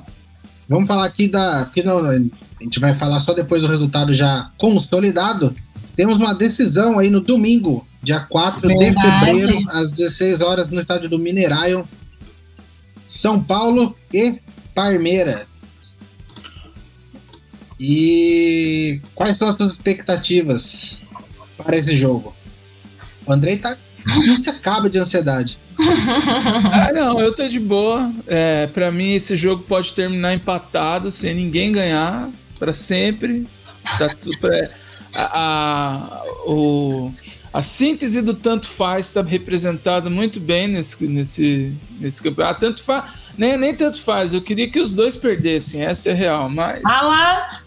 [0.69, 1.65] vamos falar aqui da.
[1.67, 2.19] Porque não, a
[2.63, 5.55] gente vai falar só depois do resultado já consolidado.
[5.97, 9.35] Temos uma decisão aí no domingo, dia 4 de Verdade.
[9.35, 11.87] fevereiro, às 16 horas, no estádio do Mineirão.
[13.07, 14.41] São Paulo e
[14.75, 15.47] Parmeira.
[17.79, 21.01] E quais são as suas expectativas
[21.57, 22.35] para esse jogo?
[23.27, 23.77] O Andrei tá.
[24.49, 25.59] Acaba de ansiedade.
[26.73, 28.13] Ah, não, eu tô de boa.
[28.27, 32.29] É, para mim, esse jogo pode terminar empatado sem ninguém ganhar
[32.59, 33.47] pra sempre.
[33.99, 34.71] Tá tudo pra-
[35.17, 37.11] a, a, o,
[37.53, 42.61] a síntese do tanto faz está representada muito bem nesse, nesse, nesse campeonato.
[42.61, 46.49] Tanto faz, nem, nem tanto faz, eu queria que os dois perdessem, essa é real,
[46.49, 46.81] mas.
[46.85, 47.61] Ah lá!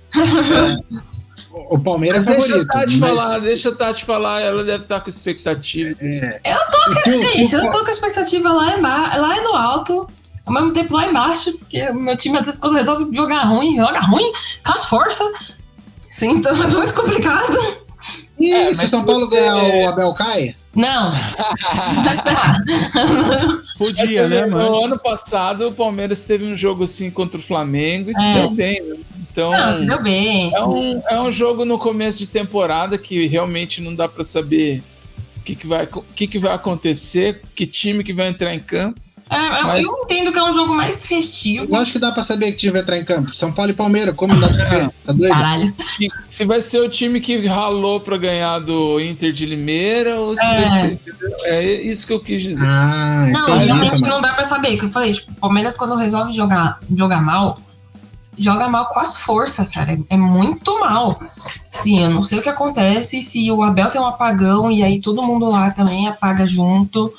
[1.56, 2.72] O Palmeiras é Mas deixa favorito.
[2.72, 5.96] a Tati mas- falar, deixa a Tati falar, ela deve estar com expectativa.
[6.02, 6.42] É.
[6.46, 10.10] Eu tô, o- gente, o- eu tô com a expectativa lá, emba lá no alto,
[10.48, 13.78] ao mesmo tempo lá embaixo, porque o meu time às vezes quando resolve jogar ruim,
[13.78, 14.32] joga ruim,
[14.66, 15.28] com as forças.
[16.02, 17.84] Sim, então é muito complicado.
[18.40, 20.56] E É, se São Paulo ganhar o Abel cai?
[20.76, 21.14] Não.
[23.78, 24.46] Podia, né?
[24.46, 24.84] No Mas.
[24.86, 28.34] ano passado, o Palmeiras teve um jogo assim contra o Flamengo e se É.
[28.34, 28.82] deu bem.
[28.82, 28.96] né?
[29.32, 30.54] Então, Não, se deu bem.
[30.54, 34.84] é, um, é um jogo no começo de temporada que realmente não dá pra saber
[35.38, 39.00] o que, que, vai, que, que vai acontecer, que time que vai entrar em campo.
[39.34, 41.66] É, eu, Mas- eu entendo que é um jogo mais festivo.
[41.74, 43.34] Eu acho que dá pra saber que time vai entrar em campo.
[43.36, 44.90] São Paulo e Palmeiras, como dá pra saber?
[45.06, 45.34] Tá doido?
[45.34, 45.74] Caralho.
[45.98, 50.36] Que- se vai ser o time que ralou pra ganhar do Inter de Limeira ou
[50.36, 50.56] se É.
[50.56, 51.00] vai ser.
[51.46, 52.66] É isso que eu quis dizer.
[52.68, 54.78] Ah, Não, então é realmente isso, não dá pra saber.
[54.78, 57.56] Que eu falei, tipo, o Palmeiras quando resolve jogar, jogar mal,
[58.38, 59.94] joga mal com as forças, cara.
[59.94, 61.20] É, é muito mal.
[61.70, 65.02] Sim, eu não sei o que acontece se o Abel tem um apagão e aí
[65.02, 67.12] todo mundo lá também apaga junto.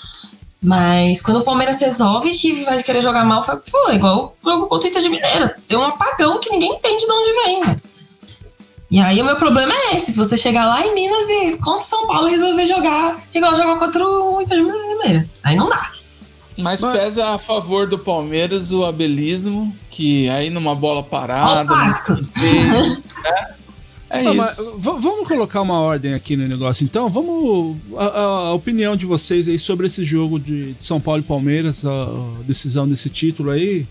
[0.65, 4.67] Mas quando o Palmeiras resolve que vai querer jogar mal, foi, foi igual o jogo
[4.67, 5.57] contra o Inter de Mineira.
[5.69, 7.77] Tem um apagão que ninguém entende de onde vem, né?
[8.91, 10.13] E aí o meu problema é esse.
[10.13, 13.77] Se você chegar lá em Minas e contra o São Paulo resolver jogar igual jogou
[13.77, 15.27] contra o Inter de Mineira.
[15.43, 15.93] Aí não dá.
[16.57, 22.71] Mas pesa a favor do Palmeiras o abelismo, que aí numa bola parada, no escanteio,
[23.23, 23.54] né?
[24.19, 24.77] É mas isso.
[24.79, 27.09] vamos colocar uma ordem aqui no negócio, então.
[27.11, 27.77] Vamos.
[27.97, 32.07] A, a- opinião de vocês aí sobre esse jogo de São Paulo e Palmeiras, a,
[32.47, 33.87] decisão desse título aí.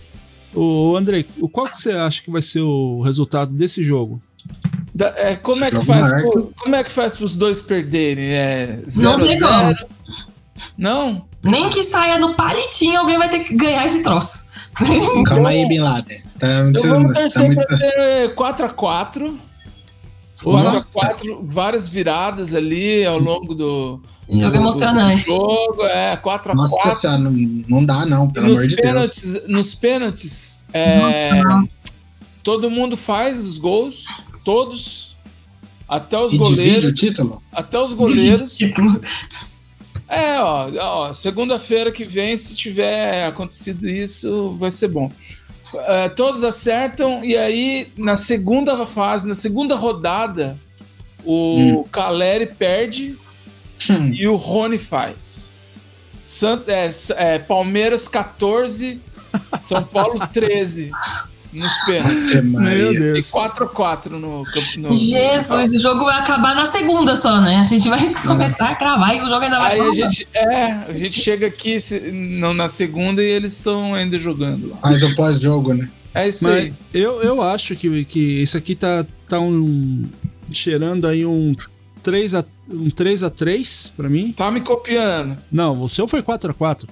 [0.56, 4.22] O André, o qual que você acha que vai ser o resultado desse jogo?
[4.94, 6.30] Da- é, como, é que Jogo faz marca.
[6.30, 8.26] pro- como é que faz para os dois perderem?
[8.34, 9.88] É Não 0 tem 0
[10.78, 11.26] Não?
[11.46, 14.72] Nem que saia no palitinho, alguém vai ter que ganhar esse troço.
[15.26, 16.22] Calma aí, Bin Laden.
[16.40, 19.38] Tá, não Eu precisa- vou tá torcer muito- para ser 4x4.
[20.46, 20.88] Nossa.
[20.94, 24.02] 4x4, várias viradas ali ao longo do.
[24.30, 25.26] Jogo emocionante.
[25.26, 26.54] do jogo, é, 4x4.
[26.56, 27.32] Nossa senhora, não,
[27.70, 28.88] não dá não, pelo nos amor de Deus.
[28.88, 31.42] pênaltis, nos pênaltis, é,
[32.42, 34.06] todo mundo faz os gols,
[34.44, 35.16] todos,
[35.88, 37.44] até os E divide o goleiros, título?
[37.52, 38.60] até os goleiros.
[40.10, 45.12] É, ó, ó segunda-feira que vem, se tiver acontecido isso, vai ser bom.
[45.88, 50.58] É, todos acertam e aí na segunda fase, na segunda rodada,
[51.26, 53.18] o Caleri perde
[53.90, 54.12] Hum.
[54.14, 55.52] e o Rony faz.
[56.22, 59.02] Santos, é, é, Palmeiras 14,
[59.60, 60.92] São Paulo 13
[61.54, 62.42] nos pênaltis.
[62.44, 63.32] Meu E Deus.
[63.32, 67.58] 4x4 no, campo- no Jesus, o jogo vai acabar na segunda só, né?
[67.58, 69.96] A gente vai começar a cravar e o jogo ainda vai Aí a acabar.
[69.96, 74.70] gente, é, a gente chega aqui se- não, na segunda e eles estão ainda jogando
[74.70, 74.78] lá.
[74.92, 75.90] O pós-jogo, né?
[76.16, 76.74] É isso Mas aí.
[76.94, 80.06] eu, eu acho que, que isso aqui tá, tá um,
[80.52, 81.56] cheirando aí um
[82.04, 84.34] 3 a um 3 a 3 para mim.
[84.36, 85.38] Tá me copiando.
[85.52, 86.88] Não, o seu foi 4 a 4.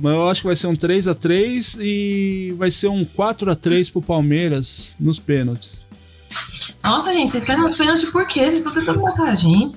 [0.00, 3.50] Mas eu acho que vai ser um 3 a 3 e vai ser um 4
[3.50, 5.84] a 3 pro Palmeiras nos pênaltis.
[6.82, 8.40] Nossa, gente, vocês querem os pênaltis por quê?
[8.40, 9.76] Vocês estão tentando matar a gente.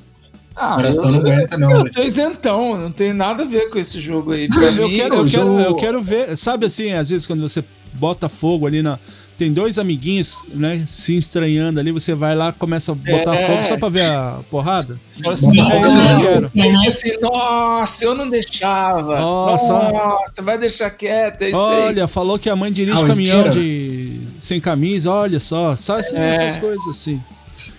[0.55, 1.69] Ah, O não aguenta, não.
[1.69, 1.89] eu né?
[1.93, 4.47] tô isentão, não tem nada a ver com esse jogo aí.
[4.49, 7.27] Pra Eu mim, quero, eu, o quero, jogo- eu quero ver, sabe assim, às vezes
[7.27, 7.63] quando você
[7.93, 8.97] bota fogo ali na.
[9.37, 13.45] Tem dois amiguinhos, né, se estranhando ali, você vai lá, começa a botar É.
[13.45, 14.99] fogo só pra ver a porrada.
[15.27, 16.51] assim, fogo, eu não quero.
[16.55, 19.19] É, assim, nossa, eu não deixava.
[19.19, 19.73] Nossa.
[19.73, 21.81] Nossa, vai deixar quieto, é isso aí.
[21.83, 26.13] Olha, falou que a mãe dirige Ah, caminhão de sem camisa, olha só, só essas,
[26.13, 26.29] É.
[26.45, 27.21] essas coisas assim.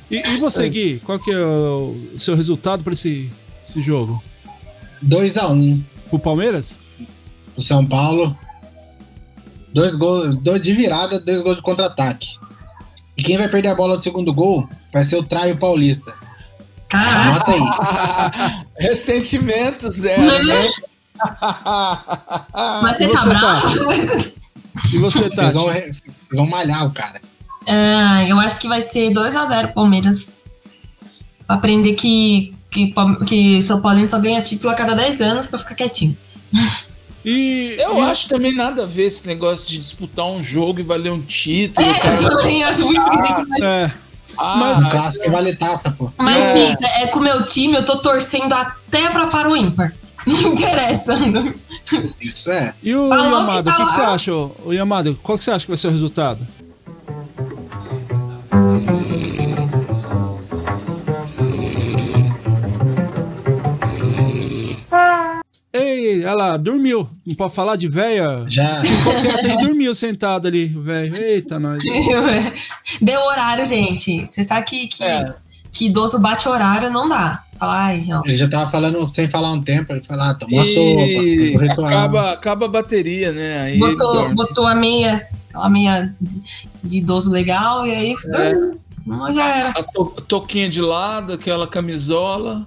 [0.08, 3.30] E, e você, Gui, qual que é o seu resultado pra esse,
[3.60, 4.22] esse jogo?
[5.04, 6.78] 2x1 Pro Palmeiras?
[7.52, 8.36] pro São Paulo.
[9.72, 12.36] Dois gols dois de virada, dois gols de contra-ataque.
[13.16, 16.12] E quem vai perder a bola do segundo gol vai ser o Traio Paulista.
[16.88, 18.66] Caraca, Anota aí.
[18.88, 20.68] Ressentimentos, é, né?
[21.18, 23.92] E você, bravo.
[24.92, 25.54] E você, Vocês Tati?
[25.54, 26.02] vão, vocês
[26.36, 27.20] vão malhar o cara.
[27.68, 30.42] Ah, eu acho que vai ser 2x0 Palmeiras.
[31.46, 32.94] Pra aprender que, que,
[33.26, 36.16] que São Paulo só ganha título a cada 10 anos pra ficar quietinho.
[37.30, 40.82] E, Eu e- acho também nada a ver esse negócio de disputar um jogo e
[40.82, 41.86] valer um título.
[41.86, 42.14] É, cara.
[42.22, 43.92] eu também acho muito esquisito, mas, É,
[44.40, 46.12] Ah, Mas- Um clássico que vale taça, pô.
[46.16, 46.68] mas É.
[46.70, 49.92] Vitor, é com o meu time, eu tô torcendo até pra para o ímpar.
[50.26, 51.16] Não interessa.
[52.20, 52.72] Isso é.
[52.82, 54.34] e o Falou Yamada, o que, tá que você acha?
[54.34, 56.46] ô- O Yamada, qual que você acha que vai ser o resultado?
[66.24, 67.08] Olha lá, dormiu.
[67.26, 68.44] Não pode falar de véia?
[68.48, 68.82] Já.
[68.84, 71.20] Ficou quieto e dormiu sentado ali, velho.
[71.20, 71.82] Eita, nós.
[73.00, 74.26] Deu horário, gente.
[74.26, 75.34] Você sabe que, que, É.
[75.72, 77.44] que idoso bate horário, não dá.
[77.60, 78.22] Ai, ó.
[78.24, 79.92] Ele já tava falando sem falar um tempo.
[79.92, 81.88] Ele falou, ah, tomou a sopa, E o ritual.
[81.88, 83.62] acaba, acaba a bateria, né?
[83.62, 86.40] Aí Botou, botou a meia, aquela meia de,
[86.84, 88.54] de idoso legal, e aí É.
[89.04, 89.68] não, já era.
[89.70, 92.64] A to- toquinha de lado, aquela camisola.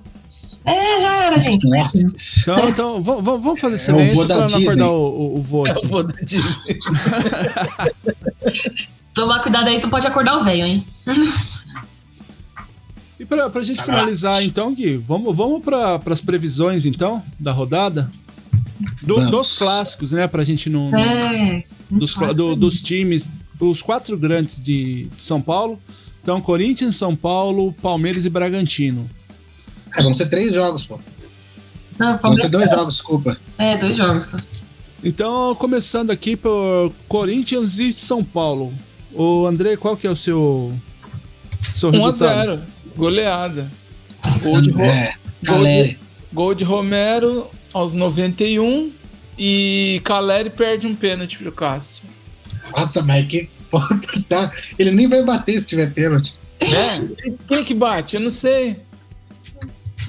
[0.65, 1.67] É, já era, gente.
[1.67, 1.97] Nossa.
[2.41, 4.63] Então, então vamos, fazer É silêncio da pra não Disney.
[4.65, 5.85] acordar o, o, o vô É aqui.
[5.85, 6.77] o vô da Disney.
[9.13, 10.85] Tomar cuidado aí, tu pode acordar o velho, hein?
[13.19, 18.09] E pra, pra gente finalizar, então, Gui, vamos, vamos para as previsões, então, da rodada?
[19.03, 20.27] Do- dos clássicos, né?
[20.27, 20.89] Pra gente não.
[20.91, 21.63] não- É.
[21.89, 23.29] dos, do- dos times,
[23.59, 25.79] os quatro grandes de, de São Paulo.
[26.23, 29.09] Então, Corinthians, São Paulo, Palmeiras e Bragantino.
[29.97, 30.99] É, vão ser três jogos, pô.
[31.99, 33.37] Não, Vão ser dois jogos, desculpa.
[33.57, 34.37] É, dois jogos só.
[35.03, 38.73] Então, começando aqui por Corinthians e São Paulo.
[39.13, 40.73] O André, qual que é o seu,
[41.75, 42.45] seu 1 a resultado?
[42.51, 42.61] 0
[42.95, 43.71] Goleada.
[44.41, 45.99] Gol de, Ro- É, Caleri.
[46.31, 48.91] gol de Romero aos 91
[49.37, 52.03] e Caleri perde um pênalti pro Cássio.
[52.75, 53.99] Nossa, mas que porra
[54.29, 54.51] tá.
[54.77, 56.35] Ele nem vai bater se tiver pênalti.
[56.59, 57.27] É?
[57.47, 58.15] Quem que bate?
[58.15, 58.77] Eu não sei.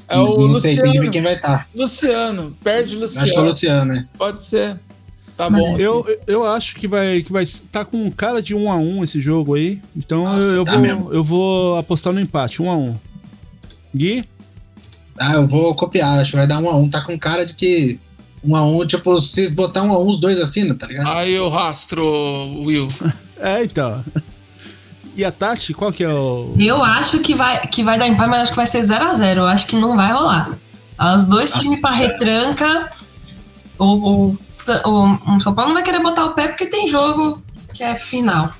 [0.08, 1.10] É o não sei, tem que ver Luciano.
[1.12, 1.68] quem vai estar.
[1.76, 2.56] Luciano.
[2.62, 3.46] Perde Acho que é o Luciano.
[3.46, 4.08] Luciano, né?
[4.16, 4.78] Pode ser.
[5.36, 5.78] Tá Mas bom.
[5.78, 9.20] Eu, eu acho que vai que vai tá com cara de 1 a 1 esse
[9.20, 9.80] jogo aí.
[9.96, 11.12] Então Nossa, eu, eu tá vou mesmo.
[11.12, 12.92] eu vou apostar no empate, 1 a 1.
[13.96, 14.24] Gui?
[15.18, 16.88] Ah, eu vou copiar, acho que vai dar um a um.
[16.88, 17.98] Tá com cara de que
[18.44, 21.08] um a um, tipo, se botar um a um, os dois assinam, tá ligado?
[21.16, 22.04] Aí eu rastro,
[22.64, 22.88] Will.
[23.44, 24.04] É, então.
[25.14, 28.30] E a Tati, qual que é o Eu acho que vai, que vai dar empate,
[28.30, 29.36] mas acho que vai ser 0x0.
[29.36, 30.58] Eu acho que não vai rolar.
[31.14, 31.62] Os dois Nossa.
[31.62, 32.88] times pra retranca.
[33.78, 34.38] O, o,
[34.86, 37.42] o, o São Paulo não vai querer botar o pé porque tem jogo
[37.74, 38.54] que é final.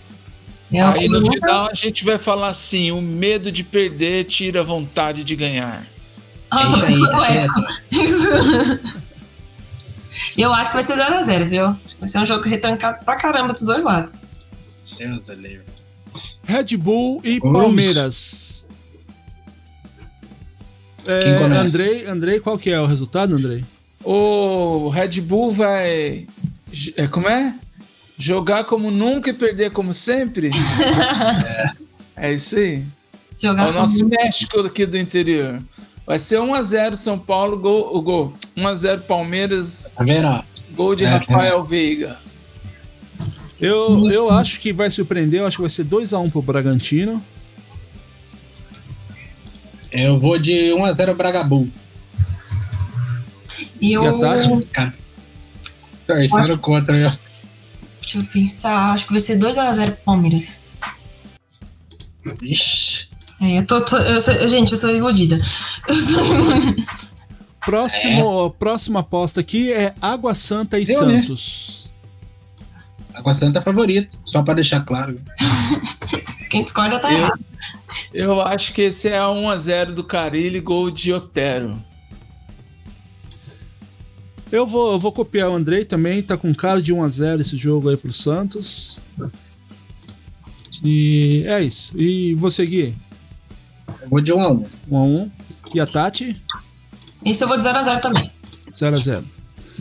[0.73, 5.23] Aí no final a gente vai falar assim: o medo de perder tira a vontade
[5.23, 5.87] de ganhar.
[6.51, 7.61] Nossa, É isso aí, foi tá poético.
[10.37, 11.77] Eu acho que vai ser 0x0, viu?
[12.01, 14.17] Vai ser um jogo retrancado pra caramba dos dois lados.
[14.99, 15.65] Deus é livre.
[16.45, 17.61] Red Bull e Vamos.
[17.61, 18.69] Palmeiras?
[21.09, 21.37] É?
[21.45, 23.65] Andrei, Andrei, qual que é o resultado, Andrei?
[24.05, 26.27] O Red Bull vai.
[26.97, 27.55] é, Como é?
[28.19, 30.51] Jogar como nunca e perder como sempre?
[32.17, 32.33] é.
[32.33, 32.75] isso aí.
[32.77, 35.61] É Jogar o nosso México aqui do interior.
[36.07, 38.33] Vai ser 1x0 São Paulo, gol, o gol.
[38.57, 40.27] 1x0 Palmeiras, Tá vendo?
[40.29, 40.43] ó?
[40.77, 42.19] gol de É, Rafael Veiga.
[43.63, 47.23] Eu, eu acho que vai surpreender, eu acho que vai ser 2x1 pro Bragantino.
[49.93, 51.69] Eu vou de 1 a 0 Bragabu.
[53.81, 54.03] E eu.
[54.05, 54.13] E a
[54.73, 54.93] Tati?
[56.07, 57.11] Torcendo Acho- contra eu.
[58.01, 58.93] Deixa eu pensar.
[58.93, 60.55] Acho que vai ser 2x0 pro Palmeiras.
[62.43, 63.09] Ixi.
[63.41, 63.81] É, eu tô.
[63.85, 65.37] tô- eu sou- gente, eu sou iludida.
[65.89, 66.23] Eu sou-
[67.65, 71.25] Próximo, Próxima aposta aqui é Água Santa e Deu, né?
[73.15, 75.21] Água Santa é favorito, só pra deixar claro.
[76.51, 77.41] Quem discorda tá Eu- errado.
[78.13, 81.83] Eu acho que esse é a 1x0 do Carilli, gol de Otero.
[84.51, 87.89] Eu vou, eu vou copiar o Andrei também, tá com cara de 1x0 esse jogo
[87.89, 88.99] aí pro Santos.
[90.85, 91.93] E é isso.
[91.99, 92.95] E você, Gui?
[94.03, 94.67] Eu vou de 1 a 1.
[94.91, 95.31] 1x1.
[95.75, 96.43] E a Tati?
[97.25, 98.31] Esse eu vou de 0x0 também.
[98.73, 99.25] 0x0.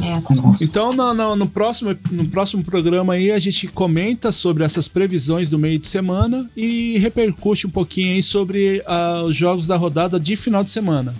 [0.01, 0.33] É, tá.
[0.61, 5.49] Então, no, no- no próximo, no próximo programa aí, a gente comenta sobre essas previsões
[5.49, 10.19] do meio de semana e repercute um pouquinho aí sobre ah, os jogos da rodada
[10.19, 11.13] de final de semana.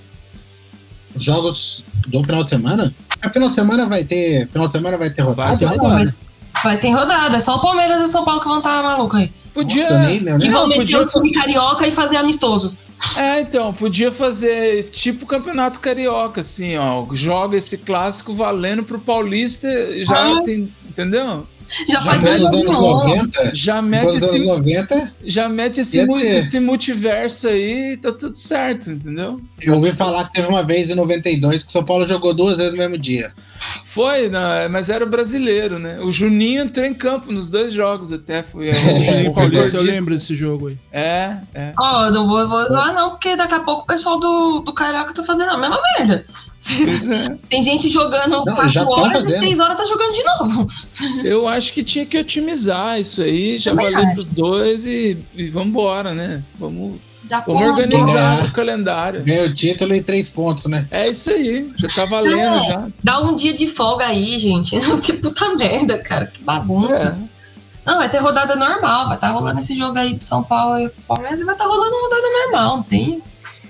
[1.15, 2.95] Os jogos do final de semana?
[3.21, 4.47] A final de semana vai ter.
[4.47, 5.57] Final de semana vai ter Vai rodada?
[5.57, 6.15] ter Vai, rodada.
[6.63, 7.35] vai ter rodada.
[7.35, 9.29] É só o Palmeiras e o São Paulo que vão estar maluco aí.
[9.53, 9.83] Podia.
[9.83, 12.75] Nossa, nem- eu Que vão meter o time carioca e fazer amistoso.
[13.17, 17.05] É, então, podia fazer tipo campeonato carioca, assim, ó.
[17.13, 19.67] Joga esse clássico valendo pro Paulista,
[20.05, 20.43] já Ah.
[20.43, 20.71] tem.
[20.89, 21.47] Entendeu?
[21.87, 23.05] Já Já faz dois anos jogos.
[23.05, 23.51] 90.
[23.55, 29.39] Já mete esse, 90, já mete esse, mu- esse multiverso aí, tá tudo certo, entendeu?
[29.61, 32.57] eu ouvi falar que teve uma vez em 92 que o São Paulo jogou duas
[32.57, 33.31] vezes no mesmo dia.
[33.93, 35.99] Foi, né, mas era o brasileiro, né?
[35.99, 38.41] O Juninho entrou em campo nos dois jogos até.
[38.41, 40.77] Foi é, O Juninho o Paulista, eu lembro desse jogo aí.
[40.93, 41.73] É, é.
[41.77, 44.73] Ó, eu não vou, vou zoar não, porque daqui a pouco o pessoal do, do
[44.73, 46.25] Carioca tá fazendo a mesma merda.
[46.25, 47.35] É.
[47.49, 49.43] Tem gente jogando Não, 4 já tão horas fazendo.
[49.43, 50.67] e 6 horas tá jogando de novo.
[51.27, 54.13] Eu acho que tinha que otimizar isso aí, já Também valeu acho.
[54.13, 56.41] pros dois e, e vambora, né?
[56.57, 57.10] Vamos.
[57.31, 59.23] Já Vamos organizar o calendário.
[59.23, 60.85] Ganhou o título e três pontos, né?
[60.91, 62.87] É isso aí, já tá valendo É, já.
[63.01, 64.77] Dá um dia de folga aí, gente.
[65.01, 66.25] que puta merda, cara.
[66.25, 67.17] Que bagunça.
[67.17, 67.89] É.
[67.89, 69.07] Não, vai ter rodada normal.
[69.07, 71.63] Vai estar rolando esse jogo aí do São Paulo e do Palmeiras e vai estar
[71.63, 72.77] rolando rodada normal.
[72.77, 73.23] Não tem.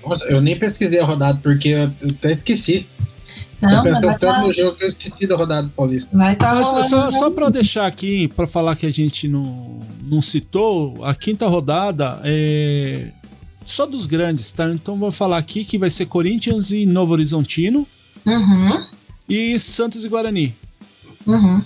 [0.04, 2.88] Nossa, eu nem pesquisei a rodada porque eu, eu até esqueci.
[3.60, 6.10] Não, pensando tanto estar no jogo que eu esqueci da rodada do Paulista.
[6.18, 6.88] vai tá rolando.
[6.88, 11.46] só, só pra deixar aqui, pra falar que a gente não, não citou, a quinta
[11.46, 13.12] rodada é
[13.66, 14.68] só dos grandes, tá?
[14.70, 17.86] Então vou falar aqui que vai ser Corinthians e Novo Horizontino
[18.24, 18.84] Uhum,
[19.28, 20.54] e Santos e Guarani.
[21.26, 21.64] uhum.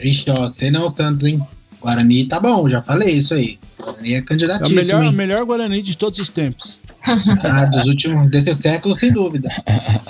[0.00, 1.40] Ixi, ó, sei não, Santos, hein?
[1.80, 3.58] Guarani tá bom, já falei isso aí.
[3.78, 5.12] Guarani é É o candidatíssimo, melhor, hein?
[5.12, 6.78] melhor Guarani de todos os tempos.
[7.44, 9.48] Ah, dos últimos, desse século, sem dúvida.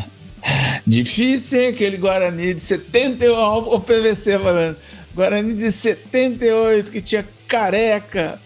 [0.86, 1.68] Difícil, hein?
[1.68, 4.76] Aquele Guarani de 78, ó, o PVC falando.
[5.14, 8.40] Guarani de 78, que tinha careca,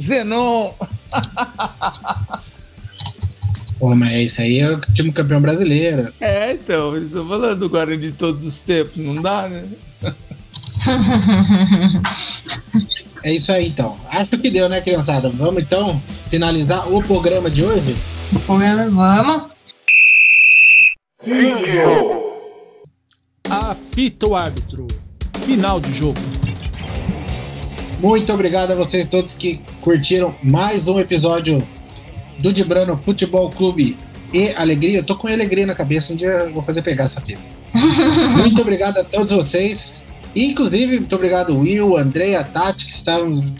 [0.00, 0.72] Zenon.
[3.78, 6.12] Pô, mas isso aí é o time campeão brasileiro.
[6.20, 9.64] É, então, eles estão falando do Guarani de todos os tempos, não dá, né?
[13.24, 13.96] É isso aí, então.
[14.10, 15.30] Acho que deu, né, criançada?
[15.30, 17.96] Vamos, então, finalizar o programa de hoje?
[18.34, 19.52] O programa, vamos.
[21.24, 22.32] Jogo.
[23.48, 24.88] Apita o árbitro.
[25.44, 26.18] Final de jogo.
[28.00, 31.62] Muito obrigado a vocês todos que curtiram mais um episódio
[32.38, 33.96] do Dibrano Futebol Clube
[34.32, 34.98] e Alegria.
[35.00, 37.40] Eu tô com alegria na cabeça, um dia eu vou fazer pegar essa fita.
[38.38, 40.04] muito obrigado a todos vocês.
[40.34, 43.52] Inclusive, muito obrigado Will, André, a Tati, que estávamos,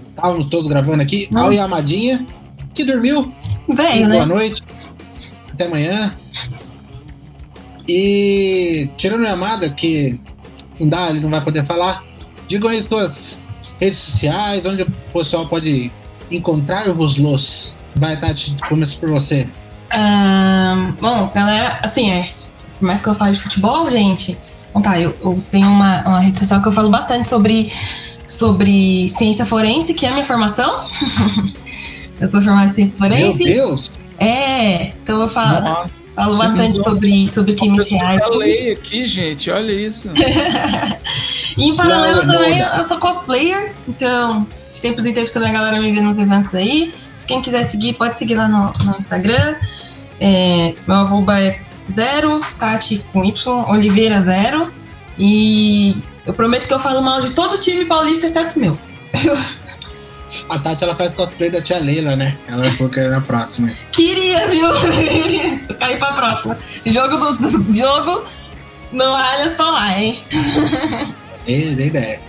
[0.00, 1.38] estávamos todos gravando aqui, Hum.
[1.38, 2.26] ao Yamadinha,
[2.74, 3.32] que dormiu.
[3.68, 4.26] Veio, Boa né?
[4.26, 4.62] noite.
[5.52, 6.12] Até amanhã.
[7.88, 10.18] E tirando o Yamada, que
[10.78, 12.04] não dá, ele não vai poder falar,
[12.48, 13.40] digam aí suas
[13.80, 15.92] redes sociais, onde o pessoal pode
[16.30, 17.76] encontrar-vos los.
[17.94, 19.48] Vai, Tati, começa por você.
[19.90, 22.30] Ahn, bom, galera, assim, é.
[22.78, 24.36] Por mais que eu fale de futebol, gente.
[24.72, 27.70] Bom, tá, eu, eu tenho uma, uma rede social que eu falo bastante sobre,
[28.26, 30.86] sobre ciência forense, que é a minha formação.
[32.18, 33.44] eu sou formada em ciências Meu forenses.
[33.44, 33.92] Deus!
[34.18, 38.24] É, então eu falo, Nossa, falo bastante sobre, sobre crimes reais.
[38.24, 40.08] eu lei aqui, gente, olha isso.
[41.56, 45.50] E em paralelo Não, também, não eu sou cosplayer, então de tempos em tempos também
[45.50, 46.94] a galera me vê nos eventos aí.
[47.18, 49.56] Se quem quiser seguir, pode seguir lá no, no Instagram.
[50.18, 51.60] É, meu arroba é
[51.90, 54.72] zero, Tati com Y, Oliveira zero.
[55.18, 55.94] E
[56.26, 58.78] eu prometo que eu falo mal de todo time paulista, exceto o meu.
[60.48, 62.36] A Tati ela faz cosplay da tia Leila, né?
[62.48, 63.68] Ela falou que era na próxima.
[63.90, 64.66] Queria, viu?
[64.66, 66.58] eu caí pra próxima.
[66.86, 68.24] Jogo do jogo
[68.92, 70.22] no Allianz tô lá, hein?
[71.44, 72.20] Dei, dei ideia.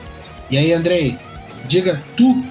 [0.49, 1.17] E aí, Andrei,
[1.65, 2.43] diga tu.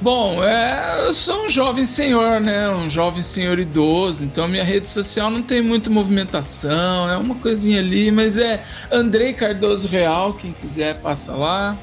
[0.00, 2.68] Bom, é, eu sou um jovem senhor, né?
[2.70, 7.80] Um jovem senhor idoso, então minha rede social não tem muita movimentação, é uma coisinha
[7.80, 8.62] ali, mas é
[8.92, 11.76] Andrei Cardoso Real, quem quiser passa lá.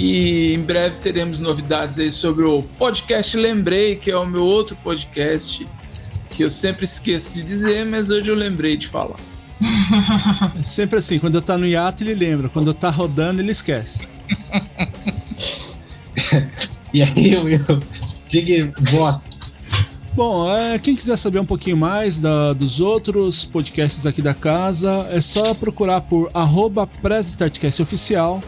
[0.00, 4.74] E em breve teremos novidades aí sobre o podcast Lembrei, que é o meu outro
[4.82, 5.66] podcast,
[6.34, 9.16] que eu sempre esqueço de dizer, mas hoje eu lembrei de falar.
[10.58, 13.52] É sempre assim, quando eu tá no hiato ele lembra, quando eu tá rodando ele
[13.52, 14.08] esquece.
[16.92, 17.60] E aí, Will,
[18.26, 19.20] diga voz.
[20.14, 25.06] Bom, é, quem quiser saber um pouquinho mais da- dos outros podcasts aqui da casa,
[25.10, 26.88] é só procurar por arroba
[27.80, 28.40] Oficial.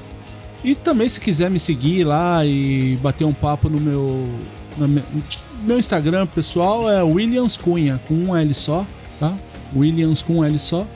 [0.65, 4.29] E também se quiser me seguir lá e bater um papo no meu,
[4.77, 4.89] no
[5.65, 8.87] meu, Instagram pessoal é Williams Cunha, com um L só,
[9.19, 9.35] tá?
[9.75, 10.87] Williams com um L só.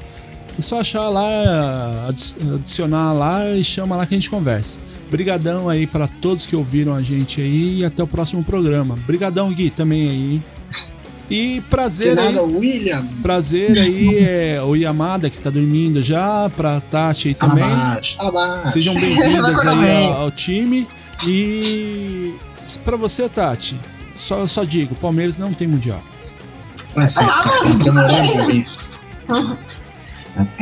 [0.59, 4.79] É só achar lá, adi- adicionar lá e chama lá que a gente conversa.
[5.11, 8.97] Brigadão aí para todos que ouviram a gente aí e até o próximo programa.
[9.07, 10.43] Brigadão, Gui, também aí.
[11.29, 13.05] E De prazer aí, William.
[13.21, 17.65] prazer aí é o Yamada que tá dormindo já, pra Tati aí também.
[18.67, 20.87] Sejam bem-vindas aí ao, ao time.
[21.27, 22.35] E
[22.85, 23.77] pra você, Tati,
[24.15, 26.01] só, só digo, o Palmeiras não tem mundial.
[26.95, 28.67] Nossa, Ah, mano, tava demorando pra vir.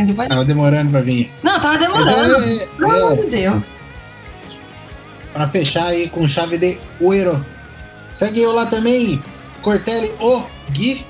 [0.07, 0.29] Depois...
[0.29, 1.33] Tava demorando pra vir.
[1.43, 2.37] Não, tava demorando.
[2.45, 3.81] é, Pelo amor é, de Deus.
[5.33, 7.45] pra fechar aí com chave de ouro.
[8.13, 9.21] Segue eu lá também,
[9.63, 11.05] Cortelli o Gui.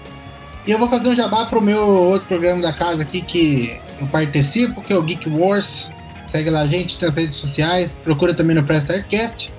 [0.66, 4.06] E eu vou fazer um jabá pro meu outro programa da casa aqui que eu
[4.06, 5.90] participo, que é o Geek Wars.
[6.24, 8.01] Segue lá a gente nas redes sociais.
[8.02, 9.52] Procura também no Press Starcast.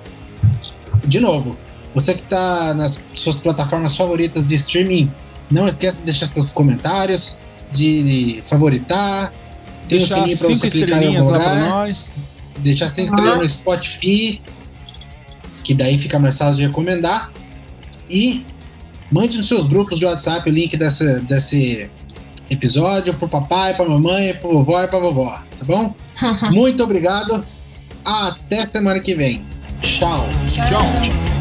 [1.04, 1.56] De novo,
[1.94, 5.10] você que tá nas suas plataformas favoritas de streaming,
[5.50, 7.38] não esqueça de deixar seus comentários,
[7.72, 9.32] de favoritar.
[9.88, 11.60] Tem o Deixar sininho pra cinco você clicar em algum lugar.
[11.60, 12.10] nós.
[12.58, 14.42] Deixar sem estrelas no Spotify,
[15.62, 17.30] que daí fica mais fácil de recomendar.
[18.10, 18.44] E
[19.16, 21.88] Mande nos seus grupos de WhatsApp o link dessa, desse
[22.50, 25.94] episódio pro papai, pra mamãe, pro vovó e pra vovó, tá bom?
[26.52, 27.42] Muito obrigado.
[28.04, 29.42] Até semana que vem.
[29.80, 30.26] Tchau.
[30.52, 31.35] Tchau.